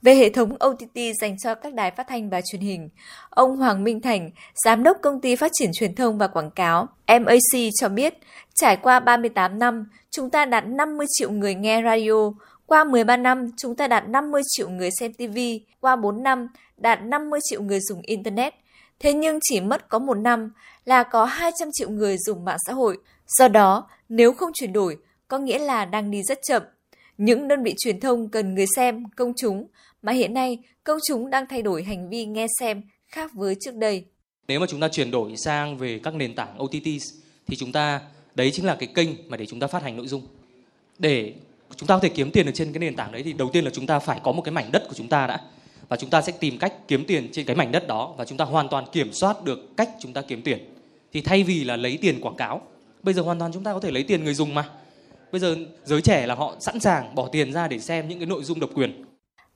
Về 0.03 0.15
hệ 0.15 0.31
thống 0.31 0.57
OTT 0.67 0.99
dành 1.21 1.37
cho 1.39 1.55
các 1.55 1.75
đài 1.75 1.91
phát 1.91 2.07
thanh 2.09 2.31
và 2.31 2.41
truyền 2.41 2.61
hình, 2.61 2.89
ông 3.31 3.57
Hoàng 3.57 3.85
Minh 3.85 4.01
Thành, 4.01 4.31
Giám 4.65 4.83
đốc 4.83 4.97
Công 5.03 5.21
ty 5.21 5.37
Phát 5.37 5.51
triển 5.55 5.71
Truyền 5.73 5.95
thông 5.95 6.19
và 6.19 6.27
Quảng 6.27 6.51
cáo 6.51 6.89
MAC 7.07 7.71
cho 7.81 7.89
biết, 7.89 8.15
trải 8.55 8.77
qua 8.77 9.01
38 9.01 9.59
năm, 9.59 9.87
chúng 10.11 10.31
ta 10.31 10.45
đạt 10.45 10.67
50 10.67 11.07
triệu 11.11 11.31
người 11.31 11.55
nghe 11.55 11.83
radio, 11.83 12.31
qua 12.73 12.85
13 12.85 13.17
năm, 13.17 13.51
chúng 13.57 13.77
ta 13.77 13.89
đạt 13.89 14.09
50 14.09 14.43
triệu 14.49 14.69
người 14.69 14.91
xem 15.01 15.13
TV, 15.13 15.39
qua 15.81 15.97
4 15.97 16.23
năm, 16.23 16.49
đạt 16.77 17.03
50 17.03 17.41
triệu 17.43 17.63
người 17.63 17.81
dùng 17.81 18.01
Internet. 18.03 18.55
Thế 18.99 19.13
nhưng 19.13 19.39
chỉ 19.43 19.61
mất 19.61 19.89
có 19.89 19.99
một 19.99 20.15
năm 20.15 20.53
là 20.85 21.03
có 21.03 21.25
200 21.25 21.69
triệu 21.73 21.91
người 21.91 22.17
dùng 22.19 22.45
mạng 22.45 22.57
xã 22.67 22.73
hội. 22.73 22.99
Do 23.39 23.49
đó, 23.49 23.89
nếu 24.09 24.33
không 24.33 24.51
chuyển 24.55 24.73
đổi, 24.73 24.97
có 25.29 25.39
nghĩa 25.39 25.59
là 25.59 25.85
đang 25.85 26.11
đi 26.11 26.23
rất 26.23 26.39
chậm. 26.49 26.63
Những 27.17 27.49
đơn 27.49 27.63
vị 27.63 27.75
truyền 27.79 28.01
thông 28.01 28.29
cần 28.29 28.55
người 28.55 28.67
xem, 28.77 29.05
công 29.17 29.33
chúng, 29.37 29.67
mà 30.03 30.13
hiện 30.13 30.35
nay 30.35 30.59
công 30.85 30.99
chúng 31.09 31.31
đang 31.31 31.47
thay 31.47 31.63
đổi 31.63 31.83
hành 31.83 32.09
vi 32.09 32.27
nghe 32.27 32.47
xem 32.61 32.83
khác 33.09 33.31
với 33.35 33.57
trước 33.61 33.75
đây. 33.75 34.05
Nếu 34.49 34.61
mà 34.61 34.67
chúng 34.69 34.81
ta 34.81 34.89
chuyển 34.89 35.11
đổi 35.11 35.37
sang 35.37 35.79
về 35.79 36.01
các 36.03 36.15
nền 36.15 36.35
tảng 36.35 36.59
OTT 36.59 36.87
thì 37.47 37.57
chúng 37.57 37.73
ta 37.73 38.01
đấy 38.35 38.51
chính 38.53 38.67
là 38.67 38.77
cái 38.81 38.89
kênh 38.95 39.09
mà 39.29 39.37
để 39.37 39.47
chúng 39.47 39.61
ta 39.61 39.67
phát 39.67 39.83
hành 39.83 39.97
nội 39.97 40.07
dung. 40.07 40.27
Để 40.99 41.35
chúng 41.77 41.87
ta 41.87 41.95
có 41.95 42.01
thể 42.01 42.09
kiếm 42.09 42.31
tiền 42.31 42.47
ở 42.47 42.53
trên 42.53 42.73
cái 42.73 42.79
nền 42.79 42.97
tảng 42.97 43.13
đấy 43.13 43.23
thì 43.23 43.33
đầu 43.33 43.51
tiên 43.53 43.65
là 43.65 43.71
chúng 43.71 43.87
ta 43.87 43.99
phải 43.99 44.21
có 44.23 44.33
một 44.33 44.43
cái 44.43 44.53
mảnh 44.53 44.73
đất 44.73 44.83
của 44.89 44.95
chúng 44.95 45.09
ta 45.09 45.27
đã. 45.27 45.41
Và 45.89 45.97
chúng 45.97 46.11
ta 46.11 46.23
sẽ 46.23 46.33
tìm 46.41 46.59
cách 46.59 46.73
kiếm 46.89 47.05
tiền 47.05 47.29
trên 47.33 47.47
cái 47.47 47.57
mảnh 47.57 47.73
đất 47.73 47.87
đó 47.87 48.15
và 48.17 48.25
chúng 48.25 48.39
ta 48.39 48.45
hoàn 48.45 48.69
toàn 48.69 48.85
kiểm 48.93 49.13
soát 49.13 49.45
được 49.45 49.77
cách 49.77 49.91
chúng 50.01 50.13
ta 50.13 50.23
kiếm 50.23 50.43
tiền. 50.43 50.75
Thì 51.13 51.21
thay 51.21 51.43
vì 51.45 51.65
là 51.65 51.77
lấy 51.77 51.99
tiền 52.03 52.21
quảng 52.21 52.37
cáo, 52.37 52.63
bây 53.03 53.15
giờ 53.15 53.23
hoàn 53.23 53.39
toàn 53.39 53.53
chúng 53.53 53.65
ta 53.65 53.73
có 53.73 53.81
thể 53.81 53.91
lấy 53.91 54.03
tiền 54.03 54.25
người 54.25 54.35
dùng 54.35 54.55
mà. 54.55 54.69
Bây 55.33 55.41
giờ 55.41 55.57
giới 55.85 56.03
trẻ 56.03 56.27
là 56.27 56.35
họ 56.35 56.57
sẵn 56.61 56.81
sàng 56.81 57.15
bỏ 57.15 57.29
tiền 57.33 57.53
ra 57.53 57.69
để 57.69 57.79
xem 57.79 58.09
những 58.09 58.19
cái 58.19 58.27
nội 58.27 58.45
dung 58.45 58.61
độc 58.61 58.71
quyền. 58.75 59.05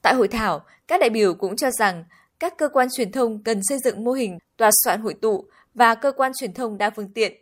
Tại 0.02 0.14
hội 0.14 0.28
thảo, 0.28 0.60
các 0.88 1.00
đại 1.00 1.10
biểu 1.10 1.34
cũng 1.34 1.56
cho 1.56 1.70
rằng 1.70 2.04
các 2.40 2.54
cơ 2.58 2.68
quan 2.68 2.88
truyền 2.96 3.12
thông 3.12 3.42
cần 3.42 3.60
xây 3.62 3.78
dựng 3.84 4.04
mô 4.04 4.12
hình 4.12 4.38
tòa 4.56 4.70
soạn 4.84 5.00
hội 5.00 5.14
tụ 5.14 5.44
và 5.74 5.94
cơ 5.94 6.12
quan 6.12 6.32
truyền 6.40 6.54
thông 6.54 6.78
đa 6.78 6.90
phương 6.90 7.12
tiện, 7.12 7.32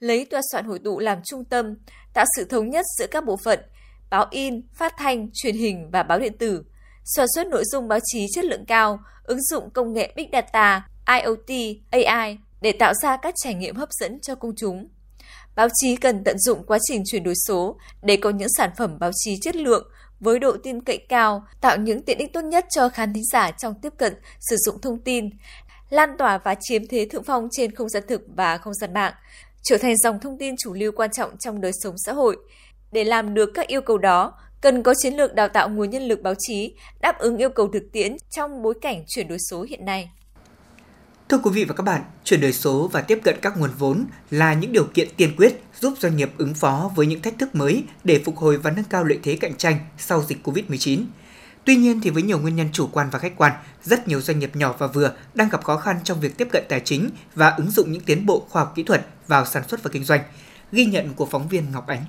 lấy 0.00 0.24
tòa 0.24 0.40
soạn 0.52 0.64
hội 0.64 0.78
tụ 0.78 0.98
làm 0.98 1.18
trung 1.24 1.44
tâm, 1.44 1.74
tạo 2.14 2.24
sự 2.36 2.44
thống 2.44 2.70
nhất 2.70 2.86
giữa 2.98 3.06
các 3.06 3.24
bộ 3.24 3.36
phận 3.44 3.60
báo 4.10 4.26
in, 4.30 4.62
phát 4.74 4.94
thanh, 4.98 5.28
truyền 5.34 5.54
hình 5.54 5.90
và 5.92 6.02
báo 6.02 6.18
điện 6.18 6.38
tử, 6.38 6.64
sản 7.04 7.26
xuất 7.34 7.46
nội 7.46 7.64
dung 7.64 7.88
báo 7.88 7.98
chí 8.04 8.26
chất 8.34 8.44
lượng 8.44 8.64
cao, 8.66 8.98
ứng 9.24 9.42
dụng 9.42 9.70
công 9.70 9.92
nghệ 9.92 10.12
Big 10.16 10.28
Data, 10.32 10.88
IoT, 11.06 11.76
AI 11.90 12.38
để 12.60 12.72
tạo 12.72 12.94
ra 13.02 13.16
các 13.16 13.34
trải 13.42 13.54
nghiệm 13.54 13.76
hấp 13.76 13.88
dẫn 13.92 14.20
cho 14.20 14.34
công 14.34 14.52
chúng. 14.56 14.88
Báo 15.56 15.68
chí 15.74 15.96
cần 15.96 16.24
tận 16.24 16.38
dụng 16.38 16.66
quá 16.66 16.78
trình 16.88 17.02
chuyển 17.06 17.24
đổi 17.24 17.34
số 17.46 17.76
để 18.02 18.16
có 18.16 18.30
những 18.30 18.48
sản 18.56 18.70
phẩm 18.76 18.98
báo 18.98 19.10
chí 19.14 19.38
chất 19.42 19.56
lượng 19.56 19.90
với 20.20 20.38
độ 20.38 20.56
tin 20.62 20.84
cậy 20.84 20.98
cao, 21.08 21.44
tạo 21.60 21.76
những 21.76 22.02
tiện 22.02 22.18
ích 22.18 22.32
tốt 22.32 22.40
nhất 22.40 22.64
cho 22.70 22.88
khán 22.88 23.12
thính 23.12 23.24
giả 23.32 23.50
trong 23.50 23.74
tiếp 23.82 23.92
cận, 23.98 24.14
sử 24.40 24.56
dụng 24.56 24.80
thông 24.80 24.98
tin, 24.98 25.30
lan 25.90 26.10
tỏa 26.18 26.38
và 26.38 26.54
chiếm 26.60 26.86
thế 26.86 27.06
thượng 27.10 27.24
phong 27.24 27.48
trên 27.52 27.74
không 27.74 27.88
gian 27.88 28.02
thực 28.08 28.22
và 28.36 28.58
không 28.58 28.74
gian 28.74 28.94
mạng, 28.94 29.12
trở 29.62 29.78
thành 29.78 29.96
dòng 29.96 30.20
thông 30.20 30.38
tin 30.38 30.54
chủ 30.56 30.74
lưu 30.74 30.92
quan 30.92 31.10
trọng 31.10 31.38
trong 31.38 31.60
đời 31.60 31.72
sống 31.82 31.94
xã 31.98 32.12
hội. 32.12 32.36
Để 32.92 33.04
làm 33.04 33.34
được 33.34 33.50
các 33.54 33.66
yêu 33.66 33.80
cầu 33.80 33.98
đó, 33.98 34.32
cần 34.60 34.82
có 34.82 34.94
chiến 34.94 35.14
lược 35.14 35.34
đào 35.34 35.48
tạo 35.48 35.68
nguồn 35.68 35.90
nhân 35.90 36.02
lực 36.02 36.22
báo 36.22 36.34
chí 36.38 36.74
đáp 37.00 37.18
ứng 37.18 37.36
yêu 37.36 37.50
cầu 37.50 37.68
thực 37.72 37.82
tiễn 37.92 38.16
trong 38.30 38.62
bối 38.62 38.74
cảnh 38.82 39.04
chuyển 39.08 39.28
đổi 39.28 39.38
số 39.50 39.62
hiện 39.62 39.84
nay. 39.84 40.10
Thưa 41.28 41.38
quý 41.38 41.50
vị 41.54 41.64
và 41.64 41.74
các 41.74 41.82
bạn, 41.82 42.02
chuyển 42.24 42.40
đổi 42.40 42.52
số 42.52 42.88
và 42.92 43.00
tiếp 43.00 43.18
cận 43.24 43.36
các 43.42 43.58
nguồn 43.58 43.70
vốn 43.78 44.04
là 44.30 44.54
những 44.54 44.72
điều 44.72 44.84
kiện 44.84 45.08
tiên 45.16 45.34
quyết 45.36 45.62
giúp 45.80 45.94
doanh 45.98 46.16
nghiệp 46.16 46.30
ứng 46.38 46.54
phó 46.54 46.90
với 46.96 47.06
những 47.06 47.22
thách 47.22 47.38
thức 47.38 47.54
mới 47.54 47.84
để 48.04 48.22
phục 48.24 48.36
hồi 48.36 48.56
và 48.56 48.70
nâng 48.70 48.84
cao 48.84 49.04
lợi 49.04 49.18
thế 49.22 49.36
cạnh 49.40 49.56
tranh 49.56 49.78
sau 49.98 50.22
dịch 50.22 50.38
Covid-19. 50.44 51.04
Tuy 51.64 51.76
nhiên 51.76 52.00
thì 52.00 52.10
với 52.10 52.22
nhiều 52.22 52.38
nguyên 52.38 52.56
nhân 52.56 52.68
chủ 52.72 52.88
quan 52.92 53.08
và 53.10 53.18
khách 53.18 53.36
quan, 53.36 53.52
rất 53.82 54.08
nhiều 54.08 54.20
doanh 54.20 54.38
nghiệp 54.38 54.56
nhỏ 54.56 54.74
và 54.78 54.86
vừa 54.86 55.12
đang 55.34 55.48
gặp 55.48 55.64
khó 55.64 55.76
khăn 55.76 55.96
trong 56.04 56.20
việc 56.20 56.36
tiếp 56.36 56.48
cận 56.52 56.64
tài 56.68 56.80
chính 56.80 57.10
và 57.34 57.50
ứng 57.50 57.70
dụng 57.70 57.92
những 57.92 58.02
tiến 58.02 58.26
bộ 58.26 58.46
khoa 58.48 58.62
học 58.62 58.72
kỹ 58.74 58.82
thuật 58.82 59.06
vào 59.26 59.46
sản 59.46 59.68
xuất 59.68 59.82
và 59.82 59.90
kinh 59.92 60.04
doanh. 60.04 60.20
Ghi 60.72 60.84
nhận 60.84 61.14
của 61.14 61.26
phóng 61.26 61.48
viên 61.48 61.72
Ngọc 61.72 61.86
Ánh. 61.86 62.04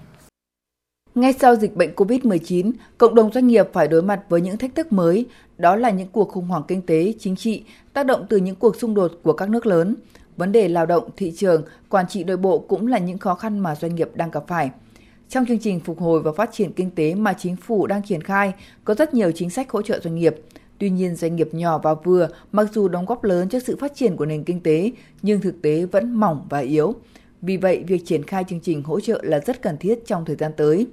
Ngay 1.15 1.33
sau 1.33 1.55
dịch 1.55 1.75
bệnh 1.75 1.93
COVID-19, 1.95 2.71
cộng 2.97 3.15
đồng 3.15 3.31
doanh 3.33 3.47
nghiệp 3.47 3.67
phải 3.73 3.87
đối 3.87 4.01
mặt 4.01 4.21
với 4.29 4.41
những 4.41 4.57
thách 4.57 4.75
thức 4.75 4.91
mới, 4.91 5.25
đó 5.57 5.75
là 5.75 5.89
những 5.89 6.07
cuộc 6.07 6.29
khủng 6.29 6.45
hoảng 6.45 6.63
kinh 6.67 6.81
tế, 6.81 7.13
chính 7.19 7.35
trị, 7.35 7.63
tác 7.93 8.05
động 8.05 8.25
từ 8.29 8.37
những 8.37 8.55
cuộc 8.55 8.75
xung 8.75 8.93
đột 8.93 9.11
của 9.23 9.33
các 9.33 9.49
nước 9.49 9.65
lớn. 9.65 9.95
Vấn 10.37 10.51
đề 10.51 10.67
lao 10.67 10.85
động, 10.85 11.09
thị 11.17 11.33
trường, 11.37 11.63
quản 11.89 12.07
trị 12.07 12.23
nội 12.23 12.37
bộ 12.37 12.59
cũng 12.59 12.87
là 12.87 12.97
những 12.97 13.17
khó 13.17 13.35
khăn 13.35 13.59
mà 13.59 13.75
doanh 13.75 13.95
nghiệp 13.95 14.09
đang 14.15 14.31
gặp 14.31 14.43
phải. 14.47 14.69
Trong 15.29 15.45
chương 15.45 15.59
trình 15.59 15.79
phục 15.79 15.99
hồi 15.99 16.21
và 16.21 16.31
phát 16.31 16.49
triển 16.53 16.71
kinh 16.73 16.91
tế 16.91 17.15
mà 17.15 17.33
chính 17.33 17.55
phủ 17.55 17.87
đang 17.87 18.01
triển 18.03 18.21
khai, 18.23 18.53
có 18.83 18.93
rất 18.93 19.13
nhiều 19.13 19.31
chính 19.35 19.49
sách 19.49 19.71
hỗ 19.71 19.81
trợ 19.81 19.99
doanh 20.03 20.15
nghiệp. 20.15 20.35
Tuy 20.77 20.89
nhiên, 20.89 21.15
doanh 21.15 21.35
nghiệp 21.35 21.49
nhỏ 21.51 21.77
và 21.77 21.93
vừa, 21.93 22.27
mặc 22.51 22.67
dù 22.73 22.87
đóng 22.87 23.05
góp 23.05 23.23
lớn 23.23 23.49
cho 23.49 23.59
sự 23.59 23.77
phát 23.79 23.95
triển 23.95 24.15
của 24.15 24.25
nền 24.25 24.43
kinh 24.43 24.63
tế, 24.63 24.91
nhưng 25.21 25.41
thực 25.41 25.61
tế 25.61 25.85
vẫn 25.85 26.13
mỏng 26.13 26.45
và 26.49 26.59
yếu. 26.59 26.93
Vì 27.41 27.57
vậy, 27.57 27.83
việc 27.87 28.05
triển 28.05 28.23
khai 28.23 28.43
chương 28.49 28.59
trình 28.59 28.83
hỗ 28.83 28.99
trợ 28.99 29.21
là 29.23 29.39
rất 29.39 29.61
cần 29.61 29.77
thiết 29.77 30.05
trong 30.05 30.25
thời 30.25 30.35
gian 30.35 30.51
tới. 30.57 30.87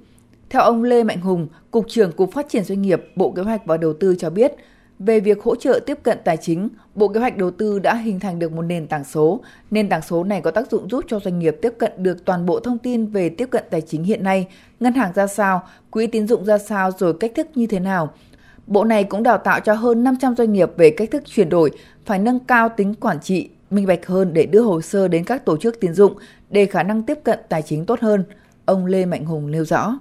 Theo 0.49 0.61
ông 0.61 0.83
Lê 0.83 1.03
Mạnh 1.03 1.21
Hùng, 1.21 1.47
Cục 1.71 1.85
trưởng 1.87 2.11
Cục 2.11 2.31
Phát 2.33 2.49
triển 2.49 2.63
Doanh 2.63 2.81
nghiệp, 2.81 3.01
Bộ 3.15 3.31
Kế 3.31 3.41
hoạch 3.41 3.65
và 3.65 3.77
Đầu 3.77 3.93
tư 3.93 4.15
cho 4.19 4.29
biết, 4.29 4.53
về 4.99 5.19
việc 5.19 5.43
hỗ 5.43 5.55
trợ 5.55 5.79
tiếp 5.85 5.97
cận 6.03 6.17
tài 6.23 6.37
chính, 6.37 6.69
Bộ 6.95 7.07
Kế 7.07 7.19
hoạch 7.19 7.37
Đầu 7.37 7.51
tư 7.51 7.79
đã 7.79 7.95
hình 7.95 8.19
thành 8.19 8.39
được 8.39 8.51
một 8.51 8.61
nền 8.61 8.87
tảng 8.87 9.03
số. 9.03 9.41
Nền 9.71 9.89
tảng 9.89 10.01
số 10.01 10.23
này 10.23 10.41
có 10.41 10.51
tác 10.51 10.71
dụng 10.71 10.89
giúp 10.89 11.05
cho 11.07 11.19
doanh 11.19 11.39
nghiệp 11.39 11.55
tiếp 11.61 11.73
cận 11.77 11.91
được 11.97 12.25
toàn 12.25 12.45
bộ 12.45 12.59
thông 12.59 12.77
tin 12.77 13.05
về 13.05 13.29
tiếp 13.29 13.45
cận 13.51 13.63
tài 13.69 13.81
chính 13.81 14.03
hiện 14.03 14.23
nay, 14.23 14.47
ngân 14.79 14.93
hàng 14.93 15.13
ra 15.15 15.27
sao, 15.27 15.63
quỹ 15.91 16.07
tín 16.07 16.27
dụng 16.27 16.45
ra 16.45 16.57
sao 16.57 16.91
rồi 16.97 17.13
cách 17.19 17.31
thức 17.35 17.47
như 17.55 17.67
thế 17.67 17.79
nào. 17.79 18.13
Bộ 18.67 18.83
này 18.83 19.03
cũng 19.03 19.23
đào 19.23 19.37
tạo 19.37 19.59
cho 19.59 19.73
hơn 19.73 20.03
500 20.03 20.35
doanh 20.35 20.53
nghiệp 20.53 20.69
về 20.77 20.89
cách 20.89 21.11
thức 21.11 21.23
chuyển 21.25 21.49
đổi, 21.49 21.71
phải 22.05 22.19
nâng 22.19 22.39
cao 22.39 22.69
tính 22.69 22.93
quản 22.93 23.19
trị, 23.19 23.49
minh 23.69 23.85
bạch 23.85 24.05
hơn 24.05 24.33
để 24.33 24.45
đưa 24.45 24.61
hồ 24.61 24.81
sơ 24.81 25.07
đến 25.07 25.23
các 25.23 25.45
tổ 25.45 25.57
chức 25.57 25.79
tín 25.79 25.93
dụng 25.93 26.13
để 26.49 26.65
khả 26.65 26.83
năng 26.83 27.03
tiếp 27.03 27.19
cận 27.23 27.39
tài 27.49 27.61
chính 27.61 27.85
tốt 27.85 27.99
hơn. 27.99 28.23
Ông 28.65 28.85
Lê 28.85 29.05
Mạnh 29.05 29.25
Hùng 29.25 29.51
nêu 29.51 29.65
rõ 29.65 29.97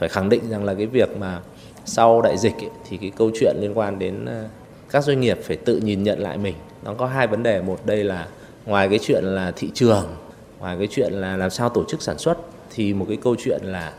phải 0.00 0.08
khẳng 0.08 0.28
định 0.28 0.50
rằng 0.50 0.64
là 0.64 0.74
cái 0.74 0.86
việc 0.86 1.16
mà 1.16 1.40
sau 1.84 2.22
đại 2.22 2.38
dịch 2.38 2.54
ấy, 2.56 2.70
thì 2.88 2.96
cái 2.96 3.12
câu 3.16 3.30
chuyện 3.34 3.56
liên 3.60 3.78
quan 3.78 3.98
đến 3.98 4.24
ờ, 4.24 4.44
các 4.90 5.04
doanh 5.04 5.20
nghiệp 5.20 5.38
phải 5.42 5.56
tự 5.56 5.76
nhìn 5.76 6.02
nhận 6.02 6.18
lại 6.18 6.38
mình. 6.38 6.54
Nó 6.84 6.94
có 6.94 7.06
hai 7.06 7.26
vấn 7.26 7.42
đề. 7.42 7.62
Một 7.62 7.86
đây 7.86 8.04
là 8.04 8.28
ngoài 8.66 8.88
cái 8.88 8.98
chuyện 9.02 9.24
là 9.24 9.52
thị 9.56 9.70
trường 9.74 10.06
ngoài 10.60 10.76
cái 10.78 10.88
chuyện 10.90 11.12
là 11.12 11.36
làm 11.36 11.50
sao 11.50 11.68
tổ 11.68 11.84
chức 11.88 12.02
sản 12.02 12.18
xuất 12.18 12.38
thì 12.70 12.94
một 12.94 13.06
cái 13.08 13.16
câu 13.16 13.36
chuyện 13.38 13.60
là 13.64 13.92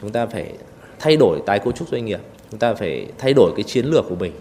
chúng 0.00 0.10
ta 0.10 0.26
phải 0.26 0.52
thay 0.98 1.16
đổi 1.16 1.40
tái 1.46 1.58
cấu 1.58 1.72
trúc 1.72 1.88
doanh 1.88 2.04
nghiệp. 2.04 2.20
Chúng 2.50 2.60
ta 2.60 2.74
phải 2.74 3.06
thay 3.18 3.32
đổi 3.32 3.52
cái 3.56 3.62
chiến 3.62 3.86
lược 3.86 4.04
của 4.08 4.16
mình. 4.16 4.32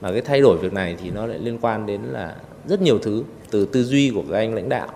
Mà 0.00 0.12
cái 0.12 0.20
thay 0.20 0.40
đổi 0.40 0.58
việc 0.58 0.72
này 0.72 0.96
thì 1.02 1.10
nó 1.10 1.26
lại 1.26 1.38
liên 1.38 1.58
quan 1.60 1.86
đến 1.86 2.00
là 2.02 2.34
rất 2.68 2.82
nhiều 2.82 2.98
thứ 2.98 3.24
từ 3.50 3.66
tư 3.66 3.84
duy 3.84 4.10
của 4.14 4.22
các 4.30 4.36
anh 4.36 4.54
lãnh 4.54 4.68
đạo 4.68 4.88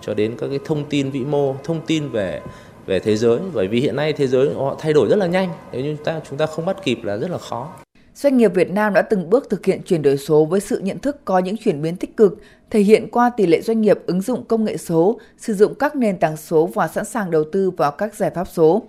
cho 0.00 0.14
đến 0.14 0.36
các 0.38 0.48
cái 0.48 0.58
thông 0.64 0.84
tin 0.84 1.10
vĩ 1.10 1.20
mô 1.20 1.54
thông 1.64 1.80
tin 1.86 2.08
về 2.08 2.40
về 2.86 3.00
thế 3.00 3.16
giới 3.16 3.38
bởi 3.54 3.68
vì 3.68 3.80
hiện 3.80 3.96
nay 3.96 4.12
thế 4.12 4.26
giới 4.26 4.54
họ 4.54 4.76
thay 4.78 4.92
đổi 4.92 5.08
rất 5.08 5.16
là 5.16 5.26
nhanh 5.26 5.50
nếu 5.72 5.82
như 5.82 5.94
chúng 5.96 6.04
ta 6.04 6.20
chúng 6.28 6.38
ta 6.38 6.46
không 6.46 6.66
bắt 6.66 6.76
kịp 6.84 6.98
là 7.02 7.16
rất 7.16 7.30
là 7.30 7.38
khó. 7.38 7.68
Doanh 8.14 8.36
nghiệp 8.36 8.54
Việt 8.54 8.70
Nam 8.70 8.94
đã 8.94 9.02
từng 9.02 9.30
bước 9.30 9.50
thực 9.50 9.66
hiện 9.66 9.82
chuyển 9.82 10.02
đổi 10.02 10.16
số 10.16 10.44
với 10.44 10.60
sự 10.60 10.78
nhận 10.78 10.98
thức 10.98 11.24
có 11.24 11.38
những 11.38 11.56
chuyển 11.56 11.82
biến 11.82 11.96
tích 11.96 12.16
cực, 12.16 12.38
thể 12.70 12.80
hiện 12.80 13.08
qua 13.10 13.30
tỷ 13.30 13.46
lệ 13.46 13.60
doanh 13.60 13.80
nghiệp 13.80 13.98
ứng 14.06 14.20
dụng 14.20 14.44
công 14.44 14.64
nghệ 14.64 14.76
số, 14.76 15.20
sử 15.38 15.54
dụng 15.54 15.74
các 15.74 15.96
nền 15.96 16.18
tảng 16.18 16.36
số 16.36 16.66
và 16.66 16.88
sẵn 16.88 17.04
sàng 17.04 17.30
đầu 17.30 17.44
tư 17.52 17.70
vào 17.70 17.90
các 17.90 18.14
giải 18.14 18.30
pháp 18.30 18.48
số. 18.52 18.82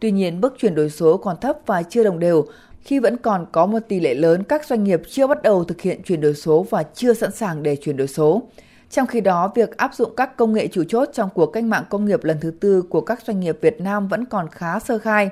Tuy 0.00 0.10
nhiên, 0.10 0.40
bước 0.40 0.54
chuyển 0.58 0.74
đổi 0.74 0.90
số 0.90 1.16
còn 1.16 1.36
thấp 1.40 1.58
và 1.66 1.82
chưa 1.82 2.04
đồng 2.04 2.18
đều, 2.18 2.46
khi 2.84 2.98
vẫn 2.98 3.16
còn 3.16 3.46
có 3.52 3.66
một 3.66 3.78
tỷ 3.88 4.00
lệ 4.00 4.14
lớn 4.14 4.42
các 4.42 4.66
doanh 4.66 4.84
nghiệp 4.84 5.00
chưa 5.10 5.26
bắt 5.26 5.42
đầu 5.42 5.64
thực 5.64 5.80
hiện 5.80 6.02
chuyển 6.02 6.20
đổi 6.20 6.34
số 6.34 6.66
và 6.70 6.82
chưa 6.82 7.14
sẵn 7.14 7.32
sàng 7.32 7.62
để 7.62 7.76
chuyển 7.76 7.96
đổi 7.96 8.08
số. 8.08 8.42
Trong 8.90 9.06
khi 9.06 9.20
đó, 9.20 9.52
việc 9.54 9.76
áp 9.76 9.94
dụng 9.94 10.12
các 10.16 10.36
công 10.36 10.52
nghệ 10.52 10.68
chủ 10.68 10.84
chốt 10.88 11.08
trong 11.12 11.30
cuộc 11.34 11.46
cách 11.46 11.64
mạng 11.64 11.84
công 11.90 12.04
nghiệp 12.04 12.24
lần 12.24 12.38
thứ 12.40 12.50
tư 12.50 12.82
của 12.82 13.00
các 13.00 13.22
doanh 13.26 13.40
nghiệp 13.40 13.58
Việt 13.60 13.80
Nam 13.80 14.08
vẫn 14.08 14.24
còn 14.24 14.48
khá 14.48 14.78
sơ 14.78 14.98
khai. 14.98 15.30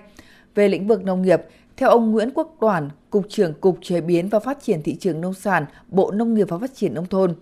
Về 0.55 0.69
lĩnh 0.69 0.87
vực 0.87 1.05
nông 1.05 1.23
nghiệp, 1.23 1.43
theo 1.77 1.91
ông 1.91 2.13
Nguyễn 2.13 2.31
Quốc 2.35 2.57
Đoàn, 2.61 2.91
Cục 3.11 3.27
trưởng 3.29 3.55
Cục 3.55 3.79
Chế 3.83 4.01
biến 4.01 4.29
và 4.29 4.41
Phát 4.41 4.63
triển 4.63 4.83
Thị 4.83 4.97
trường 5.01 5.21
Nông 5.21 5.35
sản, 5.35 5.65
Bộ 5.89 6.11
Nông 6.11 6.35
nghiệp 6.35 6.47
và 6.49 6.59
Phát 6.59 6.75
triển 6.75 6.95
Nông 6.95 7.07
thôn, 7.07 7.35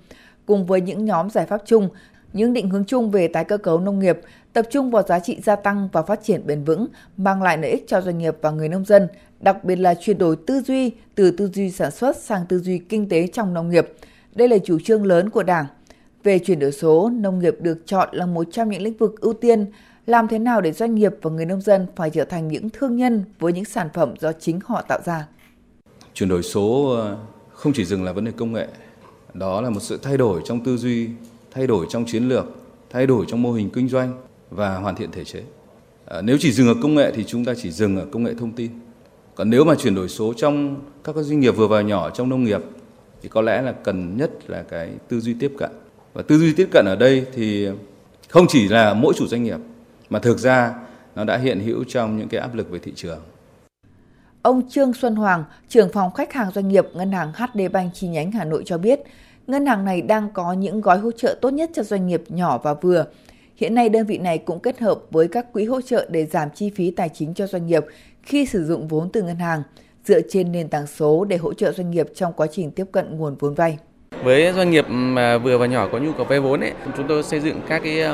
cùng 0.46 0.66
với 0.66 0.80
những 0.80 1.04
nhóm 1.04 1.30
giải 1.30 1.46
pháp 1.46 1.62
chung, 1.66 1.88
những 2.32 2.52
định 2.52 2.70
hướng 2.70 2.84
chung 2.84 3.10
về 3.10 3.28
tái 3.28 3.44
cơ 3.44 3.56
cấu 3.56 3.80
nông 3.80 3.98
nghiệp, 3.98 4.20
tập 4.52 4.66
trung 4.70 4.90
vào 4.90 5.02
giá 5.02 5.18
trị 5.18 5.40
gia 5.44 5.56
tăng 5.56 5.88
và 5.92 6.02
phát 6.02 6.22
triển 6.22 6.46
bền 6.46 6.64
vững, 6.64 6.86
mang 7.16 7.42
lại 7.42 7.58
lợi 7.58 7.70
ích 7.70 7.84
cho 7.88 8.00
doanh 8.00 8.18
nghiệp 8.18 8.36
và 8.40 8.50
người 8.50 8.68
nông 8.68 8.84
dân, 8.84 9.08
đặc 9.40 9.64
biệt 9.64 9.76
là 9.76 9.94
chuyển 9.94 10.18
đổi 10.18 10.36
tư 10.46 10.60
duy 10.60 10.92
từ 11.14 11.30
tư 11.30 11.50
duy 11.54 11.70
sản 11.70 11.90
xuất 11.90 12.16
sang 12.16 12.46
tư 12.48 12.58
duy 12.58 12.78
kinh 12.78 13.08
tế 13.08 13.26
trong 13.26 13.54
nông 13.54 13.70
nghiệp. 13.70 13.92
Đây 14.34 14.48
là 14.48 14.58
chủ 14.64 14.78
trương 14.84 15.06
lớn 15.06 15.30
của 15.30 15.42
Đảng. 15.42 15.66
Về 16.24 16.38
chuyển 16.38 16.58
đổi 16.58 16.72
số, 16.72 17.10
nông 17.10 17.38
nghiệp 17.38 17.56
được 17.60 17.86
chọn 17.86 18.08
là 18.12 18.26
một 18.26 18.46
trong 18.52 18.70
những 18.70 18.82
lĩnh 18.82 18.96
vực 18.96 19.20
ưu 19.20 19.32
tiên. 19.32 19.66
Làm 20.06 20.28
thế 20.28 20.38
nào 20.38 20.60
để 20.60 20.72
doanh 20.72 20.94
nghiệp 20.94 21.12
và 21.22 21.30
người 21.30 21.46
nông 21.46 21.60
dân 21.60 21.86
phải 21.96 22.10
trở 22.10 22.24
thành 22.24 22.48
những 22.48 22.70
thương 22.70 22.96
nhân 22.96 23.24
với 23.38 23.52
những 23.52 23.64
sản 23.64 23.88
phẩm 23.94 24.14
do 24.20 24.32
chính 24.32 24.60
họ 24.64 24.82
tạo 24.82 24.98
ra? 25.04 25.26
Chuyển 26.14 26.28
đổi 26.28 26.42
số 26.42 26.90
ờ, 26.96 27.16
không 27.52 27.72
chỉ 27.72 27.84
dừng 27.84 28.04
là 28.04 28.12
vấn 28.12 28.24
đề 28.24 28.32
công 28.36 28.52
nghệ, 28.52 28.66
đó 29.34 29.60
là 29.60 29.70
một 29.70 29.80
sự 29.80 29.98
thay 30.02 30.16
đổi 30.16 30.42
trong 30.44 30.64
tư 30.64 30.76
duy, 30.76 31.08
thay 31.50 31.66
đổi 31.66 31.86
trong 31.88 32.04
chiến 32.06 32.28
lược, 32.28 32.46
thay 32.90 33.06
đổi 33.06 33.24
trong 33.28 33.42
mô 33.42 33.52
hình 33.52 33.70
kinh 33.70 33.88
doanh 33.88 34.12
và 34.50 34.76
hoàn 34.76 34.96
thiện 34.96 35.10
thể 35.10 35.24
chế. 35.24 35.42
Ờ, 36.04 36.22
nếu 36.22 36.36
chỉ 36.40 36.52
dừng 36.52 36.68
ở 36.68 36.74
công 36.82 36.94
nghệ 36.94 37.12
thì 37.14 37.24
chúng 37.24 37.44
ta 37.44 37.52
chỉ 37.62 37.70
dừng 37.70 37.96
ở 37.96 38.06
công 38.12 38.24
nghệ 38.24 38.34
thông 38.34 38.52
tin. 38.52 38.70
Còn 39.34 39.50
nếu 39.50 39.64
mà 39.64 39.74
chuyển 39.74 39.94
đổi 39.94 40.08
số 40.08 40.32
trong 40.36 40.76
các 41.04 41.16
doanh 41.16 41.40
nghiệp 41.40 41.50
vừa 41.50 41.68
và 41.68 41.80
nhỏ 41.80 42.10
trong 42.10 42.28
nông 42.28 42.44
nghiệp 42.44 42.60
thì 43.22 43.28
có 43.28 43.42
lẽ 43.42 43.62
là 43.62 43.72
cần 43.72 44.16
nhất 44.16 44.30
là 44.46 44.62
cái 44.62 44.90
tư 45.08 45.20
duy 45.20 45.34
tiếp 45.40 45.52
cận. 45.58 45.70
Và 46.12 46.22
tư 46.22 46.38
duy 46.38 46.52
tiếp 46.52 46.68
cận 46.72 46.84
ở 46.86 46.96
đây 46.96 47.26
thì 47.32 47.68
không 48.28 48.46
chỉ 48.48 48.68
là 48.68 48.94
mỗi 48.94 49.14
chủ 49.16 49.26
doanh 49.26 49.42
nghiệp 49.42 49.58
mà 50.10 50.18
thực 50.18 50.38
ra 50.38 50.74
nó 51.16 51.24
đã 51.24 51.36
hiện 51.36 51.60
hữu 51.60 51.84
trong 51.88 52.18
những 52.18 52.28
cái 52.28 52.40
áp 52.40 52.54
lực 52.54 52.70
về 52.70 52.78
thị 52.78 52.92
trường. 52.96 53.20
Ông 54.42 54.68
Trương 54.70 54.92
Xuân 54.94 55.16
Hoàng, 55.16 55.44
trưởng 55.68 55.92
phòng 55.92 56.12
khách 56.12 56.32
hàng 56.32 56.50
doanh 56.54 56.68
nghiệp 56.68 56.84
Ngân 56.94 57.12
hàng 57.12 57.32
HD 57.32 57.60
Bank 57.72 57.94
chi 57.94 58.08
nhánh 58.08 58.32
Hà 58.32 58.44
Nội 58.44 58.62
cho 58.66 58.78
biết, 58.78 59.00
ngân 59.46 59.66
hàng 59.66 59.84
này 59.84 60.02
đang 60.02 60.30
có 60.32 60.52
những 60.52 60.80
gói 60.80 60.98
hỗ 60.98 61.10
trợ 61.10 61.38
tốt 61.40 61.50
nhất 61.50 61.70
cho 61.74 61.82
doanh 61.82 62.06
nghiệp 62.06 62.22
nhỏ 62.28 62.58
và 62.58 62.74
vừa. 62.74 63.06
Hiện 63.56 63.74
nay 63.74 63.88
đơn 63.88 64.06
vị 64.06 64.18
này 64.18 64.38
cũng 64.38 64.60
kết 64.60 64.78
hợp 64.78 65.00
với 65.10 65.28
các 65.28 65.52
quỹ 65.52 65.64
hỗ 65.64 65.80
trợ 65.80 66.06
để 66.10 66.26
giảm 66.26 66.48
chi 66.54 66.70
phí 66.70 66.90
tài 66.90 67.08
chính 67.08 67.34
cho 67.34 67.46
doanh 67.46 67.66
nghiệp 67.66 67.84
khi 68.22 68.46
sử 68.46 68.64
dụng 68.64 68.88
vốn 68.88 69.10
từ 69.12 69.22
ngân 69.22 69.36
hàng, 69.36 69.62
dựa 70.04 70.20
trên 70.30 70.52
nền 70.52 70.68
tảng 70.68 70.86
số 70.86 71.24
để 71.24 71.36
hỗ 71.36 71.54
trợ 71.54 71.72
doanh 71.72 71.90
nghiệp 71.90 72.06
trong 72.14 72.32
quá 72.32 72.46
trình 72.52 72.70
tiếp 72.70 72.86
cận 72.92 73.16
nguồn 73.16 73.36
vốn 73.36 73.54
vay. 73.54 73.78
Với 74.24 74.52
doanh 74.52 74.70
nghiệp 74.70 74.84
mà 74.88 75.38
vừa 75.38 75.58
và 75.58 75.66
nhỏ 75.66 75.88
có 75.92 75.98
nhu 75.98 76.12
cầu 76.12 76.26
vay 76.26 76.40
vốn 76.40 76.60
ấy, 76.60 76.72
chúng 76.96 77.06
tôi 77.08 77.22
xây 77.22 77.40
dựng 77.40 77.60
các 77.68 77.82
cái 77.84 78.04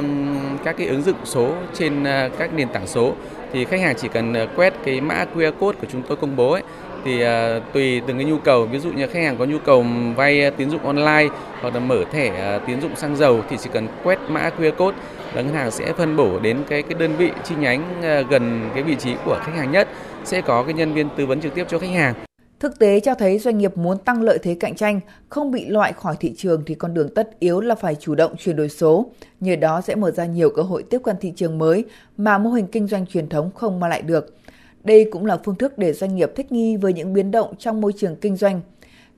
các 0.65 0.77
cái 0.79 0.87
ứng 0.87 1.03
dụng 1.03 1.17
số 1.25 1.53
trên 1.75 2.05
à, 2.05 2.31
các 2.39 2.55
nền 2.55 2.69
tảng 2.69 2.87
số. 2.87 3.13
Thì 3.53 3.65
khách 3.65 3.81
hàng 3.81 3.95
chỉ 3.99 4.09
cần 4.09 4.35
à, 4.35 4.47
quét 4.57 4.75
cái 4.85 5.01
mã 5.01 5.25
QR 5.35 5.53
code 5.53 5.79
của 5.81 5.87
chúng 5.93 6.03
tôi 6.03 6.17
công 6.17 6.37
bố 6.37 6.53
ấy 6.53 6.63
thì 7.05 7.23
à, 7.23 7.61
tùy 7.73 8.03
từng 8.07 8.17
cái 8.17 8.25
nhu 8.25 8.39
cầu. 8.39 8.67
Ví 8.67 8.79
dụ 8.79 8.91
như 8.91 9.07
khách 9.07 9.23
hàng 9.23 9.37
có 9.37 9.45
nhu 9.45 9.59
cầu 9.59 9.85
vay 10.17 10.51
tín 10.51 10.71
dụng 10.71 10.87
online 10.87 11.29
hoặc 11.61 11.75
là 11.75 11.81
mở 11.81 12.05
thẻ 12.13 12.59
tín 12.67 12.81
dụng 12.81 12.97
xăng 12.97 13.17
dầu 13.17 13.41
thì 13.51 13.57
chỉ 13.57 13.71
cần 13.73 13.89
quét 14.03 14.19
mã 14.29 14.51
QR 14.59 14.73
code 14.73 14.99
là 15.35 15.43
ngân 15.43 15.55
hàng 15.55 15.71
sẽ 15.71 15.93
phân 15.93 16.17
bổ 16.17 16.39
đến 16.39 16.59
cái 16.69 16.83
cái 16.83 16.95
đơn 16.99 17.17
vị 17.17 17.31
chi 17.45 17.55
nhánh 17.61 17.83
gần 18.31 18.71
cái 18.75 18.83
vị 18.83 18.95
trí 18.95 19.15
của 19.25 19.39
khách 19.45 19.57
hàng 19.57 19.73
nhất. 19.73 19.89
Sẽ 20.25 20.41
có 20.41 20.63
cái 20.63 20.75
nhân 20.75 20.93
viên 20.93 21.09
tư 21.17 21.27
vấn 21.27 21.41
trực 21.41 21.55
tiếp 21.55 21.65
cho 21.69 21.79
khách 21.79 21.91
hàng. 21.95 22.15
Thực 22.61 22.79
tế 22.79 23.01
cho 23.01 23.15
thấy 23.15 23.39
doanh 23.39 23.59
nghiệp 23.59 23.77
muốn 23.77 23.99
tăng 23.99 24.23
lợi 24.23 24.39
thế 24.43 24.55
cạnh 24.55 24.75
tranh, 24.75 25.01
không 25.29 25.51
bị 25.51 25.67
loại 25.67 25.93
khỏi 25.93 26.17
thị 26.21 26.35
trường 26.37 26.63
thì 26.67 26.75
con 26.75 26.95
đường 26.95 27.15
tất 27.15 27.31
yếu 27.39 27.61
là 27.61 27.75
phải 27.75 27.95
chủ 27.95 28.15
động 28.15 28.37
chuyển 28.39 28.57
đổi 28.57 28.69
số. 28.69 29.07
Nhờ 29.41 29.57
đó 29.57 29.81
sẽ 29.81 29.95
mở 29.95 30.11
ra 30.11 30.27
nhiều 30.27 30.51
cơ 30.51 30.63
hội 30.63 30.83
tiếp 30.83 31.01
cận 31.05 31.17
thị 31.21 31.33
trường 31.37 31.59
mới 31.59 31.85
mà 32.17 32.39
mô 32.39 32.51
hình 32.51 32.67
kinh 32.67 32.87
doanh 32.87 33.07
truyền 33.07 33.29
thống 33.29 33.51
không 33.55 33.81
mang 33.81 33.91
lại 33.91 34.03
được. 34.03 34.37
Đây 34.85 35.09
cũng 35.13 35.27
là 35.27 35.39
phương 35.45 35.55
thức 35.55 35.79
để 35.79 35.93
doanh 35.93 36.17
nghiệp 36.17 36.33
thích 36.37 36.53
nghi 36.53 36.77
với 36.77 36.93
những 36.93 37.13
biến 37.13 37.31
động 37.31 37.55
trong 37.59 37.81
môi 37.81 37.93
trường 37.97 38.17
kinh 38.17 38.37
doanh. 38.37 38.61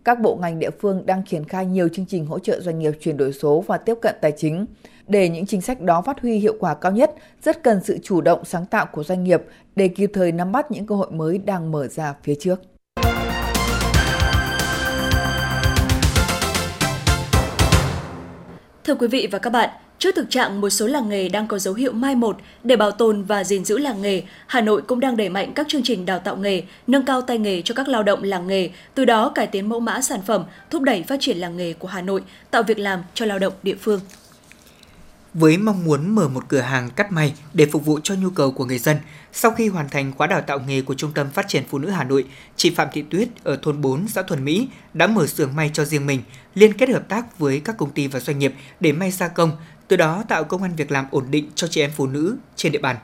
Các 0.04 0.20
bộ 0.20 0.36
ngành 0.36 0.58
địa 0.58 0.70
phương 0.80 1.06
đang 1.06 1.24
triển 1.24 1.44
khai 1.44 1.66
nhiều 1.66 1.88
chương 1.88 2.06
trình 2.06 2.26
hỗ 2.26 2.38
trợ 2.38 2.60
doanh 2.60 2.78
nghiệp 2.78 2.92
chuyển 3.00 3.16
đổi 3.16 3.32
số 3.32 3.64
và 3.66 3.78
tiếp 3.78 3.94
cận 4.02 4.14
tài 4.20 4.32
chính. 4.32 4.66
Để 5.06 5.28
những 5.28 5.46
chính 5.46 5.60
sách 5.60 5.80
đó 5.80 6.02
phát 6.02 6.20
huy 6.20 6.38
hiệu 6.38 6.54
quả 6.60 6.74
cao 6.74 6.92
nhất, 6.92 7.14
rất 7.42 7.62
cần 7.62 7.80
sự 7.84 7.98
chủ 8.02 8.20
động 8.20 8.44
sáng 8.44 8.66
tạo 8.66 8.86
của 8.92 9.04
doanh 9.04 9.24
nghiệp 9.24 9.42
để 9.76 9.88
kịp 9.88 10.10
thời 10.14 10.32
nắm 10.32 10.52
bắt 10.52 10.70
những 10.70 10.86
cơ 10.86 10.94
hội 10.94 11.10
mới 11.10 11.38
đang 11.38 11.72
mở 11.72 11.88
ra 11.88 12.14
phía 12.22 12.34
trước. 12.40 12.60
Thưa 18.88 18.94
quý 18.94 19.08
vị 19.08 19.28
và 19.30 19.38
các 19.38 19.50
bạn, 19.50 19.70
Trước 19.98 20.14
thực 20.14 20.30
trạng 20.30 20.60
một 20.60 20.70
số 20.70 20.86
làng 20.86 21.08
nghề 21.08 21.28
đang 21.28 21.46
có 21.46 21.58
dấu 21.58 21.74
hiệu 21.74 21.92
mai 21.92 22.14
một, 22.14 22.36
để 22.64 22.76
bảo 22.76 22.90
tồn 22.90 23.22
và 23.22 23.44
gìn 23.44 23.64
giữ 23.64 23.78
làng 23.78 24.02
nghề, 24.02 24.22
Hà 24.46 24.60
Nội 24.60 24.82
cũng 24.82 25.00
đang 25.00 25.16
đẩy 25.16 25.28
mạnh 25.28 25.52
các 25.54 25.68
chương 25.68 25.82
trình 25.84 26.06
đào 26.06 26.18
tạo 26.18 26.36
nghề, 26.36 26.62
nâng 26.86 27.04
cao 27.04 27.22
tay 27.22 27.38
nghề 27.38 27.62
cho 27.62 27.74
các 27.74 27.88
lao 27.88 28.02
động 28.02 28.22
làng 28.22 28.46
nghề, 28.46 28.70
từ 28.94 29.04
đó 29.04 29.28
cải 29.34 29.46
tiến 29.46 29.68
mẫu 29.68 29.80
mã 29.80 30.00
sản 30.00 30.20
phẩm, 30.26 30.44
thúc 30.70 30.82
đẩy 30.82 31.02
phát 31.02 31.16
triển 31.20 31.38
làng 31.38 31.56
nghề 31.56 31.72
của 31.72 31.88
Hà 31.88 32.00
Nội, 32.00 32.22
tạo 32.50 32.62
việc 32.62 32.78
làm 32.78 33.02
cho 33.14 33.26
lao 33.26 33.38
động 33.38 33.52
địa 33.62 33.76
phương. 33.80 34.00
Với 35.34 35.58
mong 35.58 35.84
muốn 35.84 36.14
mở 36.14 36.28
một 36.28 36.44
cửa 36.48 36.60
hàng 36.60 36.90
cắt 36.90 37.12
may 37.12 37.34
để 37.54 37.66
phục 37.66 37.84
vụ 37.84 38.00
cho 38.02 38.14
nhu 38.14 38.30
cầu 38.30 38.52
của 38.52 38.64
người 38.64 38.78
dân, 38.78 38.96
sau 39.32 39.50
khi 39.50 39.68
hoàn 39.68 39.88
thành 39.88 40.12
khóa 40.12 40.26
đào 40.26 40.40
tạo 40.40 40.60
nghề 40.60 40.82
của 40.82 40.94
Trung 40.94 41.12
tâm 41.12 41.30
Phát 41.30 41.48
triển 41.48 41.64
Phụ 41.68 41.78
nữ 41.78 41.90
Hà 41.90 42.04
Nội, 42.04 42.24
chị 42.56 42.70
Phạm 42.70 42.88
Thị 42.92 43.04
Tuyết 43.10 43.28
ở 43.44 43.58
thôn 43.62 43.80
4 43.80 44.08
xã 44.08 44.22
Thuần 44.22 44.44
Mỹ 44.44 44.68
đã 44.94 45.06
mở 45.06 45.26
xưởng 45.26 45.56
may 45.56 45.70
cho 45.72 45.84
riêng 45.84 46.06
mình, 46.06 46.22
liên 46.54 46.72
kết 46.72 46.88
hợp 46.88 47.08
tác 47.08 47.38
với 47.38 47.60
các 47.60 47.76
công 47.78 47.90
ty 47.90 48.06
và 48.06 48.20
doanh 48.20 48.38
nghiệp 48.38 48.54
để 48.80 48.92
may 48.92 49.10
gia 49.10 49.28
công, 49.28 49.52
từ 49.88 49.96
đó 49.96 50.24
tạo 50.28 50.44
công 50.44 50.62
an 50.62 50.76
việc 50.76 50.90
làm 50.90 51.06
ổn 51.10 51.24
định 51.30 51.50
cho 51.54 51.66
chị 51.66 51.80
em 51.80 51.90
phụ 51.96 52.06
nữ 52.06 52.36
trên 52.56 52.72
địa 52.72 52.78
bàn. 52.78 52.96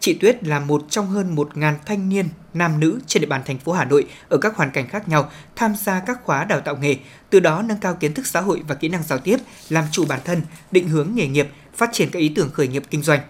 Chị 0.00 0.14
Tuyết 0.14 0.44
là 0.44 0.60
một 0.60 0.82
trong 0.90 1.06
hơn 1.06 1.34
1.000 1.34 1.74
thanh 1.86 2.08
niên 2.08 2.28
nam 2.54 2.80
nữ 2.80 2.98
trên 3.06 3.20
địa 3.20 3.26
bàn 3.26 3.42
thành 3.46 3.58
phố 3.58 3.72
Hà 3.72 3.84
Nội 3.84 4.06
ở 4.28 4.38
các 4.38 4.56
hoàn 4.56 4.70
cảnh 4.70 4.88
khác 4.88 5.08
nhau 5.08 5.30
tham 5.56 5.74
gia 5.84 6.00
các 6.00 6.24
khóa 6.24 6.44
đào 6.44 6.60
tạo 6.60 6.76
nghề, 6.76 6.96
từ 7.30 7.40
đó 7.40 7.62
nâng 7.62 7.78
cao 7.80 7.94
kiến 7.94 8.14
thức 8.14 8.26
xã 8.26 8.40
hội 8.40 8.62
và 8.68 8.74
kỹ 8.74 8.88
năng 8.88 9.02
giao 9.02 9.18
tiếp, 9.18 9.36
làm 9.68 9.84
chủ 9.92 10.04
bản 10.04 10.20
thân, 10.24 10.42
định 10.70 10.88
hướng 10.88 11.10
nghề 11.14 11.26
nghiệp, 11.26 11.48
phát 11.74 11.90
triển 11.92 12.10
các 12.10 12.18
ý 12.18 12.28
tưởng 12.28 12.50
khởi 12.50 12.68
nghiệp 12.68 12.82
kinh 12.90 13.02
doanh. 13.02 13.20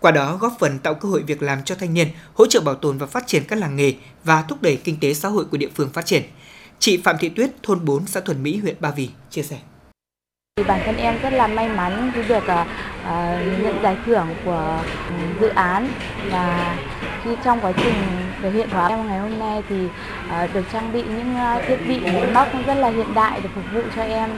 Qua 0.00 0.10
đó 0.10 0.36
góp 0.36 0.56
phần 0.60 0.78
tạo 0.78 0.94
cơ 0.94 1.08
hội 1.08 1.22
việc 1.22 1.42
làm 1.42 1.64
cho 1.64 1.74
thanh 1.74 1.94
niên, 1.94 2.08
hỗ 2.34 2.46
trợ 2.46 2.60
bảo 2.60 2.74
tồn 2.74 2.98
và 2.98 3.06
phát 3.06 3.26
triển 3.26 3.44
các 3.44 3.58
làng 3.58 3.76
nghề 3.76 3.94
và 4.24 4.42
thúc 4.42 4.62
đẩy 4.62 4.76
kinh 4.76 5.00
tế 5.00 5.14
xã 5.14 5.28
hội 5.28 5.44
của 5.44 5.56
địa 5.56 5.70
phương 5.74 5.90
phát 5.90 6.06
triển. 6.06 6.22
Chị 6.78 6.96
Phạm 7.04 7.16
Thị 7.20 7.28
Tuyết, 7.28 7.50
thôn 7.62 7.84
4, 7.84 8.06
xã 8.06 8.20
Thuần 8.20 8.42
Mỹ, 8.42 8.56
huyện 8.56 8.76
Ba 8.80 8.90
Vì 8.90 9.10
chia 9.30 9.42
sẻ. 9.42 9.58
Thì 10.56 10.64
bản 10.64 10.80
thân 10.84 10.96
em 10.96 11.14
rất 11.22 11.32
là 11.32 11.46
may 11.46 11.68
mắn 11.68 12.10
khi 12.14 12.22
được 12.28 12.44
uh, 12.44 12.66
nhận 13.62 13.82
giải 13.82 13.96
thưởng 14.06 14.26
của 14.44 14.78
ừ, 15.08 15.14
dự 15.40 15.48
án 15.48 15.88
và 16.30 16.76
khi 17.24 17.30
trong 17.44 17.60
quá 17.60 17.72
trình 17.76 17.94
thực 18.42 18.50
hiện 18.50 18.68
hóa 18.70 18.88
em 18.88 19.08
ngày 19.08 19.18
hôm 19.18 19.38
nay 19.38 19.62
thì 19.68 19.76
uh, 19.84 20.54
được 20.54 20.62
trang 20.72 20.92
bị 20.92 21.02
những 21.02 21.34
uh, 21.56 21.62
thiết 21.66 21.76
bị 21.88 22.00
máy 22.00 22.26
móc 22.34 22.48
rất 22.66 22.74
là 22.74 22.88
hiện 22.88 23.14
đại 23.14 23.40
để 23.42 23.48
phục 23.54 23.64
vụ 23.74 23.80
cho 23.96 24.02
em 24.02 24.30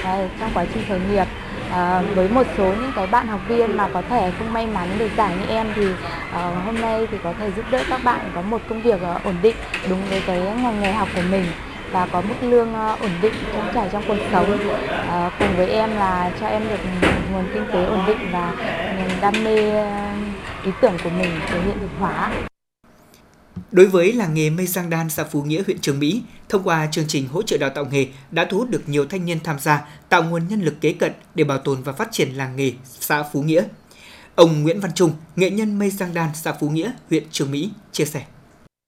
uh, 0.00 0.30
trong 0.40 0.50
quá 0.54 0.64
trình 0.74 0.84
khởi 0.88 1.00
nghiệp. 1.10 1.26
À, 1.72 2.02
với 2.14 2.28
một 2.28 2.46
số 2.58 2.64
những 2.64 2.92
cái 2.96 3.06
bạn 3.06 3.26
học 3.26 3.40
viên 3.48 3.76
mà 3.76 3.88
có 3.94 4.02
thể 4.10 4.32
không 4.38 4.52
may 4.52 4.66
mắn 4.66 4.88
được 4.98 5.08
giải 5.16 5.32
như 5.40 5.46
em 5.48 5.66
thì 5.74 5.86
à, 6.32 6.50
hôm 6.64 6.80
nay 6.80 7.06
thì 7.10 7.18
có 7.24 7.32
thể 7.38 7.50
giúp 7.56 7.64
đỡ 7.70 7.82
các 7.90 8.04
bạn 8.04 8.20
có 8.34 8.42
một 8.42 8.60
công 8.68 8.82
việc 8.82 9.00
uh, 9.16 9.24
ổn 9.24 9.34
định 9.42 9.56
đúng 9.88 10.00
với 10.10 10.22
cái 10.26 10.40
ngành 10.40 10.80
nghề 10.80 10.92
học 10.92 11.08
của 11.16 11.22
mình 11.30 11.44
và 11.90 12.06
có 12.06 12.20
mức 12.20 12.34
lương 12.42 12.74
ờ, 12.74 12.96
ổn 13.00 13.10
định 13.22 13.32
trong 13.52 13.70
trải 13.74 13.88
trong 13.92 14.04
cuộc 14.08 14.18
sống 14.32 14.58
à, 15.08 15.30
cùng 15.38 15.56
với 15.56 15.70
em 15.70 15.90
là 15.90 16.32
cho 16.40 16.46
em 16.46 16.68
được 16.68 16.80
nguồn 17.32 17.44
kinh 17.54 17.64
tế 17.72 17.84
ổn 17.84 18.04
định 18.06 18.18
và 18.32 18.54
niềm 18.96 19.20
đam 19.20 19.44
mê 19.44 19.70
ờ, 19.70 20.12
ý 20.64 20.70
tưởng 20.82 20.96
của 21.04 21.10
mình 21.10 21.30
thể 21.48 21.60
hiện 21.64 21.76
thực 21.80 21.90
hóa. 21.98 22.32
Đối 23.72 23.86
với 23.86 24.12
làng 24.12 24.34
nghề 24.34 24.50
mây 24.50 24.66
Giang 24.66 24.90
Đan, 24.90 25.10
xã 25.10 25.24
Phú 25.24 25.42
Nghĩa, 25.42 25.62
huyện 25.66 25.78
Trường 25.80 25.98
Mỹ, 25.98 26.22
thông 26.48 26.62
qua 26.62 26.88
chương 26.90 27.04
trình 27.08 27.28
hỗ 27.28 27.42
trợ 27.42 27.58
đào 27.58 27.70
tạo 27.70 27.84
nghề 27.90 28.06
đã 28.30 28.44
thu 28.44 28.58
hút 28.58 28.70
được 28.70 28.82
nhiều 28.86 29.06
thanh 29.06 29.24
niên 29.24 29.38
tham 29.44 29.58
gia, 29.58 29.86
tạo 30.08 30.22
nguồn 30.22 30.48
nhân 30.48 30.60
lực 30.60 30.80
kế 30.80 30.92
cận 30.92 31.12
để 31.34 31.44
bảo 31.44 31.58
tồn 31.58 31.82
và 31.82 31.92
phát 31.92 32.08
triển 32.12 32.30
làng 32.30 32.56
nghề 32.56 32.72
xã 32.84 33.22
Phú 33.22 33.42
Nghĩa. 33.42 33.64
Ông 34.34 34.62
Nguyễn 34.62 34.80
Văn 34.80 34.90
Trung, 34.94 35.12
nghệ 35.36 35.50
nhân 35.50 35.78
mây 35.78 35.90
Giang 35.90 36.14
Đan, 36.14 36.28
xã 36.34 36.52
Phú 36.52 36.68
Nghĩa, 36.68 36.92
huyện 37.10 37.24
Trường 37.30 37.50
Mỹ, 37.50 37.70
chia 37.92 38.04
sẻ. 38.04 38.22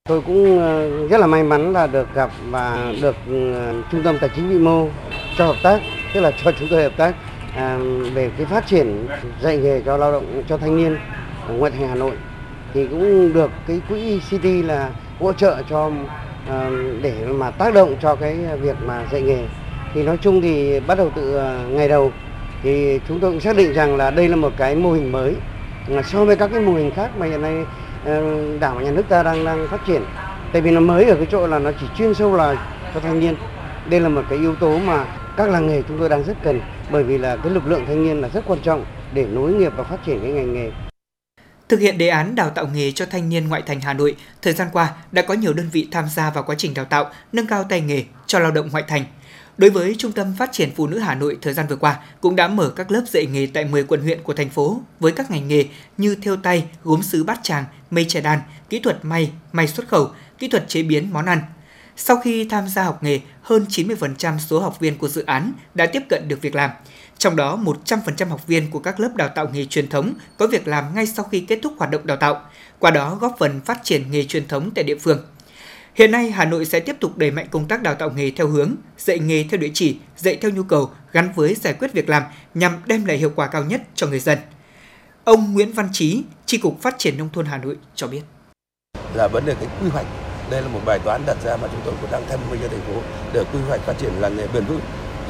Tôi 0.07 0.21
cũng 0.21 0.59
ờ, 0.59 1.07
rất 1.09 1.21
là 1.21 1.27
may 1.27 1.43
mắn 1.43 1.73
là 1.73 1.87
được 1.87 2.15
gặp 2.15 2.31
và 2.51 2.93
được 3.03 3.17
ừ, 3.27 3.55
Trung 3.93 4.03
tâm 4.03 4.19
Tài 4.21 4.31
chính 4.37 4.49
Vĩ 4.49 4.59
mô 4.59 4.89
cho 5.37 5.47
hợp 5.47 5.57
tác, 5.63 5.81
tức 6.15 6.21
là 6.21 6.31
cho 6.45 6.53
chúng 6.53 6.69
tôi 6.69 6.83
hợp 6.83 6.93
tác 6.97 7.15
à, 7.57 7.79
về 8.15 8.31
cái 8.37 8.47
phát 8.47 8.67
triển 8.67 9.07
dạy 9.41 9.57
nghề 9.57 9.83
cho 9.87 9.97
lao 9.97 10.13
động 10.13 10.43
cho 10.49 10.57
thanh 10.57 10.77
niên 10.77 10.97
ở 11.49 11.55
ngoại 11.55 11.73
thành 11.73 11.89
Hà 11.89 11.95
Nội. 11.95 12.13
Thì 12.75 12.87
cũng 12.87 13.33
được 13.33 13.51
cái 13.67 13.81
quỹ 13.89 14.21
City 14.31 14.63
là 14.63 14.91
hỗ 15.21 15.33
trợ 15.33 15.63
cho 15.71 15.91
ờ, 16.49 16.71
để 17.03 17.15
mà 17.27 17.51
tác 17.51 17.75
động 17.75 17.97
cho 18.03 18.15
cái 18.15 18.37
việc 18.61 18.77
mà 18.87 19.05
dạy 19.13 19.23
nghề. 19.23 19.47
Thì 19.95 20.03
nói 20.03 20.17
chung 20.17 20.41
thì 20.41 20.81
bắt 20.81 20.99
đầu 20.99 21.11
từ 21.17 21.37
ờ, 21.37 21.59
ngày 21.71 21.89
đầu 21.89 22.13
thì 22.63 23.01
chúng 23.09 23.21
tôi 23.21 23.31
cũng 23.31 23.41
xác 23.41 23.57
định 23.57 23.73
rằng 23.73 23.97
là 23.97 24.11
đây 24.11 24.29
là 24.29 24.37
một 24.37 24.53
cái 24.57 24.75
mô 24.75 24.93
hình 24.93 25.13
mới. 25.13 25.35
So 26.05 26.25
với 26.25 26.37
các 26.37 26.51
cái 26.53 26.61
mô 26.61 26.73
hình 26.73 26.91
khác 26.91 27.11
mà 27.19 27.27
hiện 27.27 27.43
nay 27.43 27.65
Ờ, 28.07 28.23
đảng 28.61 28.77
và 28.77 28.83
nhà 28.83 28.91
nước 28.91 29.03
ta 29.09 29.23
đang 29.23 29.45
đang 29.45 29.69
phát 29.71 29.81
triển. 29.87 30.03
Tại 30.53 30.63
vì 30.63 30.71
nó 30.71 30.81
mới 30.81 31.05
ở 31.05 31.17
cái 31.17 31.27
chỗ 31.31 31.47
là 31.47 31.59
nó 31.59 31.71
chỉ 31.81 31.87
chuyên 31.99 32.15
sâu 32.15 32.37
là 32.37 32.71
cho 32.95 33.01
thanh 33.01 33.21
niên. 33.21 33.35
Đây 33.91 34.01
là 34.01 34.09
một 34.09 34.23
cái 34.31 34.39
yếu 34.39 34.55
tố 34.55 34.79
mà 34.79 35.05
các 35.37 35.49
làng 35.49 35.67
nghề 35.67 35.83
chúng 35.89 35.99
tôi 35.99 36.09
đang 36.09 36.25
rất 36.25 36.37
cần 36.45 36.61
bởi 36.91 37.03
vì 37.03 37.19
là 37.19 37.37
cái 37.37 37.53
lực 37.53 37.67
lượng 37.67 37.85
thanh 37.87 38.05
niên 38.05 38.21
là 38.21 38.29
rất 38.29 38.45
quan 38.47 38.59
trọng 38.63 38.85
để 39.15 39.27
nối 39.27 39.53
nghiệp 39.53 39.73
và 39.77 39.85
phát 39.85 39.97
triển 40.07 40.21
cái 40.23 40.31
ngành 40.31 40.55
nghề. 40.55 40.71
Thực 41.69 41.81
hiện 41.81 41.99
đề 41.99 42.09
án 42.09 42.35
đào 42.35 42.51
tạo 42.51 42.67
nghề 42.75 42.93
cho 42.93 43.07
thanh 43.07 43.29
niên 43.29 43.49
ngoại 43.49 43.63
thành 43.67 43.81
Hà 43.81 43.93
Nội, 43.93 44.17
thời 44.43 44.53
gian 44.53 44.69
qua 44.73 44.93
đã 45.13 45.23
có 45.23 45.35
nhiều 45.35 45.53
đơn 45.53 45.69
vị 45.73 45.89
tham 45.93 46.05
gia 46.09 46.31
vào 46.31 46.45
quá 46.45 46.55
trình 46.59 46.75
đào 46.75 46.85
tạo, 46.85 47.11
nâng 47.33 47.47
cao 47.47 47.65
tay 47.65 47.81
nghề 47.81 48.05
cho 48.27 48.39
lao 48.39 48.51
động 48.51 48.69
ngoại 48.73 48.85
thành. 48.89 49.05
Đối 49.59 49.71
với 49.71 49.95
Trung 49.99 50.13
tâm 50.13 50.35
Phát 50.39 50.53
triển 50.53 50.71
Phụ 50.77 50.87
nữ 50.87 50.99
Hà 50.99 51.15
Nội 51.15 51.39
thời 51.43 51.55
gian 51.55 51.67
vừa 51.69 51.77
qua 51.77 51.99
cũng 52.21 52.37
đã 52.37 52.49
mở 52.49 52.73
các 52.77 52.91
lớp 52.91 53.03
dạy 53.07 53.27
nghề 53.27 53.47
tại 53.55 53.65
10 53.65 53.85
quận 53.85 54.03
huyện 54.03 54.23
của 54.23 54.35
thành 54.35 54.51
phố 54.51 54.81
với 55.01 55.13
các 55.13 55.31
ngành 55.31 55.49
nghề 55.49 55.65
như 55.99 56.15
thêu 56.15 56.37
tay, 56.37 56.65
gốm 56.85 57.03
sứ 57.03 57.25
bát 57.25 57.41
tràng, 57.43 57.65
mây 57.91 58.05
chè 58.05 58.21
đan, 58.21 58.39
kỹ 58.69 58.81
thuật 58.81 59.05
may, 59.05 59.31
may 59.53 59.69
xuất 59.69 59.89
khẩu, 59.89 60.11
kỹ 60.39 60.49
thuật 60.49 60.69
chế 60.69 60.83
biến 60.83 61.13
món 61.13 61.27
ăn. 61.27 61.41
Sau 61.97 62.17
khi 62.17 62.49
tham 62.49 62.69
gia 62.69 62.83
học 62.83 63.03
nghề, 63.03 63.21
hơn 63.43 63.67
90% 63.69 64.39
số 64.39 64.61
học 64.61 64.81
viên 64.81 64.99
của 64.99 65.09
dự 65.09 65.25
án 65.25 65.53
đã 65.75 65.87
tiếp 65.87 66.03
cận 66.09 66.29
được 66.29 66.43
việc 66.43 66.55
làm. 66.55 66.71
Trong 67.19 67.37
đó, 67.37 67.59
100% 67.85 68.29
học 68.29 68.47
viên 68.47 68.71
của 68.71 68.79
các 68.79 69.01
lớp 69.01 69.11
đào 69.17 69.29
tạo 69.29 69.49
nghề 69.53 69.65
truyền 69.65 69.89
thống 69.89 70.15
có 70.39 70.47
việc 70.47 70.69
làm 70.69 70.95
ngay 70.95 71.07
sau 71.07 71.25
khi 71.25 71.41
kết 71.41 71.59
thúc 71.63 71.75
hoạt 71.79 71.91
động 71.91 72.07
đào 72.07 72.17
tạo, 72.17 72.43
qua 72.79 72.91
đó 72.91 73.19
góp 73.21 73.37
phần 73.39 73.61
phát 73.61 73.79
triển 73.83 74.11
nghề 74.11 74.25
truyền 74.25 74.49
thống 74.49 74.71
tại 74.75 74.85
địa 74.85 74.99
phương. 74.99 75.19
Hiện 75.97 76.11
nay, 76.11 76.31
Hà 76.31 76.45
Nội 76.45 76.65
sẽ 76.65 76.81
tiếp 76.81 76.97
tục 77.01 77.17
đẩy 77.17 77.31
mạnh 77.31 77.47
công 77.51 77.69
tác 77.69 77.83
đào 77.83 77.95
tạo 77.95 78.11
nghề 78.11 78.31
theo 78.31 78.49
hướng 78.49 78.75
dạy 78.99 79.19
nghề 79.19 79.45
theo 79.51 79.61
địa 79.61 79.71
chỉ, 79.75 79.97
dạy 80.17 80.39
theo 80.41 80.51
nhu 80.51 80.63
cầu 80.63 80.91
gắn 81.13 81.33
với 81.35 81.55
giải 81.55 81.75
quyết 81.75 81.93
việc 81.93 82.09
làm 82.09 82.23
nhằm 82.55 82.73
đem 82.87 83.05
lại 83.05 83.17
hiệu 83.17 83.33
quả 83.37 83.47
cao 83.47 83.65
nhất 83.65 83.83
cho 83.95 84.07
người 84.07 84.21
dân. 84.21 84.39
Ông 85.25 85.55
Nguyễn 85.55 85.73
Văn 85.73 85.89
Chí, 85.93 86.23
Tri 86.47 86.59
cục 86.59 86.83
Phát 86.83 86.99
triển 86.99 87.19
Nông 87.19 87.29
thôn 87.33 87.47
Hà 87.47 87.59
Nội 87.59 87.77
cho 87.95 88.07
biết. 88.07 88.21
Là 89.15 89.29
vấn 89.29 89.47
đề 89.47 89.55
cái 89.61 89.69
quy 89.83 89.89
hoạch 89.89 90.07
đây 90.51 90.63
là 90.63 90.69
một 90.69 90.81
bài 90.85 90.99
toán 91.05 91.23
đặt 91.27 91.37
ra 91.45 91.57
mà 91.57 91.69
chúng 91.73 91.81
tôi 91.85 91.95
cũng 92.01 92.11
đang 92.11 92.23
tham 92.29 92.41
mưu 92.51 92.59
cho 92.63 92.69
thành 92.69 92.81
phố 92.81 93.01
để 93.33 93.45
quy 93.53 93.59
hoạch 93.69 93.81
phát 93.81 93.99
triển 93.99 94.13
làng 94.21 94.37
nghề 94.37 94.47
bền 94.47 94.65
vững 94.65 94.81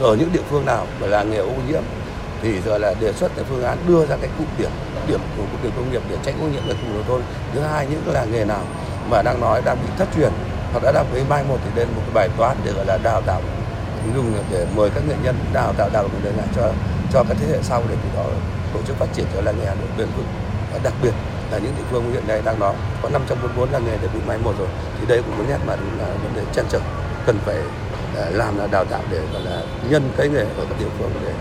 ở 0.00 0.16
những 0.16 0.32
địa 0.32 0.42
phương 0.50 0.66
nào 0.66 0.86
mà 1.00 1.06
làng 1.06 1.30
nghề 1.30 1.38
ô 1.38 1.54
nhiễm 1.68 1.82
thì 2.42 2.60
giờ 2.60 2.78
là 2.78 2.94
đề 3.00 3.12
xuất 3.12 3.32
cái 3.36 3.44
phương 3.48 3.64
án 3.64 3.78
đưa 3.88 4.06
ra 4.06 4.16
cái 4.16 4.30
cụm 4.38 4.46
điểm 4.58 4.70
điểm 5.08 5.20
của 5.36 5.42
cụm 5.52 5.62
điểm 5.62 5.72
công 5.76 5.92
nghiệp 5.92 6.02
để 6.10 6.16
tránh 6.24 6.40
ô 6.40 6.48
nhiễm 6.48 6.62
ở 6.68 6.74
vùng 6.74 6.94
đô 6.94 7.02
thôn 7.02 7.22
thứ 7.54 7.60
hai 7.60 7.86
những 7.90 8.02
làng 8.06 8.32
nghề 8.32 8.44
nào 8.44 8.66
mà 9.10 9.22
đang 9.22 9.40
nói 9.40 9.62
đang 9.64 9.76
bị 9.82 9.88
thất 9.98 10.08
truyền 10.16 10.32
hoặc 10.72 10.82
đã 10.82 10.92
đọc 10.92 11.06
với 11.12 11.24
mai 11.28 11.44
một 11.48 11.58
thì 11.64 11.70
lên 11.76 11.88
một 11.96 12.02
cái 12.04 12.14
bài 12.14 12.28
toán 12.36 12.56
để 12.64 12.72
gọi 12.72 12.86
là 12.86 12.98
đào 13.02 13.22
tạo 13.26 13.40
dùng 14.14 14.32
để 14.50 14.66
mời 14.76 14.90
các 14.94 15.02
nghệ 15.08 15.14
nhân 15.24 15.36
đào 15.52 15.72
tạo 15.78 15.90
đào 15.92 16.08
tạo 16.08 16.32
lại 16.36 16.46
cho 16.56 16.72
cho 17.12 17.24
các 17.28 17.36
thế 17.40 17.46
hệ 17.52 17.58
sau 17.62 17.82
để 17.88 17.96
từ 18.02 18.08
đó 18.16 18.24
tổ 18.74 18.80
chức 18.86 18.96
phát 18.96 19.06
triển 19.14 19.26
cho 19.34 19.40
làng 19.40 19.54
nghề 19.58 19.66
Hà 19.66 19.74
Nội 19.74 19.88
bền 19.98 20.08
vững 20.16 20.26
và 20.72 20.78
đặc 20.82 20.92
biệt 21.02 21.12
là 21.52 21.58
những 21.58 21.72
địa 21.76 21.82
phương 21.90 22.12
hiện 22.12 22.28
nay 22.28 22.42
đang 22.44 22.60
nói 22.60 22.74
có 23.02 23.08
544 23.08 23.70
làng 23.70 23.84
nghề 23.84 23.98
được 23.98 24.08
bị 24.14 24.20
mai 24.26 24.38
một 24.38 24.52
rồi 24.58 24.68
thì 25.00 25.06
đây 25.06 25.22
cũng 25.22 25.38
muốn 25.38 25.48
nhắc 25.48 25.60
mà 25.66 25.76
là 25.98 26.06
vấn 26.22 26.34
đề 26.36 26.42
chăn 26.52 26.64
trở 26.68 26.80
cần 27.26 27.38
phải 27.44 27.56
à, 28.16 28.30
làm 28.30 28.58
là 28.58 28.66
đào 28.66 28.84
tạo 28.84 29.00
để 29.10 29.20
gọi 29.32 29.42
là 29.42 29.62
nhân 29.90 30.10
cái 30.16 30.28
nghề 30.28 30.40
ở 30.40 30.66
các 30.68 30.80
địa 30.80 30.88
phương 30.98 31.10
để, 31.24 31.32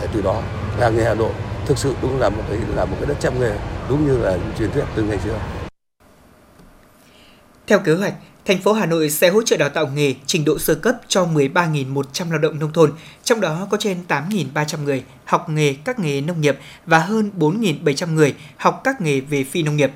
để 0.00 0.08
từ 0.12 0.22
đó 0.22 0.42
làng 0.78 0.96
nghề 0.96 1.04
Hà 1.04 1.14
Nội 1.14 1.32
thực 1.66 1.78
sự 1.78 1.94
đúng 2.02 2.20
là 2.20 2.28
một 2.28 2.42
cái 2.50 2.58
là 2.76 2.84
một 2.84 2.96
cái 3.00 3.06
đất 3.06 3.16
trăm 3.20 3.40
nghề 3.40 3.52
đúng 3.88 4.06
như 4.06 4.18
là 4.18 4.36
truyền 4.58 4.70
thuyết 4.70 4.84
từ 4.94 5.02
ngày 5.02 5.18
xưa. 5.24 5.38
Theo 7.66 7.78
kế 7.78 7.94
hoạch, 7.94 8.14
thành 8.44 8.60
phố 8.60 8.72
Hà 8.72 8.86
Nội 8.86 9.10
sẽ 9.10 9.28
hỗ 9.30 9.42
trợ 9.42 9.56
đào 9.56 9.68
tạo 9.68 9.86
nghề 9.86 10.14
trình 10.26 10.44
độ 10.44 10.58
sơ 10.58 10.74
cấp 10.74 10.96
cho 11.08 11.26
13.100 11.26 12.30
lao 12.30 12.38
động 12.38 12.58
nông 12.58 12.72
thôn, 12.72 12.92
trong 13.24 13.40
đó 13.40 13.66
có 13.70 13.76
trên 13.80 13.98
8.300 14.08 14.82
người 14.84 15.04
học 15.24 15.48
nghề 15.48 15.74
các 15.84 15.98
nghề 15.98 16.20
nông 16.20 16.40
nghiệp 16.40 16.58
và 16.86 16.98
hơn 16.98 17.30
4.700 17.38 18.14
người 18.14 18.34
học 18.56 18.80
các 18.84 19.00
nghề 19.00 19.20
về 19.20 19.44
phi 19.44 19.62
nông 19.62 19.76
nghiệp. 19.76 19.90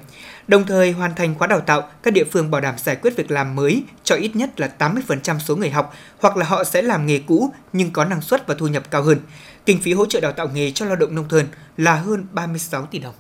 Đồng 0.49 0.67
thời 0.67 0.93
hoàn 0.93 1.15
thành 1.15 1.35
khóa 1.35 1.47
đào 1.47 1.61
tạo, 1.61 1.89
các 2.03 2.15
địa 2.15 2.25
phương 2.25 2.51
bảo 2.51 2.61
đảm 2.61 2.75
giải 2.79 2.97
quyết 2.97 3.17
việc 3.17 3.31
làm 3.31 3.57
mới 3.57 3.83
cho 4.05 4.15
ít 4.15 4.37
nhất 4.37 4.61
là 4.61 4.71
80% 4.79 5.39
số 5.39 5.57
người 5.57 5.71
học 5.71 5.95
hoặc 6.19 6.37
là 6.37 6.47
họ 6.47 6.65
sẽ 6.65 6.83
làm 6.83 7.07
nghề 7.07 7.19
cũ 7.19 7.53
nhưng 7.73 7.91
có 7.91 8.05
năng 8.05 8.21
suất 8.21 8.47
và 8.47 8.55
thu 8.59 8.67
nhập 8.67 8.91
cao 8.91 9.03
hơn. 9.03 9.19
Kinh 9.67 9.81
phí 9.83 9.93
hỗ 9.93 10.07
trợ 10.07 10.21
đào 10.21 10.33
tạo 10.33 10.49
nghề 10.55 10.71
cho 10.71 10.87
lao 10.87 10.97
động 10.97 11.15
nông 11.15 11.29
thôn 11.29 11.47
là 11.77 11.95
hơn 11.95 12.27
36 12.33 12.87
tỷ 12.87 12.99
đồng. 12.99 13.15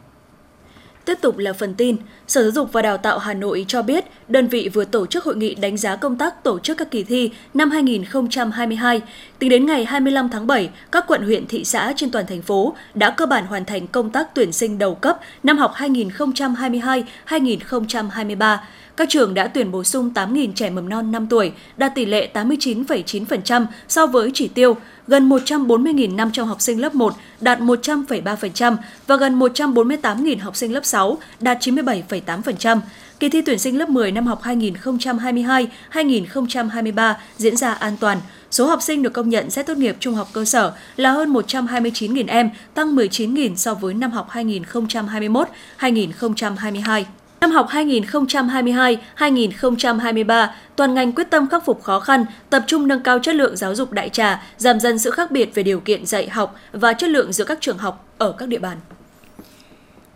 Tiếp 1.08 1.18
tục 1.20 1.38
là 1.38 1.52
phần 1.52 1.74
tin, 1.74 1.96
Sở 2.26 2.42
Giáo 2.42 2.50
dục 2.50 2.72
và 2.72 2.82
Đào 2.82 2.96
tạo 2.96 3.18
Hà 3.18 3.34
Nội 3.34 3.64
cho 3.68 3.82
biết 3.82 4.04
đơn 4.28 4.48
vị 4.48 4.68
vừa 4.68 4.84
tổ 4.84 5.06
chức 5.06 5.24
hội 5.24 5.36
nghị 5.36 5.54
đánh 5.54 5.76
giá 5.76 5.96
công 5.96 6.18
tác 6.18 6.44
tổ 6.44 6.58
chức 6.58 6.76
các 6.76 6.90
kỳ 6.90 7.04
thi 7.04 7.30
năm 7.54 7.70
2022. 7.70 9.00
Tính 9.38 9.50
đến 9.50 9.66
ngày 9.66 9.84
25 9.84 10.28
tháng 10.28 10.46
7, 10.46 10.70
các 10.92 11.04
quận 11.08 11.22
huyện 11.22 11.46
thị 11.46 11.64
xã 11.64 11.92
trên 11.96 12.10
toàn 12.10 12.26
thành 12.26 12.42
phố 12.42 12.74
đã 12.94 13.10
cơ 13.10 13.26
bản 13.26 13.46
hoàn 13.46 13.64
thành 13.64 13.86
công 13.86 14.10
tác 14.10 14.34
tuyển 14.34 14.52
sinh 14.52 14.78
đầu 14.78 14.94
cấp 14.94 15.20
năm 15.42 15.58
học 15.58 15.74
2022-2023 15.76 18.58
các 18.98 19.08
trường 19.08 19.34
đã 19.34 19.46
tuyển 19.46 19.70
bổ 19.70 19.84
sung 19.84 20.10
8.000 20.14 20.52
trẻ 20.54 20.70
mầm 20.70 20.88
non 20.88 21.12
5 21.12 21.26
tuổi, 21.26 21.52
đạt 21.76 21.94
tỷ 21.94 22.06
lệ 22.06 22.30
89,9% 22.34 23.66
so 23.88 24.06
với 24.06 24.30
chỉ 24.34 24.48
tiêu, 24.48 24.76
gần 25.06 25.28
140.500 25.28 26.44
học 26.44 26.60
sinh 26.60 26.80
lớp 26.80 26.94
1 26.94 27.14
đạt 27.40 27.60
100,3% 27.60 28.76
và 29.06 29.16
gần 29.16 29.38
148.000 29.38 30.40
học 30.40 30.56
sinh 30.56 30.72
lớp 30.72 30.84
6 30.84 31.18
đạt 31.40 31.58
97,8%. 31.60 32.80
Kỳ 33.20 33.28
thi 33.28 33.42
tuyển 33.42 33.58
sinh 33.58 33.78
lớp 33.78 33.88
10 33.88 34.12
năm 34.12 34.26
học 34.26 34.42
2022-2023 34.42 37.14
diễn 37.36 37.56
ra 37.56 37.72
an 37.72 37.96
toàn. 38.00 38.18
Số 38.50 38.66
học 38.66 38.82
sinh 38.82 39.02
được 39.02 39.12
công 39.12 39.28
nhận 39.28 39.50
xét 39.50 39.66
tốt 39.66 39.76
nghiệp 39.76 39.96
trung 40.00 40.14
học 40.14 40.28
cơ 40.32 40.44
sở 40.44 40.72
là 40.96 41.10
hơn 41.10 41.32
129.000 41.32 42.24
em, 42.28 42.50
tăng 42.74 42.96
19.000 42.96 43.56
so 43.56 43.74
với 43.74 43.94
năm 43.94 44.10
học 44.10 44.28
2021-2022. 45.78 47.04
Năm 47.40 47.50
học 47.50 47.68
2022-2023, 47.70 50.48
toàn 50.76 50.94
ngành 50.94 51.12
quyết 51.12 51.30
tâm 51.30 51.48
khắc 51.48 51.64
phục 51.64 51.82
khó 51.82 52.00
khăn, 52.00 52.24
tập 52.50 52.64
trung 52.66 52.88
nâng 52.88 53.02
cao 53.02 53.18
chất 53.18 53.34
lượng 53.34 53.56
giáo 53.56 53.74
dục 53.74 53.92
đại 53.92 54.08
trà, 54.08 54.42
giảm 54.56 54.80
dần 54.80 54.98
sự 54.98 55.10
khác 55.10 55.30
biệt 55.30 55.54
về 55.54 55.62
điều 55.62 55.80
kiện 55.80 56.06
dạy 56.06 56.28
học 56.28 56.56
và 56.72 56.92
chất 56.92 57.10
lượng 57.10 57.32
giữa 57.32 57.44
các 57.44 57.58
trường 57.60 57.78
học 57.78 58.06
ở 58.18 58.32
các 58.32 58.48
địa 58.48 58.58
bàn. 58.58 58.76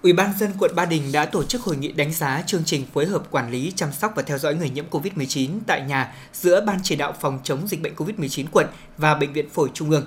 Ủy 0.03 0.13
ban 0.13 0.33
dân 0.39 0.53
quận 0.59 0.75
Ba 0.75 0.85
Đình 0.85 1.13
đã 1.13 1.27
tổ 1.27 1.45
chức 1.45 1.63
hội 1.63 1.77
nghị 1.77 1.93
đánh 1.93 2.13
giá 2.13 2.43
chương 2.47 2.63
trình 2.65 2.87
phối 2.95 3.07
hợp 3.07 3.23
quản 3.31 3.51
lý, 3.51 3.73
chăm 3.77 3.93
sóc 3.93 4.13
và 4.17 4.23
theo 4.23 4.39
dõi 4.39 4.55
người 4.55 4.71
nhiễm 4.71 4.85
COVID-19 4.91 5.49
tại 5.67 5.81
nhà 5.81 6.15
giữa 6.33 6.61
Ban 6.61 6.79
chỉ 6.83 6.97
đạo 6.97 7.15
phòng 7.21 7.41
chống 7.45 7.69
dịch 7.69 7.83
bệnh 7.83 7.95
COVID-19 7.95 8.47
quận 8.53 8.67
và 8.97 9.15
Bệnh 9.15 9.33
viện 9.33 9.51
Phổi 9.51 9.69
Trung 9.75 9.91
ương. 9.91 10.07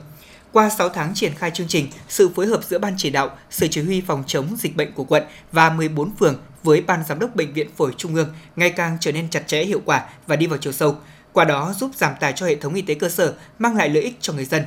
Qua 0.52 0.70
6 0.70 0.89
tháng 0.89 1.14
triển 1.14 1.34
khai 1.36 1.52
chương 1.52 1.68
trình, 1.68 1.88
sự 2.10 2.30
phối 2.36 2.48
hợp 2.48 2.64
giữa 2.64 2.80
Ban 2.80 2.93
chỉ 2.98 3.10
đạo, 3.10 3.38
Sở 3.50 3.68
chỉ 3.72 3.82
huy 3.82 4.02
phòng 4.02 4.24
chống 4.28 4.56
dịch 4.60 4.76
bệnh 4.76 4.91
của 4.91 5.04
quận 5.04 5.24
và 5.52 5.70
14 5.70 6.16
phường 6.16 6.36
với 6.64 6.82
Ban 6.82 7.04
Giám 7.08 7.20
đốc 7.20 7.36
Bệnh 7.36 7.54
viện 7.54 7.68
Phổi 7.78 7.91
Trung 7.98 8.16
ương 8.16 8.30
ngày 8.56 8.70
càng 8.70 8.98
trở 9.00 9.12
nên 9.12 9.30
chặt 9.30 9.48
chẽ 9.48 9.64
hiệu 9.64 9.82
quả 9.86 10.06
và 10.28 10.36
đi 10.36 10.48
vào 10.48 10.58
chiều 10.58 10.74
sâu, 10.74 10.96
qua 11.34 11.46
đó 11.46 11.74
giúp 11.80 11.91
giảm 11.96 12.14
tải 12.20 12.34
cho 12.36 12.46
hệ 12.46 12.56
thống 12.56 12.74
y 12.74 12.82
tế 12.82 12.93
cơ 12.93 13.10
sở, 13.10 13.34
mang 13.60 13.76
lại 13.76 13.89
lợi 13.89 14.04
ích 14.04 14.18
cho 14.22 14.34
người 14.34 14.46
dân. 14.46 14.64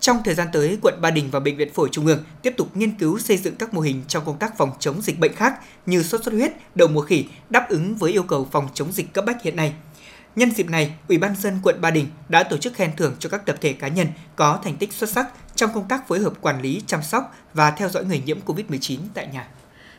Trong 0.00 0.22
thời 0.24 0.34
gian 0.34 0.48
tới, 0.52 0.78
quận 0.82 0.94
Ba 1.00 1.10
Đình 1.10 1.30
và 1.30 1.40
Bệnh 1.40 1.56
viện 1.56 1.72
Phổi 1.72 1.88
Trung 1.92 2.06
ương 2.06 2.24
tiếp 2.42 2.54
tục 2.56 2.76
nghiên 2.76 2.90
cứu 2.90 3.18
xây 3.18 3.36
dựng 3.36 3.56
các 3.56 3.74
mô 3.74 3.80
hình 3.80 4.02
trong 4.08 4.24
công 4.24 4.38
tác 4.38 4.58
phòng 4.58 4.70
chống 4.78 5.02
dịch 5.02 5.18
bệnh 5.18 5.34
khác 5.34 5.54
như 5.86 6.02
sốt 6.02 6.24
xuất 6.24 6.34
huyết, 6.34 6.52
đậu 6.74 6.88
mùa 6.88 7.00
khỉ 7.00 7.24
đáp 7.50 7.68
ứng 7.68 7.94
với 7.94 8.12
yêu 8.12 8.22
cầu 8.22 8.48
phòng 8.52 8.68
chống 8.74 8.92
dịch 8.92 9.12
cấp 9.12 9.24
bách 9.24 9.42
hiện 9.42 9.56
nay. 9.56 9.72
Nhân 10.36 10.50
dịp 10.50 10.70
này, 10.70 10.94
Ủy 11.08 11.18
ban 11.18 11.36
dân 11.36 11.60
quận 11.62 11.80
Ba 11.80 11.90
Đình 11.90 12.06
đã 12.28 12.42
tổ 12.42 12.56
chức 12.56 12.74
khen 12.74 12.90
thưởng 12.96 13.16
cho 13.18 13.28
các 13.28 13.46
tập 13.46 13.56
thể 13.60 13.72
cá 13.72 13.88
nhân 13.88 14.06
có 14.36 14.60
thành 14.64 14.76
tích 14.76 14.92
xuất 14.92 15.10
sắc 15.10 15.26
trong 15.54 15.70
công 15.74 15.88
tác 15.88 16.08
phối 16.08 16.18
hợp 16.18 16.32
quản 16.40 16.62
lý, 16.62 16.82
chăm 16.86 17.02
sóc 17.02 17.34
và 17.54 17.70
theo 17.70 17.88
dõi 17.88 18.04
người 18.04 18.22
nhiễm 18.26 18.38
COVID-19 18.46 18.98
tại 19.14 19.26
nhà. 19.26 19.48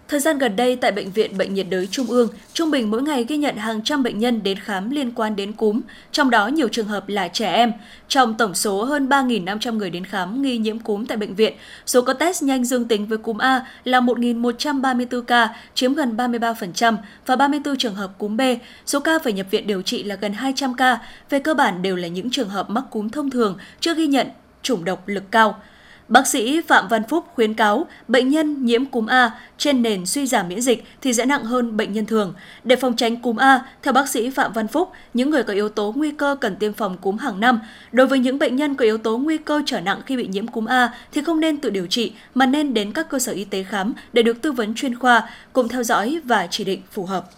Thời 0.09 0.19
gian 0.19 0.37
gần 0.37 0.55
đây 0.55 0.75
tại 0.75 0.91
Bệnh 0.91 1.11
viện 1.11 1.37
Bệnh 1.37 1.53
nhiệt 1.53 1.65
đới 1.69 1.87
Trung 1.87 2.07
ương, 2.07 2.29
trung 2.53 2.71
bình 2.71 2.91
mỗi 2.91 3.01
ngày 3.01 3.25
ghi 3.27 3.37
nhận 3.37 3.57
hàng 3.57 3.83
trăm 3.83 4.03
bệnh 4.03 4.19
nhân 4.19 4.43
đến 4.43 4.59
khám 4.59 4.89
liên 4.89 5.11
quan 5.11 5.35
đến 5.35 5.53
cúm, 5.53 5.81
trong 6.11 6.29
đó 6.29 6.47
nhiều 6.47 6.67
trường 6.67 6.87
hợp 6.87 7.09
là 7.09 7.27
trẻ 7.27 7.53
em. 7.53 7.73
Trong 8.07 8.37
tổng 8.37 8.55
số 8.55 8.83
hơn 8.83 9.09
3.500 9.09 9.77
người 9.77 9.89
đến 9.89 10.05
khám 10.05 10.41
nghi 10.41 10.57
nhiễm 10.57 10.79
cúm 10.79 11.05
tại 11.05 11.17
bệnh 11.17 11.35
viện, 11.35 11.53
số 11.85 12.01
có 12.01 12.13
test 12.13 12.43
nhanh 12.43 12.65
dương 12.65 12.87
tính 12.87 13.05
với 13.05 13.17
cúm 13.17 13.37
A 13.37 13.65
là 13.83 13.99
1.134 13.99 15.21
ca, 15.21 15.49
chiếm 15.73 15.93
gần 15.93 16.17
33% 16.17 16.95
và 17.25 17.35
34 17.35 17.77
trường 17.77 17.95
hợp 17.95 18.11
cúm 18.17 18.37
B. 18.37 18.41
Số 18.85 18.99
ca 18.99 19.19
phải 19.23 19.33
nhập 19.33 19.47
viện 19.51 19.67
điều 19.67 19.81
trị 19.81 20.03
là 20.03 20.15
gần 20.15 20.33
200 20.33 20.73
ca, 20.73 20.99
về 21.29 21.39
cơ 21.39 21.53
bản 21.53 21.81
đều 21.81 21.95
là 21.95 22.07
những 22.07 22.29
trường 22.29 22.49
hợp 22.49 22.69
mắc 22.69 22.83
cúm 22.89 23.09
thông 23.09 23.29
thường, 23.29 23.57
chưa 23.79 23.95
ghi 23.95 24.07
nhận 24.07 24.27
chủng 24.61 24.85
độc 24.85 25.07
lực 25.07 25.23
cao. 25.31 25.61
Bác 26.09 26.27
sĩ 26.27 26.61
Phạm 26.61 26.87
Văn 26.87 27.03
Phúc 27.09 27.25
khuyến 27.35 27.53
cáo 27.53 27.87
bệnh 28.07 28.29
nhân 28.29 28.65
nhiễm 28.65 28.85
cúm 28.85 29.05
A 29.05 29.31
trên 29.57 29.81
nền 29.81 30.05
suy 30.05 30.27
giảm 30.27 30.47
miễn 30.47 30.61
dịch 30.61 30.83
thì 31.01 31.13
sẽ 31.13 31.25
nặng 31.25 31.43
hơn 31.43 31.77
bệnh 31.77 31.93
nhân 31.93 32.05
thường. 32.05 32.33
Để 32.63 32.75
phòng 32.75 32.95
tránh 32.95 33.17
cúm 33.17 33.37
A, 33.37 33.61
theo 33.83 33.93
bác 33.93 34.09
sĩ 34.09 34.29
Phạm 34.29 34.53
Văn 34.53 34.67
Phúc, 34.67 34.91
những 35.13 35.29
người 35.29 35.43
có 35.43 35.53
yếu 35.53 35.69
tố 35.69 35.93
nguy 35.95 36.11
cơ 36.11 36.35
cần 36.41 36.55
tiêm 36.55 36.73
phòng 36.73 36.97
cúm 36.97 37.17
hàng 37.17 37.39
năm. 37.39 37.59
Đối 37.91 38.07
với 38.07 38.19
những 38.19 38.39
bệnh 38.39 38.55
nhân 38.55 38.75
có 38.75 38.85
yếu 38.85 38.97
tố 38.97 39.17
nguy 39.17 39.37
cơ 39.37 39.61
trở 39.65 39.79
nặng 39.79 40.01
khi 40.05 40.17
bị 40.17 40.27
nhiễm 40.27 40.47
cúm 40.47 40.65
A 40.65 40.93
thì 41.11 41.21
không 41.21 41.39
nên 41.39 41.57
tự 41.57 41.69
điều 41.69 41.87
trị 41.87 42.13
mà 42.35 42.45
nên 42.45 42.73
đến 42.73 42.91
các 42.91 43.09
cơ 43.09 43.19
sở 43.19 43.31
y 43.31 43.43
tế 43.43 43.63
khám 43.63 43.93
để 44.13 44.21
được 44.21 44.41
tư 44.41 44.51
vấn 44.51 44.75
chuyên 44.75 44.99
khoa, 44.99 45.29
cùng 45.53 45.67
theo 45.67 45.83
dõi 45.83 46.19
và 46.23 46.47
chỉ 46.51 46.63
định 46.63 46.81
phù 46.91 47.05
hợp. 47.05 47.29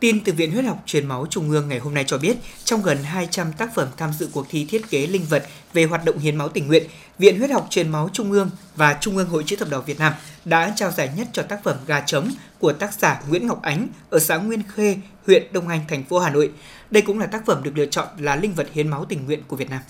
Tin 0.00 0.24
từ 0.24 0.32
Viện 0.32 0.52
Huyết 0.52 0.64
học 0.64 0.82
Truyền 0.86 1.06
máu 1.06 1.26
Trung 1.30 1.50
ương 1.50 1.68
ngày 1.68 1.78
hôm 1.78 1.94
nay 1.94 2.04
cho 2.06 2.18
biết, 2.18 2.36
trong 2.64 2.82
gần 2.82 3.04
200 3.04 3.52
tác 3.52 3.74
phẩm 3.74 3.88
tham 3.96 4.12
dự 4.18 4.28
cuộc 4.32 4.46
thi 4.48 4.66
thiết 4.68 4.90
kế 4.90 5.06
linh 5.06 5.24
vật 5.24 5.46
về 5.72 5.84
hoạt 5.84 6.04
động 6.04 6.18
hiến 6.18 6.36
máu 6.36 6.48
tình 6.48 6.66
nguyện, 6.66 6.82
Viện 7.18 7.38
Huyết 7.38 7.50
học 7.50 7.66
Truyền 7.70 7.88
máu 7.88 8.08
Trung 8.12 8.32
ương 8.32 8.50
và 8.76 8.98
Trung 9.00 9.16
ương 9.16 9.28
Hội 9.28 9.42
chữ 9.46 9.56
thập 9.56 9.70
đỏ 9.70 9.80
Việt 9.80 9.98
Nam 9.98 10.12
đã 10.44 10.72
trao 10.76 10.90
giải 10.90 11.10
nhất 11.16 11.28
cho 11.32 11.42
tác 11.42 11.64
phẩm 11.64 11.76
Gà 11.86 12.00
trống 12.00 12.30
của 12.58 12.72
tác 12.72 12.94
giả 12.94 13.22
Nguyễn 13.28 13.46
Ngọc 13.46 13.62
Ánh 13.62 13.88
ở 14.10 14.18
xã 14.18 14.36
Nguyên 14.36 14.62
Khê, 14.74 14.96
huyện 15.26 15.52
Đông 15.52 15.68
Anh, 15.68 15.80
thành 15.88 16.04
phố 16.04 16.18
Hà 16.18 16.30
Nội. 16.30 16.50
Đây 16.90 17.02
cũng 17.02 17.18
là 17.18 17.26
tác 17.26 17.46
phẩm 17.46 17.62
được 17.62 17.72
lựa 17.74 17.86
chọn 17.86 18.08
là 18.18 18.36
linh 18.36 18.54
vật 18.54 18.68
hiến 18.72 18.88
máu 18.88 19.04
tình 19.04 19.26
nguyện 19.26 19.42
của 19.48 19.56
Việt 19.56 19.70
Nam. 19.70 19.80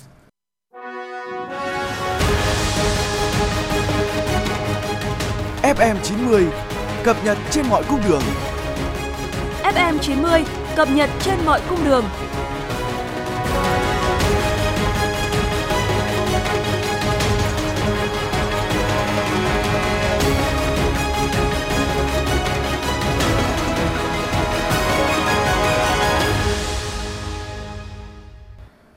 FM 5.62 5.96
90 6.02 6.46
cập 7.04 7.24
nhật 7.24 7.38
trên 7.50 7.66
mọi 7.68 7.84
cung 7.88 8.00
đường. 8.09 8.22
FM 9.75 9.99
90 9.99 10.45
cập 10.77 10.89
nhật 10.95 11.11
trên 11.21 11.35
mọi 11.47 11.61
cung 11.71 11.85
đường. 11.85 12.05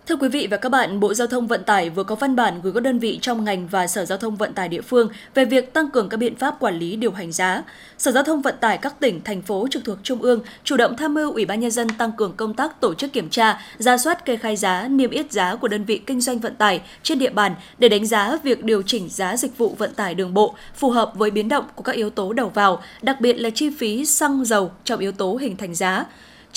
Thưa 0.10 0.16
quý 0.16 0.28
vị 0.28 0.48
và 0.52 0.58
các 0.58 0.70
bạn, 0.70 1.00
Bộ 1.00 1.14
Giao 1.14 1.28
thông 1.28 1.48
Vận 1.48 1.64
tải 1.64 1.90
vừa 1.90 2.04
có 2.04 2.16
văn 2.16 2.36
bản 2.36 2.60
gửi 2.64 2.74
các 2.74 2.84
đơn 2.84 3.00
vị 3.00 3.20
trong 3.22 3.44
ngành 3.44 3.68
và 3.68 3.88
Sở 3.88 4.06
Giao 4.06 4.18
thông 4.18 4.36
Vận 4.36 4.54
tải 4.54 4.68
địa 4.68 4.82
phương 4.82 5.10
về 5.34 5.46
việc 5.46 5.74
tăng 5.74 5.90
cường 5.90 6.10
các 6.10 6.18
biện 6.18 6.36
pháp 6.36 6.60
quản 6.60 6.80
lý 6.80 6.96
điều 6.96 7.12
hành 7.12 7.32
giá. 7.32 7.64
Sở 7.98 8.12
Giao 8.12 8.24
thông 8.24 8.42
Vận 8.42 8.56
tải 8.60 8.78
các 8.78 9.00
tỉnh, 9.00 9.22
thành 9.24 9.42
phố 9.42 9.68
trực 9.72 9.84
thuộc 9.86 9.98
Trung 10.04 10.22
ương 10.22 10.42
chủ 10.64 10.78
động 10.78 10.98
tham 10.98 11.14
mưu 11.14 11.32
Ủy 11.32 11.46
ban 11.46 11.60
nhân 11.60 11.72
dân 11.72 11.90
tăng 11.90 12.12
cường 12.12 12.34
công 12.38 12.54
tác 12.54 12.82
tổ 12.82 12.94
chức 12.94 13.14
kiểm 13.14 13.30
tra, 13.30 13.62
ra 13.78 13.98
soát 13.98 14.26
kê 14.26 14.38
khai 14.38 14.56
giá, 14.56 14.88
niêm 14.88 15.10
yết 15.10 15.32
giá 15.32 15.56
của 15.56 15.68
đơn 15.68 15.86
vị 15.86 16.02
kinh 16.06 16.22
doanh 16.22 16.40
vận 16.40 16.56
tải 16.56 16.82
trên 17.04 17.20
địa 17.20 17.30
bàn 17.30 17.56
để 17.78 17.90
đánh 17.90 18.06
giá 18.06 18.38
việc 18.44 18.64
điều 18.64 18.82
chỉnh 18.82 19.10
giá 19.10 19.38
dịch 19.38 19.58
vụ 19.58 19.76
vận 19.78 19.94
tải 19.94 20.16
đường 20.16 20.34
bộ 20.34 20.56
phù 20.76 20.90
hợp 20.90 21.12
với 21.16 21.32
biến 21.32 21.50
động 21.50 21.66
của 21.76 21.84
các 21.84 21.96
yếu 21.96 22.10
tố 22.10 22.34
đầu 22.34 22.50
vào, 22.50 22.82
đặc 23.02 23.22
biệt 23.22 23.34
là 23.34 23.50
chi 23.50 23.70
phí 23.80 24.06
xăng 24.06 24.46
dầu 24.46 24.72
trong 24.84 25.00
yếu 25.00 25.12
tố 25.12 25.36
hình 25.36 25.58
thành 25.58 25.76
giá. 25.76 26.06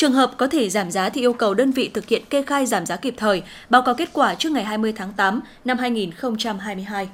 Trường 0.02 0.12
hợp 0.12 0.32
có 0.38 0.46
thể 0.46 0.70
giảm 0.70 0.90
giá 0.90 1.08
thì 1.08 1.20
yêu 1.20 1.32
cầu 1.32 1.54
đơn 1.54 1.72
vị 1.72 1.90
thực 1.94 2.08
hiện 2.08 2.22
kê 2.30 2.42
khai 2.42 2.66
giảm 2.66 2.86
giá 2.86 2.96
kịp 2.96 3.14
thời, 3.16 3.42
báo 3.70 3.82
cáo 3.82 3.94
kết 3.94 4.08
quả 4.12 4.34
trước 4.34 4.52
ngày 4.52 4.64
20 4.64 4.92
tháng 4.96 5.12
8 5.12 5.40
năm 5.64 5.78
2022. 5.78 7.08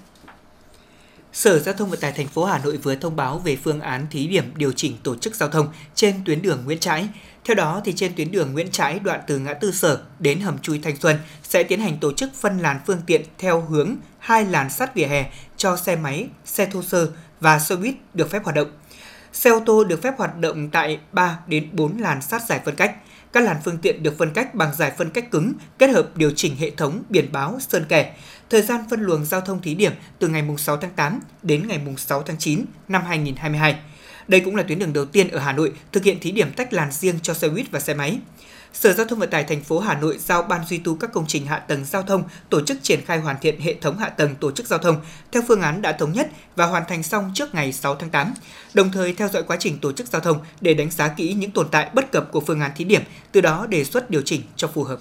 Sở 1.32 1.58
Giao 1.58 1.74
thông 1.74 1.90
Vận 1.90 2.00
tải 2.00 2.12
thành 2.12 2.28
phố 2.28 2.44
Hà 2.44 2.58
Nội 2.58 2.76
vừa 2.76 2.94
thông 2.94 3.16
báo 3.16 3.38
về 3.38 3.56
phương 3.56 3.80
án 3.80 4.06
thí 4.10 4.26
điểm 4.26 4.44
điều 4.56 4.72
chỉnh 4.72 4.96
tổ 5.02 5.16
chức 5.16 5.34
giao 5.34 5.48
thông 5.48 5.68
trên 5.94 6.14
tuyến 6.24 6.42
đường 6.42 6.62
Nguyễn 6.64 6.78
Trãi. 6.78 7.08
Theo 7.44 7.54
đó, 7.54 7.80
thì 7.84 7.92
trên 7.92 8.12
tuyến 8.16 8.30
đường 8.30 8.52
Nguyễn 8.52 8.70
Trãi 8.70 8.98
đoạn 8.98 9.20
từ 9.26 9.38
ngã 9.38 9.54
tư 9.54 9.72
Sở 9.72 10.00
đến 10.18 10.40
hầm 10.40 10.58
chui 10.58 10.78
Thanh 10.78 10.96
Xuân 10.96 11.16
sẽ 11.42 11.62
tiến 11.62 11.80
hành 11.80 11.98
tổ 12.00 12.12
chức 12.12 12.34
phân 12.34 12.58
làn 12.58 12.80
phương 12.86 13.00
tiện 13.06 13.22
theo 13.38 13.60
hướng 13.60 13.96
hai 14.18 14.44
làn 14.44 14.70
sắt 14.70 14.94
vỉa 14.94 15.06
hè 15.06 15.30
cho 15.56 15.76
xe 15.76 15.96
máy, 15.96 16.26
xe 16.44 16.66
thô 16.66 16.82
sơ 16.82 17.08
và 17.40 17.58
xe 17.58 17.76
buýt 17.76 17.94
được 18.14 18.30
phép 18.30 18.44
hoạt 18.44 18.56
động. 18.56 18.68
Xe 19.32 19.50
ô 19.50 19.60
tô 19.66 19.84
được 19.84 20.02
phép 20.02 20.14
hoạt 20.18 20.38
động 20.38 20.70
tại 20.70 20.98
3 21.12 21.38
đến 21.46 21.68
4 21.72 21.98
làn 21.98 22.22
sát 22.22 22.42
giải 22.48 22.60
phân 22.64 22.76
cách. 22.76 22.96
Các 23.32 23.44
làn 23.44 23.56
phương 23.64 23.78
tiện 23.78 24.02
được 24.02 24.18
phân 24.18 24.30
cách 24.30 24.54
bằng 24.54 24.74
giải 24.74 24.92
phân 24.98 25.10
cách 25.10 25.30
cứng, 25.30 25.52
kết 25.78 25.90
hợp 25.90 26.16
điều 26.16 26.30
chỉnh 26.36 26.56
hệ 26.56 26.70
thống, 26.70 27.02
biển 27.08 27.28
báo, 27.32 27.58
sơn 27.60 27.84
kẻ. 27.88 28.16
Thời 28.50 28.62
gian 28.62 28.80
phân 28.90 29.00
luồng 29.00 29.24
giao 29.24 29.40
thông 29.40 29.62
thí 29.62 29.74
điểm 29.74 29.92
từ 30.18 30.28
ngày 30.28 30.44
6 30.58 30.76
tháng 30.76 30.90
8 30.90 31.20
đến 31.42 31.68
ngày 31.68 31.80
6 31.96 32.22
tháng 32.22 32.38
9 32.38 32.64
năm 32.88 33.02
2022. 33.06 33.76
Đây 34.28 34.40
cũng 34.40 34.56
là 34.56 34.62
tuyến 34.62 34.78
đường 34.78 34.92
đầu 34.92 35.04
tiên 35.04 35.28
ở 35.28 35.38
Hà 35.38 35.52
Nội 35.52 35.72
thực 35.92 36.04
hiện 36.04 36.20
thí 36.20 36.30
điểm 36.30 36.52
tách 36.52 36.72
làn 36.72 36.92
riêng 36.92 37.18
cho 37.22 37.34
xe 37.34 37.48
buýt 37.48 37.70
và 37.70 37.80
xe 37.80 37.94
máy. 37.94 38.18
Sở 38.72 38.92
Giao 38.92 39.06
thông 39.06 39.18
Vận 39.18 39.30
tải 39.30 39.44
thành 39.44 39.62
phố 39.62 39.78
Hà 39.78 39.94
Nội 39.94 40.18
giao 40.18 40.42
Ban 40.42 40.64
duy 40.66 40.78
tu 40.78 40.94
các 40.94 41.12
công 41.12 41.24
trình 41.26 41.46
hạ 41.46 41.58
tầng 41.58 41.84
giao 41.84 42.02
thông 42.02 42.22
tổ 42.50 42.60
chức 42.60 42.78
triển 42.82 43.00
khai 43.04 43.18
hoàn 43.18 43.36
thiện 43.40 43.60
hệ 43.60 43.74
thống 43.74 43.98
hạ 43.98 44.08
tầng 44.08 44.34
tổ 44.34 44.50
chức 44.50 44.66
giao 44.66 44.78
thông 44.78 44.96
theo 45.32 45.42
phương 45.48 45.62
án 45.62 45.82
đã 45.82 45.92
thống 45.92 46.12
nhất 46.12 46.30
và 46.56 46.66
hoàn 46.66 46.82
thành 46.88 47.02
xong 47.02 47.30
trước 47.34 47.54
ngày 47.54 47.72
6 47.72 47.94
tháng 47.94 48.10
8. 48.10 48.34
Đồng 48.74 48.92
thời 48.92 49.12
theo 49.12 49.28
dõi 49.28 49.42
quá 49.42 49.56
trình 49.60 49.78
tổ 49.78 49.92
chức 49.92 50.06
giao 50.06 50.20
thông 50.20 50.38
để 50.60 50.74
đánh 50.74 50.90
giá 50.90 51.08
kỹ 51.08 51.34
những 51.34 51.50
tồn 51.50 51.68
tại 51.70 51.90
bất 51.94 52.12
cập 52.12 52.32
của 52.32 52.40
phương 52.40 52.60
án 52.60 52.70
thí 52.76 52.84
điểm, 52.84 53.02
từ 53.32 53.40
đó 53.40 53.66
đề 53.66 53.84
xuất 53.84 54.10
điều 54.10 54.22
chỉnh 54.24 54.42
cho 54.56 54.68
phù 54.68 54.84
hợp. 54.84 54.98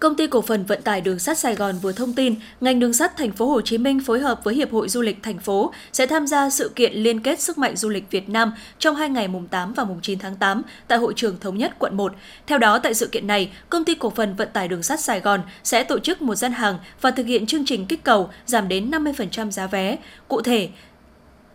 Công 0.00 0.14
ty 0.14 0.26
cổ 0.26 0.42
phần 0.42 0.64
vận 0.64 0.82
tải 0.82 1.00
đường 1.00 1.18
sắt 1.18 1.38
Sài 1.38 1.54
Gòn 1.54 1.78
vừa 1.82 1.92
thông 1.92 2.12
tin, 2.12 2.34
ngành 2.60 2.80
đường 2.80 2.92
sắt 2.92 3.16
thành 3.16 3.32
phố 3.32 3.46
Hồ 3.46 3.60
Chí 3.60 3.78
Minh 3.78 4.00
phối 4.00 4.20
hợp 4.20 4.44
với 4.44 4.54
Hiệp 4.54 4.72
hội 4.72 4.88
Du 4.88 5.02
lịch 5.02 5.22
thành 5.22 5.38
phố 5.38 5.72
sẽ 5.92 6.06
tham 6.06 6.26
gia 6.26 6.50
sự 6.50 6.70
kiện 6.76 6.92
liên 6.92 7.20
kết 7.20 7.40
sức 7.40 7.58
mạnh 7.58 7.76
du 7.76 7.88
lịch 7.88 8.10
Việt 8.10 8.28
Nam 8.28 8.52
trong 8.78 8.96
hai 8.96 9.08
ngày 9.08 9.28
mùng 9.28 9.46
8 9.46 9.74
và 9.74 9.84
mùng 9.84 10.00
9 10.02 10.18
tháng 10.18 10.36
8 10.36 10.62
tại 10.88 10.98
hội 10.98 11.12
trường 11.16 11.38
thống 11.40 11.58
nhất 11.58 11.74
quận 11.78 11.96
1. 11.96 12.12
Theo 12.46 12.58
đó, 12.58 12.78
tại 12.78 12.94
sự 12.94 13.06
kiện 13.06 13.26
này, 13.26 13.50
công 13.68 13.84
ty 13.84 13.94
cổ 13.94 14.10
phần 14.10 14.36
vận 14.36 14.48
tải 14.52 14.68
đường 14.68 14.82
sắt 14.82 15.00
Sài 15.00 15.20
Gòn 15.20 15.40
sẽ 15.64 15.84
tổ 15.84 15.98
chức 15.98 16.22
một 16.22 16.34
gian 16.34 16.52
hàng 16.52 16.78
và 17.00 17.10
thực 17.10 17.26
hiện 17.26 17.46
chương 17.46 17.64
trình 17.66 17.86
kích 17.86 18.04
cầu 18.04 18.30
giảm 18.46 18.68
đến 18.68 18.90
50% 18.90 19.50
giá 19.50 19.66
vé. 19.66 19.96
Cụ 20.28 20.40
thể, 20.40 20.68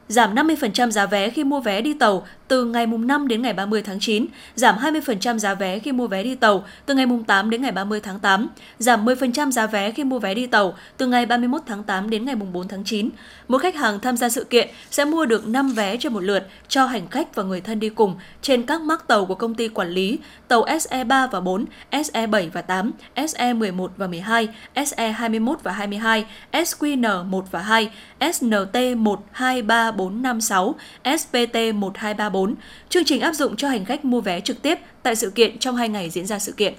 giảm 0.10 0.36
50% 0.36 0.92
giá 0.92 1.06
vé 1.06 1.30
khi 1.30 1.44
mua 1.44 1.60
vé 1.60 1.82
đi 1.82 1.94
tàu 1.94 2.26
từ 2.48 2.66
ngày 2.66 2.88
mùng 2.88 3.08
5 3.08 3.28
đến 3.28 3.42
ngày 3.42 3.54
30 3.54 3.82
tháng 3.82 4.00
9, 4.00 4.26
giảm 4.56 4.76
20% 4.78 5.38
giá 5.38 5.54
vé 5.54 5.80
khi 5.80 5.92
mua 5.92 6.08
vé 6.08 6.24
đi 6.24 6.36
tàu 6.36 6.66
từ 6.86 6.96
ngày 6.96 7.06
mùng 7.06 7.24
8 7.24 7.50
đến 7.50 7.62
ngày 7.62 7.72
30 7.72 8.00
tháng 8.00 8.20
8, 8.20 8.48
giảm 8.80 9.06
10% 9.06 9.52
giá 9.52 9.68
vé 9.68 9.92
khi 9.92 10.04
mua 10.04 10.20
vé 10.20 10.34
đi 10.34 10.46
tàu 10.48 10.74
từ 10.98 11.08
ngày 11.08 11.26
31 11.26 11.62
tháng 11.66 11.84
8 11.84 12.10
đến 12.10 12.26
ngày 12.26 12.36
mùng 12.36 12.54
4 12.54 12.68
tháng 12.68 12.84
9. 12.84 13.10
Mỗi 13.48 13.60
khách 13.60 13.76
hàng 13.76 14.00
tham 14.00 14.18
gia 14.18 14.30
sự 14.30 14.44
kiện 14.44 14.70
sẽ 14.92 15.06
mua 15.06 15.26
được 15.26 15.48
5 15.48 15.74
vé 15.74 15.98
trên 15.98 16.14
một 16.14 16.24
lượt 16.24 16.48
cho 16.68 16.86
hành 16.86 17.08
khách 17.08 17.36
và 17.36 17.44
người 17.44 17.62
thân 17.62 17.80
đi 17.80 17.90
cùng 17.90 18.16
trên 18.42 18.64
các 18.64 18.82
mác 18.82 19.08
tàu 19.08 19.26
của 19.26 19.36
công 19.36 19.56
ty 19.56 19.68
quản 19.68 19.90
lý, 19.90 20.20
tàu 20.48 20.66
SE3 20.66 21.28
và 21.28 21.40
4, 21.40 21.66
SE7 21.92 22.50
và 22.54 22.62
8, 22.62 22.92
SE11 23.16 23.88
và 23.98 24.08
12, 24.08 24.48
SE21 24.76 25.56
và 25.64 25.72
22, 25.72 26.26
SQN1 26.52 27.42
và 27.52 27.60
2, 27.60 27.92
SNT1, 28.20 29.18
2, 29.32 29.62
3, 29.62 29.92
4, 30.00 30.22
5, 30.22 30.42
6, 30.42 30.76
SPT1, 31.04 31.92
2, 31.96 32.14
3, 32.14 32.30
4. 32.30 32.56
Chương 32.90 33.06
trình 33.06 33.22
áp 33.22 33.34
dụng 33.34 33.56
cho 33.56 33.70
hành 33.70 33.86
khách 33.86 34.06
mua 34.06 34.22
vé 34.22 34.42
trực 34.42 34.62
tiếp 34.62 34.80
tại 35.04 35.16
sự 35.16 35.30
kiện 35.30 35.60
trong 35.60 35.76
2 35.76 35.90
ngày 35.90 36.10
diễn 36.10 36.26
ra 36.26 36.40
sự 36.40 36.52
kiện. 36.52 36.74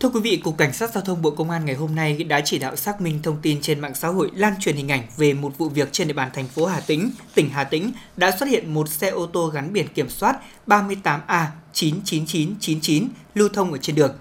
Thưa 0.00 0.08
quý 0.08 0.20
vị, 0.20 0.36
Cục 0.36 0.58
Cảnh 0.58 0.72
sát 0.72 0.90
Giao 0.94 1.04
thông 1.04 1.22
Bộ 1.22 1.30
Công 1.30 1.50
an 1.50 1.64
ngày 1.64 1.74
hôm 1.74 1.94
nay 1.94 2.24
đã 2.24 2.40
chỉ 2.40 2.58
đạo 2.58 2.76
xác 2.76 3.00
minh 3.00 3.20
thông 3.22 3.36
tin 3.42 3.60
trên 3.60 3.80
mạng 3.80 3.94
xã 3.94 4.08
hội 4.08 4.30
lan 4.34 4.54
truyền 4.60 4.76
hình 4.76 4.90
ảnh 4.90 5.02
về 5.16 5.34
một 5.34 5.58
vụ 5.58 5.68
việc 5.68 5.92
trên 5.92 6.08
địa 6.08 6.14
bàn 6.14 6.30
thành 6.34 6.48
phố 6.48 6.66
Hà 6.66 6.80
Tĩnh, 6.80 7.10
tỉnh 7.34 7.50
Hà 7.50 7.64
Tĩnh 7.64 7.92
đã 8.16 8.36
xuất 8.38 8.48
hiện 8.48 8.74
một 8.74 8.88
xe 8.88 9.08
ô 9.08 9.26
tô 9.26 9.46
gắn 9.46 9.72
biển 9.72 9.88
kiểm 9.88 10.08
soát 10.08 10.36
38A 10.66 11.44
99999 11.72 13.08
lưu 13.34 13.48
thông 13.48 13.72
ở 13.72 13.78
trên 13.78 13.96
đường. 13.96 14.14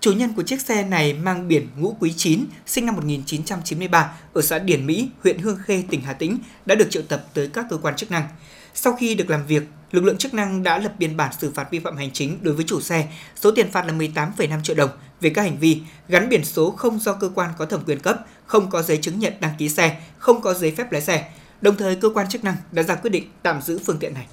Chủ 0.00 0.12
nhân 0.12 0.32
của 0.32 0.42
chiếc 0.42 0.60
xe 0.60 0.84
này 0.84 1.12
mang 1.12 1.48
biển 1.48 1.68
Ngũ 1.76 1.96
Quý 2.00 2.12
9, 2.16 2.44
sinh 2.66 2.86
năm 2.86 2.96
1993 2.96 4.12
ở 4.32 4.42
xã 4.42 4.58
Điển 4.58 4.86
Mỹ, 4.86 5.08
huyện 5.22 5.38
Hương 5.38 5.58
Khê, 5.64 5.84
tỉnh 5.90 6.00
Hà 6.00 6.12
Tĩnh 6.12 6.38
đã 6.66 6.74
được 6.74 6.90
triệu 6.90 7.02
tập 7.02 7.24
tới 7.34 7.48
các 7.52 7.66
cơ 7.70 7.76
quan 7.76 7.96
chức 7.96 8.10
năng. 8.10 8.28
Sau 8.74 8.92
khi 8.92 9.14
được 9.14 9.30
làm 9.30 9.46
việc, 9.46 9.62
lực 9.92 10.04
lượng 10.04 10.16
chức 10.16 10.34
năng 10.34 10.62
đã 10.62 10.78
lập 10.78 10.92
biên 10.98 11.16
bản 11.16 11.32
xử 11.38 11.50
phạt 11.54 11.70
vi 11.70 11.78
phạm 11.78 11.96
hành 11.96 12.10
chính 12.12 12.38
đối 12.42 12.54
với 12.54 12.64
chủ 12.68 12.80
xe, 12.80 13.08
số 13.36 13.50
tiền 13.50 13.70
phạt 13.70 13.86
là 13.86 13.92
18,5 13.92 14.62
triệu 14.62 14.76
đồng 14.76 14.90
về 15.20 15.30
các 15.30 15.42
hành 15.42 15.58
vi 15.58 15.80
gắn 16.08 16.28
biển 16.28 16.44
số 16.44 16.70
không 16.70 16.98
do 16.98 17.12
cơ 17.12 17.30
quan 17.34 17.50
có 17.58 17.66
thẩm 17.66 17.84
quyền 17.86 18.00
cấp, 18.00 18.18
không 18.46 18.70
có 18.70 18.82
giấy 18.82 18.98
chứng 19.02 19.18
nhận 19.18 19.32
đăng 19.40 19.54
ký 19.58 19.68
xe, 19.68 20.00
không 20.18 20.40
có 20.40 20.54
giấy 20.54 20.70
phép 20.70 20.92
lái 20.92 21.02
xe. 21.02 21.30
Đồng 21.60 21.76
thời, 21.76 21.96
cơ 21.96 22.08
quan 22.14 22.28
chức 22.28 22.44
năng 22.44 22.56
đã 22.72 22.82
ra 22.82 22.94
quyết 22.94 23.10
định 23.10 23.24
tạm 23.42 23.62
giữ 23.62 23.80
phương 23.84 23.98
tiện 23.98 24.14
này. 24.14 24.26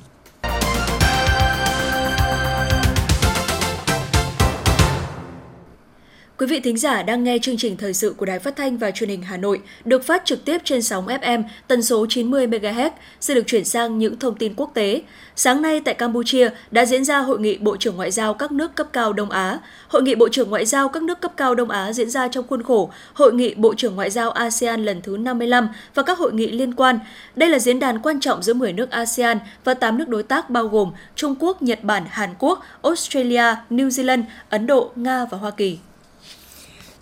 Quý 6.37 6.45
vị 6.45 6.59
thính 6.59 6.77
giả 6.77 7.03
đang 7.03 7.23
nghe 7.23 7.37
chương 7.41 7.57
trình 7.57 7.77
thời 7.77 7.93
sự 7.93 8.13
của 8.17 8.25
Đài 8.25 8.39
Phát 8.39 8.55
thanh 8.55 8.77
và 8.77 8.91
Truyền 8.91 9.09
hình 9.09 9.21
Hà 9.21 9.37
Nội 9.37 9.61
được 9.85 10.03
phát 10.03 10.25
trực 10.25 10.45
tiếp 10.45 10.61
trên 10.63 10.81
sóng 10.81 11.07
FM 11.07 11.43
tần 11.67 11.83
số 11.83 12.05
90 12.09 12.47
MHz. 12.47 12.89
Sẽ 13.19 13.33
được 13.33 13.47
chuyển 13.47 13.65
sang 13.65 13.97
những 13.97 14.19
thông 14.19 14.35
tin 14.35 14.53
quốc 14.55 14.71
tế. 14.73 15.01
Sáng 15.35 15.61
nay 15.61 15.81
tại 15.85 15.93
Campuchia 15.93 16.49
đã 16.71 16.85
diễn 16.85 17.05
ra 17.05 17.19
hội 17.19 17.39
nghị 17.39 17.57
Bộ 17.57 17.77
trưởng 17.77 17.95
Ngoại 17.95 18.11
giao 18.11 18.33
các 18.33 18.51
nước 18.51 18.75
cấp 18.75 18.87
cao 18.93 19.13
Đông 19.13 19.29
Á. 19.29 19.59
Hội 19.87 20.01
nghị 20.01 20.15
Bộ 20.15 20.29
trưởng 20.29 20.49
Ngoại 20.49 20.65
giao 20.65 20.89
các 20.89 21.03
nước 21.03 21.21
cấp 21.21 21.31
cao 21.37 21.55
Đông 21.55 21.69
Á 21.69 21.93
diễn 21.93 22.09
ra 22.09 22.27
trong 22.27 22.47
khuôn 22.47 22.63
khổ 22.63 22.91
Hội 23.13 23.33
nghị 23.33 23.53
Bộ 23.53 23.73
trưởng 23.73 23.95
Ngoại 23.95 24.09
giao 24.09 24.31
ASEAN 24.31 24.85
lần 24.85 25.01
thứ 25.01 25.17
55 25.17 25.69
và 25.93 26.03
các 26.03 26.17
hội 26.17 26.33
nghị 26.33 26.51
liên 26.51 26.73
quan. 26.73 26.99
Đây 27.35 27.49
là 27.49 27.59
diễn 27.59 27.79
đàn 27.79 27.99
quan 27.99 28.19
trọng 28.19 28.43
giữa 28.43 28.53
10 28.53 28.73
nước 28.73 28.91
ASEAN 28.91 29.37
và 29.63 29.73
8 29.73 29.97
nước 29.97 30.09
đối 30.09 30.23
tác 30.23 30.49
bao 30.49 30.67
gồm 30.67 30.91
Trung 31.15 31.35
Quốc, 31.39 31.61
Nhật 31.61 31.83
Bản, 31.83 32.03
Hàn 32.09 32.29
Quốc, 32.39 32.63
Australia, 32.83 33.55
New 33.69 33.87
Zealand, 33.87 34.23
Ấn 34.49 34.67
Độ, 34.67 34.91
Nga 34.95 35.25
và 35.25 35.37
Hoa 35.37 35.51
Kỳ. 35.51 35.77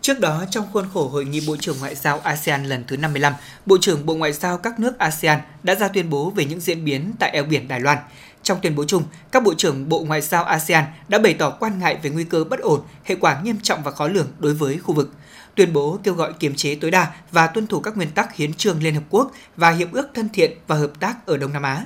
Trước 0.03 0.19
đó, 0.19 0.45
trong 0.49 0.65
khuôn 0.73 0.85
khổ 0.93 1.07
Hội 1.07 1.25
nghị 1.25 1.41
Bộ 1.47 1.57
trưởng 1.57 1.79
Ngoại 1.79 1.95
giao 1.95 2.19
ASEAN 2.19 2.65
lần 2.65 2.83
thứ 2.87 2.97
55, 2.97 3.33
Bộ 3.65 3.77
trưởng 3.81 4.05
Bộ 4.05 4.15
Ngoại 4.15 4.33
giao 4.33 4.57
các 4.57 4.79
nước 4.79 4.97
ASEAN 4.97 5.39
đã 5.63 5.75
ra 5.75 5.87
tuyên 5.87 6.09
bố 6.09 6.29
về 6.29 6.45
những 6.45 6.59
diễn 6.59 6.85
biến 6.85 7.13
tại 7.19 7.29
eo 7.29 7.43
biển 7.43 7.67
Đài 7.67 7.79
Loan. 7.79 7.97
Trong 8.43 8.59
tuyên 8.61 8.75
bố 8.75 8.85
chung, 8.85 9.03
các 9.31 9.43
Bộ 9.43 9.53
trưởng 9.53 9.89
Bộ 9.89 9.99
Ngoại 9.99 10.21
giao 10.21 10.43
ASEAN 10.43 10.83
đã 11.07 11.19
bày 11.19 11.33
tỏ 11.33 11.49
quan 11.49 11.79
ngại 11.79 11.99
về 12.03 12.09
nguy 12.09 12.23
cơ 12.23 12.43
bất 12.43 12.59
ổn, 12.59 12.81
hệ 13.03 13.15
quả 13.15 13.41
nghiêm 13.41 13.59
trọng 13.63 13.83
và 13.83 13.91
khó 13.91 14.07
lường 14.07 14.27
đối 14.39 14.53
với 14.53 14.77
khu 14.77 14.93
vực. 14.93 15.13
Tuyên 15.55 15.73
bố 15.73 15.99
kêu 16.03 16.13
gọi 16.13 16.33
kiềm 16.33 16.55
chế 16.55 16.75
tối 16.75 16.91
đa 16.91 17.07
và 17.31 17.47
tuân 17.47 17.67
thủ 17.67 17.79
các 17.79 17.97
nguyên 17.97 18.11
tắc 18.11 18.35
hiến 18.35 18.53
trương 18.53 18.83
Liên 18.83 18.95
Hợp 18.95 19.03
Quốc 19.09 19.31
và 19.57 19.71
Hiệp 19.71 19.91
ước 19.91 20.07
thân 20.13 20.29
thiện 20.29 20.51
và 20.67 20.75
hợp 20.75 20.91
tác 20.99 21.25
ở 21.25 21.37
Đông 21.37 21.53
Nam 21.53 21.63
Á. 21.63 21.85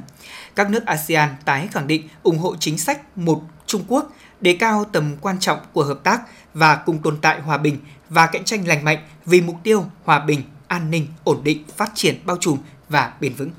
Các 0.56 0.70
nước 0.70 0.86
ASEAN 0.86 1.36
tái 1.46 1.68
khẳng 1.72 1.88
định 1.88 2.08
ủng 2.24 2.38
hộ 2.38 2.56
chính 2.60 2.78
sách 2.78 3.18
một 3.18 3.42
Trung 3.66 3.84
Quốc, 3.88 4.14
đề 4.42 4.58
cao 4.60 4.86
tầm 4.92 5.16
quan 5.22 5.40
trọng 5.40 5.60
của 5.74 5.84
hợp 5.84 6.00
tác 6.04 6.22
và 6.54 6.76
cùng 6.76 7.00
tồn 7.02 7.18
tại 7.22 7.42
hòa 7.42 7.58
bình 7.58 7.78
và 8.10 8.28
cạnh 8.28 8.44
tranh 8.44 8.68
lành 8.68 8.84
mạnh 8.84 8.98
vì 9.26 9.42
mục 9.42 9.56
tiêu 9.64 9.86
hòa 10.04 10.20
bình, 10.20 10.42
an 10.68 10.92
ninh, 10.92 11.08
ổn 11.24 11.42
định, 11.44 11.64
phát 11.78 11.92
triển 11.94 12.16
bao 12.26 12.38
trùm 12.38 12.58
và 12.90 13.14
bền 13.22 13.34
vững. 13.34 13.50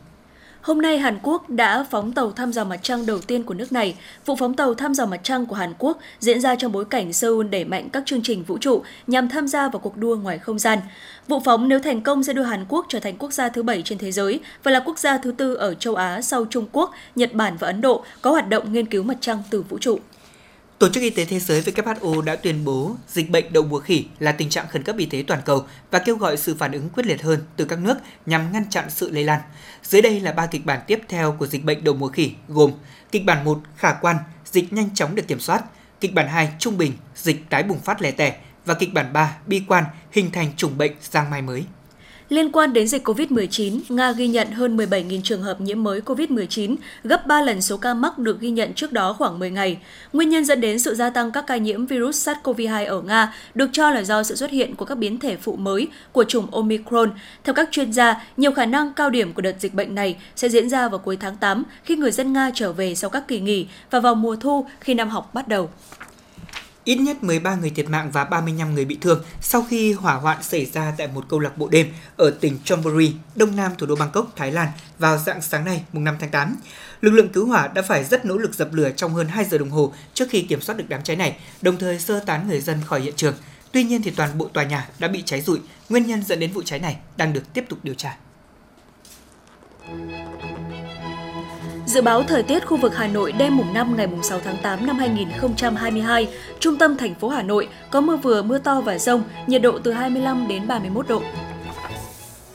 Hôm 0.61 0.83
nay 0.83 0.99
Hàn 0.99 1.19
Quốc 1.23 1.51
đã 1.51 1.87
phóng 1.91 2.13
tàu 2.13 2.33
thăm 2.33 2.53
dò 2.53 2.65
mặt 2.65 2.81
trăng 2.83 3.07
đầu 3.07 3.19
tiên 3.19 3.43
của 3.43 3.55
nước 3.55 3.73
này. 3.73 3.97
Vụ 4.27 4.37
phóng 4.37 4.55
tàu 4.55 4.75
thăm 4.75 4.95
dò 4.95 5.07
mặt 5.07 5.21
trăng 5.23 5.47
của 5.47 5.55
Hàn 5.55 5.75
Quốc 5.79 5.99
diễn 6.19 6.41
ra 6.41 6.55
trong 6.57 6.73
bối 6.73 6.85
cảnh 6.85 7.13
Seoul 7.13 7.47
đẩy 7.47 7.65
mạnh 7.65 7.89
các 7.93 8.03
chương 8.07 8.23
trình 8.23 8.45
vũ 8.45 8.59
trụ 8.59 8.83
nhằm 9.07 9.29
tham 9.29 9.49
gia 9.49 9.69
vào 9.69 9.81
cuộc 9.81 9.97
đua 9.97 10.17
ngoài 10.17 10.39
không 10.39 10.59
gian. 10.59 10.79
Vụ 11.29 11.41
phóng 11.45 11.69
nếu 11.69 11.79
thành 11.79 12.01
công 12.03 12.23
sẽ 12.23 12.33
đưa 12.33 12.43
Hàn 12.43 12.65
Quốc 12.69 12.87
trở 12.89 13.01
thành 13.01 13.17
quốc 13.19 13.33
gia 13.33 13.49
thứ 13.49 13.63
bảy 13.63 13.83
trên 13.83 13.99
thế 13.99 14.13
giới 14.13 14.41
và 14.63 14.71
là 14.71 14.81
quốc 14.81 14.99
gia 14.99 15.19
thứ 15.19 15.33
tư 15.33 15.55
ở 15.55 15.75
châu 15.75 15.95
Á 15.95 16.23
sau 16.23 16.45
Trung 16.51 16.67
Quốc, 16.73 16.91
Nhật 17.17 17.35
Bản 17.35 17.57
và 17.57 17.67
Ấn 17.67 17.81
Độ 17.81 18.05
có 18.23 18.31
hoạt 18.31 18.49
động 18.49 18.73
nghiên 18.73 18.87
cứu 18.87 19.03
mặt 19.03 19.17
trăng 19.21 19.43
từ 19.51 19.63
vũ 19.63 19.79
trụ. 19.79 19.99
Tổ 20.79 20.89
chức 20.89 21.03
Y 21.03 21.11
tế 21.11 21.25
Thế 21.25 21.39
giới 21.39 21.63
WHO 21.63 22.23
đã 22.23 22.37
tuyên 22.37 22.65
bố 22.65 22.97
dịch 23.09 23.31
bệnh 23.31 23.53
đậu 23.53 23.65
mùa 23.65 23.81
khỉ 23.81 24.07
là 24.19 24.33
tình 24.33 24.49
trạng 24.49 24.69
khẩn 24.69 24.83
cấp 24.83 24.97
y 24.99 25.07
tế 25.07 25.25
toàn 25.27 25.41
cầu 25.45 25.67
và 25.91 25.99
kêu 25.99 26.17
gọi 26.17 26.37
sự 26.37 26.55
phản 26.59 26.73
ứng 26.73 26.89
quyết 26.89 27.07
liệt 27.07 27.23
hơn 27.23 27.41
từ 27.57 27.65
các 27.65 27.79
nước 27.79 27.95
nhằm 28.27 28.53
ngăn 28.53 28.71
chặn 28.71 28.91
sự 28.91 29.11
lây 29.11 29.25
lan. 29.25 29.41
Dưới 29.83 30.03
đây 30.03 30.21
là 30.21 30.33
ba 30.33 30.47
kịch 30.47 30.67
bản 30.67 30.81
tiếp 30.87 31.01
theo 31.09 31.33
của 31.33 31.47
dịch 31.47 31.65
bệnh 31.65 31.85
đậu 31.85 31.95
mùa 31.95 32.09
khỉ 32.09 32.33
gồm 32.49 32.73
kịch 33.13 33.25
bản 33.25 33.45
1 33.45 33.61
khả 33.77 33.93
quan, 33.93 34.17
dịch 34.45 34.73
nhanh 34.73 34.95
chóng 34.95 35.15
được 35.15 35.29
kiểm 35.29 35.41
soát, 35.41 35.65
kịch 36.01 36.15
bản 36.15 36.29
2 36.29 36.49
trung 36.59 36.79
bình, 36.79 36.93
dịch 37.17 37.51
tái 37.51 37.63
bùng 37.63 37.81
phát 37.81 38.03
lẻ 38.03 38.11
tẻ 38.11 38.37
và 38.65 38.75
kịch 38.75 38.93
bản 38.93 39.13
3 39.13 39.37
bi 39.47 39.63
quan, 39.69 39.85
hình 40.13 40.31
thành 40.31 40.57
chủng 40.57 40.79
bệnh 40.79 40.93
giang 41.01 41.31
mai 41.31 41.43
mới. 41.43 41.65
Liên 42.29 42.53
quan 42.53 42.73
đến 42.73 42.89
dịch 42.89 43.09
COVID-19, 43.09 43.81
Nga 43.89 44.13
ghi 44.13 44.29
nhận 44.29 44.51
hơn 44.51 44.77
17.000 44.77 45.21
trường 45.23 45.43
hợp 45.43 45.61
nhiễm 45.61 45.83
mới 45.83 46.01
COVID-19, 46.01 46.77
gấp 47.05 47.27
3 47.27 47.43
lần 47.43 47.63
số 47.63 47.77
ca 47.77 47.95
mắc 47.95 48.19
được 48.19 48.41
ghi 48.41 48.51
nhận 48.51 48.75
trước 48.75 48.93
đó 48.93 49.13
khoảng 49.13 49.39
10 49.39 49.51
ngày. 49.51 49.79
Nguyên 50.13 50.29
nhân 50.29 50.45
dẫn 50.45 50.61
đến 50.61 50.79
sự 50.79 50.95
gia 50.95 51.11
tăng 51.11 51.31
các 51.33 51.45
ca 51.47 51.57
nhiễm 51.57 51.87
virus 51.87 52.29
SARS-CoV-2 52.29 52.87
ở 52.87 53.03
Nga 53.03 53.35
được 53.55 53.71
cho 53.73 53.91
là 53.91 54.03
do 54.03 54.23
sự 54.23 54.37
xuất 54.37 54.51
hiện 54.51 54.75
của 54.75 54.85
các 54.85 54.95
biến 54.95 55.19
thể 55.19 55.37
phụ 55.37 55.57
mới 55.57 55.89
của 56.13 56.25
chủng 56.25 56.51
Omicron. 56.51 57.11
Theo 57.45 57.55
các 57.55 57.69
chuyên 57.71 57.93
gia, 57.93 58.27
nhiều 58.37 58.53
khả 58.53 58.67
năng 58.67 58.93
cao 58.93 59.11
điểm 59.11 59.33
của 59.33 59.43
đợt 59.43 59.55
dịch 59.61 59.75
bệnh 59.75 59.95
này 59.95 60.17
sẽ 60.37 60.49
diễn 60.49 60.69
ra 60.69 60.89
vào 60.89 60.99
cuối 60.99 61.17
tháng 61.17 61.37
8 61.37 61.65
khi 61.85 61.97
người 61.97 62.11
dân 62.11 62.33
Nga 62.33 62.51
trở 62.55 62.73
về 62.73 62.95
sau 62.95 63.11
các 63.11 63.29
kỳ 63.29 63.41
nghỉ 63.41 63.67
và 63.91 64.01
vào 64.01 64.15
mùa 64.15 64.37
thu 64.37 64.67
khi 64.81 64.95
năm 64.95 65.09
học 65.09 65.35
bắt 65.35 65.49
đầu. 65.49 65.71
Ít 66.89 66.97
nhất 66.97 67.25
13 67.25 67.55
người 67.55 67.71
thiệt 67.71 67.89
mạng 67.89 68.11
và 68.13 68.25
35 68.25 68.75
người 68.75 68.85
bị 68.85 68.99
thương 69.01 69.25
sau 69.41 69.67
khi 69.71 69.93
hỏa 69.93 70.15
hoạn 70.15 70.43
xảy 70.43 70.67
ra 70.67 70.95
tại 70.99 71.09
một 71.09 71.25
câu 71.29 71.41
lạc 71.41 71.59
bộ 71.59 71.69
đêm 71.69 71.93
ở 72.17 72.31
tỉnh 72.31 72.59
Chonburi, 72.65 73.15
đông 73.35 73.57
nam 73.57 73.73
thủ 73.79 73.87
đô 73.87 73.97
Bangkok, 73.97 74.33
Thái 74.37 74.53
Lan 74.53 74.69
vào 74.99 75.19
dạng 75.19 75.43
sáng 75.43 75.65
nay, 75.65 75.83
mùng 75.93 76.05
5 76.05 76.17
tháng 76.21 76.31
8. 76.31 76.57
Lực 77.01 77.11
lượng 77.11 77.29
cứu 77.29 77.47
hỏa 77.47 77.69
đã 77.69 77.83
phải 77.83 78.05
rất 78.05 78.25
nỗ 78.25 78.39
lực 78.39 78.55
dập 78.55 78.69
lửa 78.73 78.91
trong 78.97 79.15
hơn 79.15 79.29
2 79.29 79.45
giờ 79.45 79.59
đồng 79.59 79.71
hồ 79.71 79.93
trước 80.15 80.25
khi 80.31 80.43
kiểm 80.43 80.61
soát 80.61 80.77
được 80.77 80.85
đám 80.89 81.03
cháy 81.03 81.17
này, 81.17 81.37
đồng 81.63 81.77
thời 81.77 81.99
sơ 81.99 82.21
tán 82.21 82.49
người 82.49 82.61
dân 82.61 82.79
khỏi 82.87 83.01
hiện 83.01 83.15
trường. 83.17 83.35
Tuy 83.73 83.85
nhiên 83.85 84.03
thì 84.03 84.11
toàn 84.11 84.39
bộ 84.39 84.49
tòa 84.49 84.65
nhà 84.65 84.89
đã 84.99 85.09
bị 85.09 85.23
cháy 85.27 85.41
rụi, 85.41 85.59
nguyên 85.89 86.07
nhân 86.07 86.23
dẫn 86.23 86.41
đến 86.41 86.53
vụ 86.53 86.63
cháy 86.63 86.79
này 86.79 86.97
đang 87.17 87.33
được 87.33 87.53
tiếp 87.55 87.65
tục 87.69 87.79
điều 87.83 87.95
tra. 87.95 88.17
Dự 91.89 92.03
báo 92.03 92.23
thời 92.23 92.43
tiết 92.43 92.67
khu 92.67 92.77
vực 92.77 92.97
Hà 92.97 93.07
Nội 93.07 93.33
đêm 93.33 93.57
mùng 93.57 93.75
5 93.75 93.97
ngày 93.97 94.07
mùng 94.07 94.23
6 94.23 94.41
tháng 94.45 94.57
8 94.63 94.87
năm 94.87 94.99
2022, 94.99 96.29
trung 96.61 96.79
tâm 96.79 96.97
thành 96.97 97.15
phố 97.15 97.29
Hà 97.29 97.43
Nội 97.43 97.69
có 97.91 98.01
mưa 98.01 98.17
vừa 98.17 98.43
mưa 98.43 98.59
to 98.59 98.81
và 98.81 98.99
rông, 98.99 99.23
nhiệt 99.47 99.63
độ 99.63 99.79
từ 99.79 99.93
25 99.93 100.49
đến 100.49 100.69
31 100.69 101.09
độ. 101.09 101.23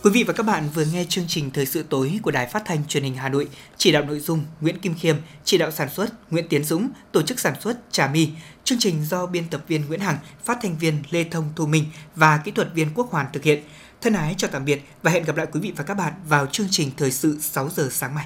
Quý 0.03 0.11
vị 0.13 0.23
và 0.23 0.33
các 0.33 0.45
bạn 0.45 0.69
vừa 0.73 0.85
nghe 0.93 1.05
chương 1.09 1.23
trình 1.27 1.51
Thời 1.51 1.65
sự 1.65 1.83
tối 1.83 2.19
của 2.21 2.31
Đài 2.31 2.47
Phát 2.47 2.63
thanh 2.65 2.85
Truyền 2.87 3.03
hình 3.03 3.15
Hà 3.15 3.29
Nội, 3.29 3.47
chỉ 3.77 3.91
đạo 3.91 4.03
nội 4.03 4.19
dung 4.19 4.43
Nguyễn 4.61 4.79
Kim 4.79 4.95
Khiêm, 4.95 5.15
chỉ 5.43 5.57
đạo 5.57 5.71
sản 5.71 5.89
xuất 5.89 6.31
Nguyễn 6.31 6.47
Tiến 6.47 6.63
Dũng, 6.63 6.89
tổ 7.11 7.21
chức 7.21 7.39
sản 7.39 7.53
xuất 7.61 7.77
Trà 7.91 8.07
My. 8.07 8.29
Chương 8.63 8.79
trình 8.79 9.05
do 9.05 9.25
biên 9.25 9.43
tập 9.51 9.61
viên 9.67 9.87
Nguyễn 9.87 9.99
Hằng, 9.99 10.17
phát 10.43 10.57
thanh 10.61 10.77
viên 10.77 11.03
Lê 11.09 11.23
Thông 11.23 11.49
Thu 11.55 11.65
Minh 11.65 11.85
và 12.15 12.37
kỹ 12.37 12.51
thuật 12.51 12.73
viên 12.73 12.87
Quốc 12.95 13.11
Hoàn 13.11 13.25
thực 13.33 13.43
hiện. 13.43 13.63
Thân 14.01 14.13
ái 14.13 14.35
chào 14.37 14.49
tạm 14.53 14.65
biệt 14.65 14.81
và 15.03 15.11
hẹn 15.11 15.23
gặp 15.23 15.37
lại 15.37 15.47
quý 15.51 15.59
vị 15.59 15.73
và 15.75 15.83
các 15.83 15.93
bạn 15.93 16.13
vào 16.27 16.45
chương 16.45 16.67
trình 16.71 16.91
Thời 16.97 17.11
sự 17.11 17.37
6 17.41 17.69
giờ 17.69 17.89
sáng 17.91 18.15
mai. 18.15 18.25